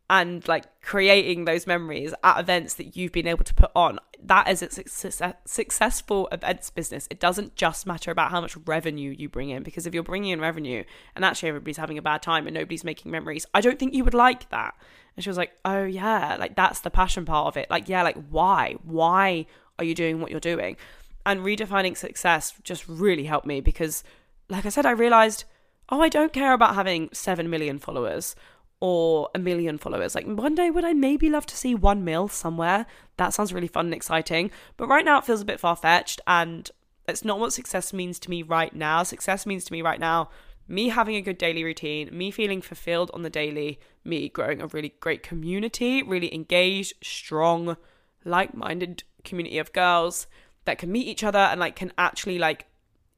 and 0.09 0.47
like 0.47 0.65
creating 0.83 1.45
those 1.45 1.67
memories 1.67 2.15
at 2.23 2.39
events 2.39 2.75
that 2.75 2.97
you've 2.97 3.13
been 3.13 3.27
able 3.27 3.45
to 3.45 3.55
put 3.55 3.71
on 3.75 3.99
that 4.23 4.49
is 4.49 4.63
a 4.63 4.71
success- 4.71 5.35
successful 5.45 6.29
events 6.31 6.71
business 6.71 7.09
it 7.11 7.19
doesn't 7.19 7.57
just 7.57 7.87
matter 7.87 8.11
about 8.11 8.31
how 8.31 8.41
much 8.41 8.57
revenue 8.67 9.15
you 9.17 9.29
bring 9.29 9.51
in 9.51 9.63
because 9.63 9.87
if 9.87 9.93
you're 9.93 10.03
bringing 10.03 10.31
in 10.31 10.41
revenue 10.41 10.85
and 11.15 11.25
actually 11.25 11.49
everybody's 11.49 11.77
having 11.77 11.99
a 11.99 12.03
bad 12.03 12.23
time 12.23 12.47
and 12.47 12.55
nobody's 12.55 12.85
making 12.85 13.11
memories 13.11 13.47
i 13.53 13.61
don't 13.61 13.79
think 13.79 13.95
you 13.95 14.05
would 14.05 14.15
like 14.15 14.49
that 14.51 14.75
and 15.17 15.25
she 15.25 15.31
was 15.31 15.37
like 15.37 15.53
oh 15.65 15.85
yeah 15.85 16.37
like 16.39 16.55
that's 16.55 16.81
the 16.81 16.91
passion 16.91 17.25
part 17.25 17.47
of 17.47 17.57
it 17.57 17.71
like 17.71 17.89
yeah 17.89 18.03
like 18.03 18.17
why 18.31 18.77
why 18.85 19.47
are 19.79 19.85
you 19.85 19.95
doing 19.95 20.21
what 20.21 20.31
you're 20.31 20.41
doing 20.41 20.77
and 21.25 21.41
redefining 21.41 21.97
success 21.97 22.55
just 22.63 22.87
really 22.89 23.25
helped 23.25 23.47
me 23.47 23.61
because 23.61 24.05
like 24.49 24.67
i 24.67 24.69
said 24.69 24.87
i 24.87 24.91
realized 24.91 25.45
oh 25.89 26.01
i 26.01 26.09
don't 26.09 26.33
care 26.33 26.53
about 26.53 26.75
having 26.75 27.09
7 27.13 27.49
million 27.49 27.79
followers 27.79 28.37
or 28.81 29.31
a 29.35 29.39
million 29.39 29.79
followers. 29.79 30.15
Like 30.15 30.27
one 30.27 30.55
day 30.55 30.71
would 30.71 30.85
I 30.85 30.93
maybe 30.93 31.31
love 31.31 31.47
to 31.47 31.57
see 31.57 31.75
one 31.75 32.05
mil 32.05 32.29
somewhere? 32.29 32.87
That 33.17 33.33
sounds 33.33 33.53
really 33.53 33.69
fun 33.69 33.87
and 33.87 33.95
exciting. 33.95 34.51
But 34.77 34.89
right 34.89 35.05
now 35.05 35.19
it 35.19 35.25
feels 35.25 35.41
a 35.41 35.47
bit 35.47 35.61
far 35.61 35.77
fetched 35.77 36.21
and 36.27 36.71
it's 37.09 37.25
not 37.25 37.39
what 37.39 37.53
success 37.53 37.93
means 37.93 38.19
to 38.21 38.31
me 38.31 38.43
right 38.43 38.75
now. 38.75 39.03
Success 39.03 39.47
means 39.47 39.65
to 39.65 39.73
me 39.73 39.83
right 39.83 40.01
now 40.01 40.29
me 40.69 40.89
having 40.89 41.15
a 41.15 41.23
good 41.23 41.39
daily 41.39 41.63
routine, 41.63 42.09
me 42.13 42.31
feeling 42.31 42.61
fulfilled 42.61 43.11
on 43.15 43.23
the 43.23 43.31
daily, 43.31 43.79
me 44.07 44.29
growing 44.29 44.61
a 44.61 44.67
really 44.69 44.95
great 45.01 45.23
community, 45.23 46.03
really 46.03 46.33
engaged, 46.35 46.95
strong, 47.03 47.77
like-minded 48.25 49.03
community 49.25 49.59
of 49.59 49.73
girls 49.73 50.27
that 50.65 50.79
can 50.79 50.91
meet 50.91 51.07
each 51.07 51.25
other 51.25 51.39
and 51.39 51.61
like 51.61 51.77
can 51.77 51.93
actually 51.99 52.39
like 52.39 52.67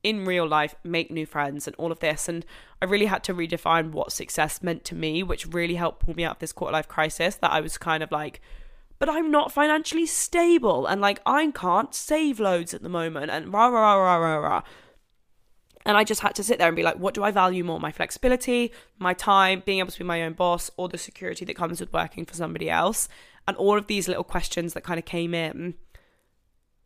in 0.03 0.25
real 0.25 0.47
life 0.47 0.75
make 0.85 1.11
new 1.11 1.27
friends 1.27 1.67
and 1.67 1.77
all 1.77 1.93
of 1.93 2.01
this. 2.01 2.29
And 2.29 2.45
i 2.81 2.85
really 2.85 3.07
had 3.07 3.25
to 3.25 3.35
redefine 3.35 3.91
what 3.91 4.13
success 4.13 4.63
meant 4.63 4.85
to 4.85 4.95
me 4.95 5.23
which 5.23 5.47
really 5.47 5.75
helped 5.75 6.05
pull 6.05 6.15
me 6.15 6.25
out 6.25 6.37
of 6.37 6.39
this 6.39 6.53
quarter 6.53 6.73
life 6.73 6.89
crisis 6.89 7.37
that 7.37 7.51
i 7.51 7.61
was 7.61 7.79
kind 7.79 8.03
of 8.03 8.13
like 8.13 8.41
but 8.99 9.09
i'm 9.09 9.31
not 9.31 9.53
financially 9.53 10.07
stable 10.07 10.87
and 10.87 11.01
like 11.01 11.21
i 11.27 11.51
can't 11.51 11.95
save 11.95 12.41
loads 12.41 12.75
at 12.75 12.83
the 12.83 12.89
moment 12.89 13.31
and 13.31 13.53
rah 13.53 13.69
rah 13.69 13.95
rah 13.95 14.17
rah 14.17 14.37
rah 14.37 14.63
and 15.89 15.97
I 15.97 16.05
just 16.05 16.21
had 16.21 16.35
to 16.35 16.45
sit 16.45 16.59
there 16.59 16.69
and 16.69 16.77
be 16.77 16.83
like, 16.83 16.97
what 16.97 17.15
do 17.15 17.25
I 17.25 17.31
value 17.31 17.65
more? 17.65 17.81
My 17.81 17.93
flexibility, 17.93 18.73
my 18.99 19.15
time, 19.15 19.63
being 19.65 19.79
able 19.79 19.91
to 19.91 19.99
be 19.99 20.05
my 20.05 20.23
own 20.23 20.35
boss, 20.35 20.71
or 20.77 20.87
the 20.87 20.99
security 20.99 21.47
that 21.47 21.57
comes 21.57 21.81
with 21.81 21.95
working 21.95 22.27
for 22.27 22.35
somebody 22.35 22.69
else? 22.69 23.09
And 23.49 23.57
all 23.57 23.79
of 23.79 23.87
these 23.87 24.07
little 24.07 24.23
questions 24.23 24.75
that 24.75 24.85
kind 24.85 24.99
of 24.99 25.07
came 25.07 25.33
in 25.33 25.77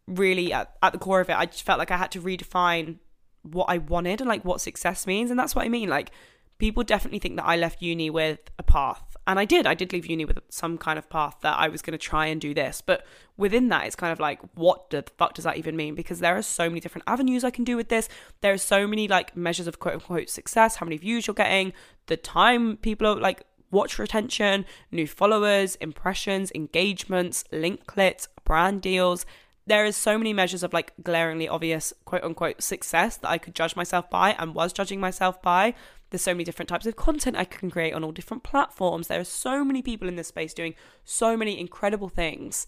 really 0.07 0.53
at, 0.53 0.77
at 0.85 0.93
the 0.93 1.01
core 1.01 1.21
of 1.21 1.29
it, 1.29 1.37
I 1.37 1.47
just 1.47 1.65
felt 1.65 1.81
like 1.81 1.91
I 1.91 1.97
had 1.97 2.13
to 2.13 2.21
redefine 2.21 2.99
what 3.43 3.67
I 3.69 3.79
wanted 3.79 4.21
and 4.21 4.29
like 4.29 4.45
what 4.45 4.61
success 4.61 5.05
means. 5.05 5.31
And 5.33 5.39
that's 5.39 5.57
what 5.57 5.65
I 5.65 5.69
mean. 5.69 5.89
Like, 5.89 6.13
people 6.59 6.85
definitely 6.85 7.19
think 7.19 7.35
that 7.37 7.45
I 7.45 7.57
left 7.57 7.83
uni 7.83 8.09
with 8.09 8.39
a 8.57 8.63
path. 8.63 9.12
And 9.27 9.39
I 9.39 9.45
did. 9.45 9.67
I 9.67 9.75
did 9.75 9.93
leave 9.93 10.07
uni 10.07 10.25
with 10.25 10.41
some 10.49 10.77
kind 10.77 10.99
of 10.99 11.09
path 11.09 11.37
that 11.43 11.57
I 11.59 11.69
was 11.69 11.81
going 11.81 11.93
to 11.93 11.99
try 11.99 12.27
and 12.27 12.41
do 12.41 12.55
this. 12.55 12.83
But 12.85 13.07
within 13.37 13.69
that, 13.69 13.87
it's 13.87 13.95
kind 13.95 14.13
of 14.13 14.19
like, 14.19 14.41
what 14.55 14.91
the 14.91 15.05
fuck 15.17 15.35
does 15.35 15.45
that 15.45 15.57
even 15.57 15.77
mean? 15.77 15.95
Because 15.95 16.19
there 16.19 16.37
are 16.37 16.43
so 16.43 16.69
many 16.69 16.81
different 16.81 17.05
avenues 17.07 17.45
I 17.45 17.51
can 17.51 17.65
do 17.65 17.77
with 17.77 17.89
this. 17.89 18.09
There 18.41 18.53
are 18.53 18.59
so 18.59 18.87
many 18.87 19.07
like 19.07 19.37
measures 19.37 19.69
of 19.69 19.79
quote 19.79 19.95
unquote 19.95 20.29
success, 20.29 20.77
how 20.77 20.87
many 20.87 20.97
views 20.97 21.27
you're 21.27 21.35
getting, 21.35 21.73
the 22.07 22.17
time 22.17 22.77
people 22.79 23.07
are 23.07 23.15
like 23.15 23.45
watch 23.71 23.99
retention, 23.99 24.67
new 24.91 25.07
followers, 25.07 25.77
impressions, 25.77 26.53
engagements, 26.55 27.45
link 27.53 27.87
clicks, 27.87 28.29
brand 28.45 28.83
deals, 28.83 29.25
there 29.67 29.85
is 29.85 29.97
so 29.97 30.19
many 30.19 30.33
measures 30.33 30.63
of 30.63 30.73
like 30.73 30.93
glaringly 31.03 31.49
obvious 31.49 31.93
quote 32.05 32.25
unquote 32.25 32.63
success 32.63 33.17
that 33.19 33.31
I 33.31 33.39
could 33.39 33.55
judge 33.55 33.77
myself 33.77 34.11
by 34.11 34.33
and 34.39 34.55
was 34.55 34.73
judging 34.73 35.01
myself 35.01 35.41
by. 35.41 35.75
There's 36.13 36.23
so 36.23 36.35
many 36.35 36.45
different 36.45 36.69
types 36.69 36.85
of 36.85 36.95
content 36.95 37.37
I 37.39 37.47
can 37.47 37.71
create 37.71 37.95
on 37.95 38.05
all 38.05 38.13
different 38.13 38.43
platforms. 38.43 39.09
There 39.09 39.19
are 39.19 39.25
so 39.25 39.65
many 39.65 39.81
people 39.81 40.09
in 40.09 40.17
this 40.17 40.29
space 40.29 40.53
doing 40.53 40.75
so 41.05 41.39
many 41.39 41.59
incredible 41.59 42.11
things. 42.11 42.67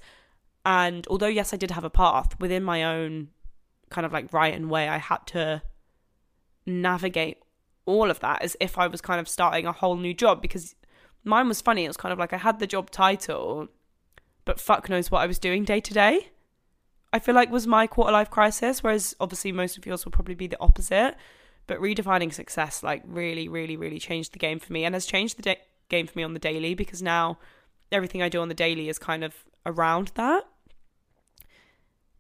And 0.65 1.07
although, 1.09 1.27
yes, 1.27 1.53
I 1.53 1.59
did 1.59 1.71
have 1.71 1.85
a 1.85 1.91
path 1.91 2.41
within 2.41 2.65
my 2.65 2.83
own 2.83 3.29
kind 3.91 4.07
of 4.07 4.15
like 4.15 4.33
right 4.33 4.55
and 4.55 4.71
way, 4.71 4.89
I 4.89 4.97
had 4.97 5.27
to 5.27 5.63
navigate 6.65 7.37
all 7.85 8.11
of 8.11 8.21
that 8.21 8.41
as 8.41 8.57
if 8.61 8.79
I 8.79 8.87
was 8.87 9.03
kind 9.03 9.21
of 9.21 9.29
starting 9.29 9.67
a 9.67 9.73
whole 9.73 9.97
new 9.97 10.15
job 10.15 10.41
because 10.41 10.75
mine 11.23 11.47
was 11.47 11.61
funny. 11.61 11.85
It 11.85 11.89
was 11.89 11.99
kind 11.99 12.15
of 12.15 12.19
like 12.19 12.33
I 12.33 12.39
had 12.39 12.61
the 12.61 12.67
job 12.67 12.91
title, 12.91 13.69
but 14.47 14.59
fuck 14.59 14.89
knows 14.89 15.11
what 15.11 15.21
I 15.21 15.27
was 15.27 15.39
doing 15.39 15.65
day 15.65 15.81
to 15.81 15.93
day. 15.93 16.31
I 17.13 17.19
feel 17.19 17.35
like 17.35 17.51
was 17.51 17.67
my 17.67 17.87
quarter 17.87 18.13
life 18.13 18.31
crisis, 18.31 18.83
whereas 18.83 19.15
obviously 19.21 19.53
most 19.53 19.77
of 19.77 19.85
yours 19.85 20.05
will 20.07 20.13
probably 20.13 20.35
be 20.35 20.47
the 20.47 20.61
opposite. 20.61 21.15
But 21.67 21.81
redefining 21.81 22.33
success, 22.33 22.83
like, 22.83 23.03
really, 23.07 23.49
really, 23.49 23.77
really 23.77 23.99
changed 23.99 24.33
the 24.33 24.39
game 24.39 24.59
for 24.59 24.73
me 24.73 24.85
and 24.85 24.95
has 24.95 25.07
changed 25.07 25.43
the 25.43 25.57
game 25.89 26.07
for 26.07 26.19
me 26.19 26.23
on 26.23 26.35
the 26.35 26.41
daily 26.41 26.75
because 26.75 27.03
now 27.03 27.39
everything 27.91 28.23
I 28.23 28.29
do 28.29 28.41
on 28.41 28.49
the 28.49 28.55
daily 28.55 28.89
is 28.89 28.99
kind 28.99 29.25
of 29.25 29.45
around 29.65 30.13
that. 30.15 30.45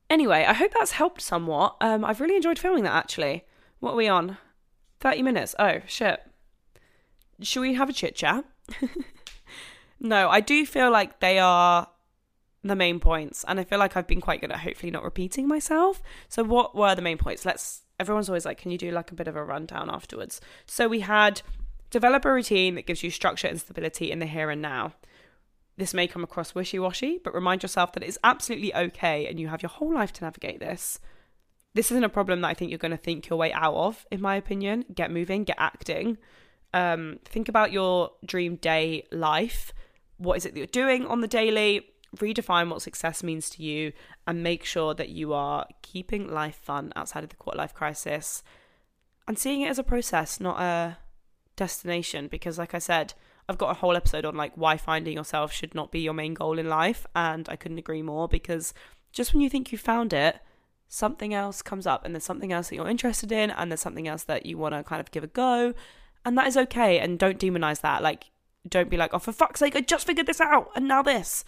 Anyway, 0.08 0.44
I 0.46 0.52
hope 0.52 0.72
that's 0.72 0.92
helped 0.92 1.20
somewhat. 1.20 1.76
Um, 1.80 2.04
I've 2.04 2.20
really 2.20 2.36
enjoyed 2.36 2.58
filming 2.58 2.84
that 2.84 2.94
actually. 2.94 3.44
What 3.80 3.92
are 3.92 3.96
we 3.96 4.08
on? 4.08 4.38
30 5.00 5.22
minutes. 5.22 5.54
Oh, 5.58 5.80
shit. 5.86 6.20
Should 7.40 7.60
we 7.60 7.74
have 7.74 7.90
a 7.90 7.92
chit 7.92 8.14
chat? 8.14 8.44
no, 10.00 10.28
I 10.28 10.40
do 10.40 10.64
feel 10.64 10.90
like 10.90 11.20
they 11.20 11.38
are 11.38 11.88
the 12.62 12.76
main 12.76 13.00
points. 13.00 13.44
And 13.46 13.60
I 13.60 13.64
feel 13.64 13.78
like 13.78 13.96
I've 13.96 14.06
been 14.06 14.20
quite 14.20 14.40
good 14.40 14.50
at 14.50 14.60
hopefully 14.60 14.90
not 14.90 15.04
repeating 15.04 15.46
myself. 15.46 16.02
So, 16.28 16.42
what 16.42 16.74
were 16.74 16.94
the 16.94 17.02
main 17.02 17.18
points? 17.18 17.44
Let's, 17.44 17.82
everyone's 17.98 18.28
always 18.28 18.44
like, 18.44 18.58
can 18.58 18.70
you 18.70 18.78
do 18.78 18.90
like 18.90 19.10
a 19.10 19.14
bit 19.14 19.28
of 19.28 19.36
a 19.36 19.44
rundown 19.44 19.90
afterwards? 19.90 20.40
So, 20.66 20.88
we 20.88 21.00
had 21.00 21.42
develop 21.90 22.24
a 22.24 22.32
routine 22.32 22.74
that 22.74 22.86
gives 22.86 23.04
you 23.04 23.10
structure 23.10 23.46
and 23.46 23.60
stability 23.60 24.10
in 24.10 24.18
the 24.18 24.26
here 24.26 24.50
and 24.50 24.60
now. 24.60 24.92
This 25.76 25.94
may 25.94 26.06
come 26.06 26.24
across 26.24 26.54
wishy 26.54 26.78
washy, 26.78 27.20
but 27.22 27.34
remind 27.34 27.62
yourself 27.62 27.92
that 27.92 28.02
it's 28.02 28.18
absolutely 28.24 28.74
okay 28.74 29.26
and 29.26 29.38
you 29.38 29.48
have 29.48 29.62
your 29.62 29.70
whole 29.70 29.94
life 29.94 30.12
to 30.14 30.24
navigate 30.24 30.60
this. 30.60 30.98
This 31.74 31.90
isn't 31.90 32.04
a 32.04 32.08
problem 32.08 32.40
that 32.40 32.48
I 32.48 32.54
think 32.54 32.70
you're 32.70 32.78
going 32.78 32.92
to 32.92 32.96
think 32.96 33.28
your 33.28 33.38
way 33.38 33.52
out 33.52 33.74
of, 33.74 34.06
in 34.10 34.20
my 34.20 34.36
opinion. 34.36 34.84
Get 34.94 35.10
moving, 35.10 35.44
get 35.44 35.56
acting. 35.58 36.18
Um, 36.72 37.18
think 37.24 37.48
about 37.48 37.72
your 37.72 38.10
dream 38.24 38.56
day 38.56 39.06
life. 39.10 39.72
What 40.16 40.36
is 40.36 40.46
it 40.46 40.54
that 40.54 40.58
you're 40.58 40.66
doing 40.66 41.06
on 41.06 41.20
the 41.20 41.28
daily? 41.28 41.86
Redefine 42.16 42.70
what 42.70 42.82
success 42.82 43.22
means 43.22 43.50
to 43.50 43.62
you 43.62 43.92
and 44.26 44.42
make 44.42 44.64
sure 44.64 44.94
that 44.94 45.08
you 45.08 45.32
are 45.32 45.66
keeping 45.82 46.32
life 46.32 46.60
fun 46.62 46.92
outside 46.96 47.24
of 47.24 47.30
the 47.30 47.36
quarter 47.36 47.58
life 47.58 47.74
crisis 47.74 48.42
and 49.26 49.38
seeing 49.38 49.62
it 49.62 49.70
as 49.70 49.78
a 49.78 49.82
process, 49.84 50.40
not 50.40 50.60
a 50.60 50.98
destination. 51.56 52.28
Because, 52.28 52.58
like 52.58 52.74
I 52.74 52.78
said, 52.78 53.14
I've 53.48 53.58
got 53.58 53.70
a 53.70 53.74
whole 53.74 53.96
episode 53.96 54.24
on 54.24 54.36
like 54.36 54.52
why 54.56 54.76
finding 54.76 55.14
yourself 55.14 55.52
should 55.52 55.74
not 55.74 55.90
be 55.90 56.00
your 56.00 56.14
main 56.14 56.34
goal 56.34 56.58
in 56.58 56.68
life, 56.68 57.06
and 57.14 57.48
I 57.48 57.56
couldn't 57.56 57.78
agree 57.78 58.02
more. 58.02 58.28
Because 58.28 58.74
just 59.12 59.32
when 59.32 59.40
you 59.40 59.50
think 59.50 59.72
you 59.72 59.78
found 59.78 60.12
it, 60.12 60.40
something 60.88 61.32
else 61.32 61.62
comes 61.62 61.86
up, 61.86 62.04
and 62.04 62.14
there's 62.14 62.24
something 62.24 62.52
else 62.52 62.68
that 62.68 62.76
you're 62.76 62.88
interested 62.88 63.32
in, 63.32 63.50
and 63.50 63.70
there's 63.70 63.80
something 63.80 64.08
else 64.08 64.24
that 64.24 64.46
you 64.46 64.58
want 64.58 64.74
to 64.74 64.82
kind 64.82 65.00
of 65.00 65.10
give 65.10 65.24
a 65.24 65.28
go, 65.28 65.74
and 66.24 66.36
that 66.36 66.46
is 66.46 66.56
okay. 66.56 66.98
And 66.98 67.18
don't 67.18 67.38
demonize 67.38 67.80
that. 67.80 68.02
Like, 68.02 68.30
don't 68.68 68.90
be 68.90 68.96
like, 68.96 69.12
oh, 69.12 69.18
for 69.18 69.32
fuck's 69.32 69.60
sake, 69.60 69.76
I 69.76 69.80
just 69.80 70.06
figured 70.06 70.26
this 70.26 70.40
out, 70.40 70.70
and 70.74 70.88
now 70.88 71.02
this 71.02 71.44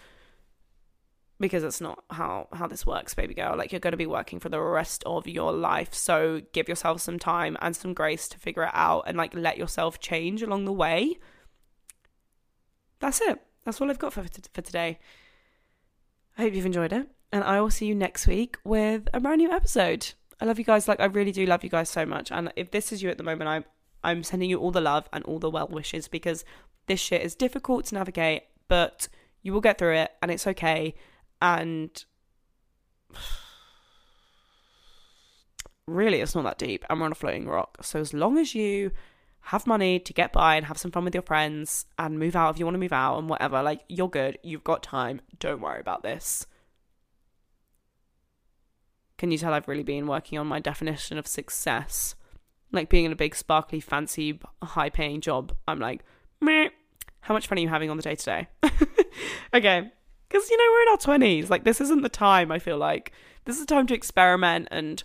because 1.39 1.63
it's 1.63 1.81
not 1.81 2.03
how 2.11 2.49
how 2.53 2.67
this 2.67 2.87
works 2.87 3.15
baby 3.15 3.35
girl 3.35 3.57
like 3.57 3.73
you're 3.73 3.81
going 3.81 3.93
to 3.93 3.97
be 3.97 4.07
working 4.07 4.41
for 4.41 4.49
the 4.49 4.61
rest 4.61 5.03
of 5.05 5.27
your 5.27 5.53
life 5.53 5.93
so 5.93 6.41
give 6.53 6.69
yourself 6.69 7.01
some 7.01 7.19
time 7.19 7.57
and 7.61 7.77
some 7.77 7.93
grace 7.93 8.27
to 8.29 8.39
figure 8.39 8.63
it 8.63 8.71
out 8.73 9.03
and 9.07 9.17
like 9.17 9.35
let 9.35 9.59
yourself 9.59 10.01
change 10.01 10.43
along 10.43 10.65
the 10.65 10.73
way 10.73 11.17
that's 13.01 13.21
it 13.21 13.39
that's 13.65 13.81
all 13.81 13.91
i've 13.91 13.99
got 13.99 14.13
for 14.13 14.25
for 14.55 14.63
today 14.63 14.99
i 16.39 16.43
hope 16.43 16.55
you've 16.55 16.67
enjoyed 16.67 16.93
it 16.93 17.07
and 17.33 17.45
i 17.45 17.61
will 17.61 17.71
see 17.71 17.87
you 17.87 17.95
next 17.95 18.27
week 18.27 18.57
with 18.65 19.09
a 19.13 19.21
brand 19.21 19.39
new 19.39 19.51
episode 19.51 20.15
I 20.41 20.45
love 20.45 20.59
you 20.59 20.65
guys. 20.65 20.89
Like 20.89 21.01
I 21.01 21.07
really 21.07 21.33
do 21.33 21.47
love 21.47 21.65
you 21.65 21.71
guys 21.71 21.89
so 21.89 22.05
much. 22.05 22.31
And 22.31 22.53
if 22.57 22.71
this 22.71 22.93
is 22.93 23.03
you 23.03 23.11
at 23.11 23.19
the 23.19 23.25
moment, 23.25 23.49
I'm 23.49 23.65
I'm 24.05 24.23
sending 24.23 24.51
you 24.51 24.59
all 24.59 24.71
the 24.71 24.81
love 24.81 25.09
and 25.13 25.25
all 25.25 25.39
the 25.39 25.51
well 25.51 25.69
wishes 25.69 26.09
because 26.09 26.45
this 26.87 27.01
shit 27.01 27.23
is 27.23 27.35
difficult 27.35 27.87
to 27.87 27.95
navigate, 27.95 28.43
but 28.69 29.09
you 29.43 29.53
will 29.53 29.61
get 29.61 29.79
through 29.79 29.95
it 29.95 30.13
and 30.23 30.31
it's 30.31 30.47
okay. 30.47 30.95
And 31.41 32.05
really, 35.87 36.21
it's 36.21 36.35
not 36.35 36.45
that 36.45 36.59
deep. 36.59 36.85
And 36.89 37.01
we're 37.01 37.07
on 37.07 37.13
a 37.13 37.17
floating 37.17 37.47
rock. 37.47 37.79
So 37.83 38.01
as 38.01 38.13
long 38.13 38.39
as 38.39 38.55
you 38.55 38.93
have 39.47 39.67
money 39.67 40.01
to 40.01 40.13
get 40.13 40.33
by 40.33 40.57
and 40.57 40.67
have 40.67 40.79
some 40.79 40.91
fun 40.91 41.05
with 41.05 41.15
your 41.15 41.23
friends 41.23 41.87
and 41.99 42.19
move 42.19 42.35
out 42.35 42.51
if 42.51 42.59
you 42.59 42.67
want 42.67 42.75
to 42.75 42.81
move 42.81 42.93
out 42.93 43.19
and 43.19 43.29
whatever, 43.29 43.63
like 43.63 43.83
you're 43.89 44.09
good. 44.09 44.39
You've 44.43 44.65
got 44.65 44.83
time. 44.83 45.21
Don't 45.39 45.61
worry 45.61 45.81
about 45.81 46.03
this. 46.03 46.47
Can 49.19 49.31
you 49.31 49.39
tell 49.39 49.55
I've 49.55 49.69
really 49.69 49.83
been 49.83 50.07
working 50.07 50.39
on 50.39 50.47
my 50.47 50.61
definition 50.61 51.17
of 51.17 51.27
success? 51.27 52.17
Like 52.73 52.91
being 52.91 53.05
in 53.05 53.13
a 53.13 53.17
big, 53.17 53.35
sparkly, 53.35 53.81
fancy, 53.81 54.41
high 54.63 54.91
paying 54.91 55.21
job. 55.21 55.55
I'm 55.69 55.79
like, 55.79 56.03
meh. 56.41 56.71
How 57.21 57.35
much 57.35 57.47
fun 57.47 57.59
are 57.59 57.61
you 57.61 57.69
having 57.69 57.89
on 57.89 57.97
the 57.97 58.03
day 58.03 58.15
today? 58.17 58.49
okay. 59.55 59.93
Because, 60.29 60.49
you 60.51 60.57
know, 60.57 60.73
we're 60.73 60.83
in 60.83 60.89
our 60.89 61.43
20s. 61.43 61.51
Like, 61.51 61.65
this 61.65 61.81
isn't 61.81 62.03
the 62.03 62.09
time, 62.09 62.51
I 62.51 62.59
feel 62.59 62.79
like. 62.79 63.13
This 63.45 63.57
is 63.57 63.67
the 63.67 63.75
time 63.75 63.87
to 63.87 63.95
experiment 63.95 64.69
and 64.71 65.03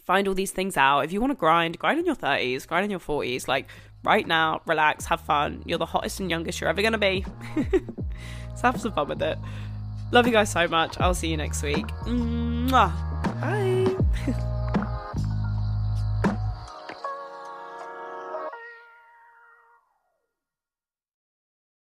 find 0.00 0.26
all 0.26 0.34
these 0.34 0.50
things 0.50 0.76
out. 0.76 1.00
If 1.00 1.12
you 1.12 1.20
want 1.20 1.30
to 1.30 1.36
grind, 1.36 1.78
grind 1.78 1.98
in 2.00 2.06
your 2.06 2.16
30s, 2.16 2.66
grind 2.66 2.84
in 2.84 2.90
your 2.90 3.00
40s. 3.00 3.46
Like, 3.46 3.68
right 4.04 4.26
now, 4.26 4.60
relax, 4.66 5.06
have 5.06 5.20
fun. 5.20 5.62
You're 5.66 5.78
the 5.78 5.86
hottest 5.86 6.20
and 6.20 6.30
youngest 6.30 6.60
you're 6.60 6.70
ever 6.70 6.82
going 6.82 6.92
to 6.92 6.98
be. 6.98 7.24
so 8.56 8.62
have 8.62 8.80
some 8.80 8.92
fun 8.92 9.08
with 9.08 9.22
it. 9.22 9.38
Love 10.10 10.26
you 10.26 10.32
guys 10.32 10.50
so 10.50 10.66
much. 10.66 10.98
I'll 10.98 11.14
see 11.14 11.28
you 11.28 11.36
next 11.36 11.62
week. 11.62 11.86
Mwah. 12.06 12.92
Bye. 13.40 14.54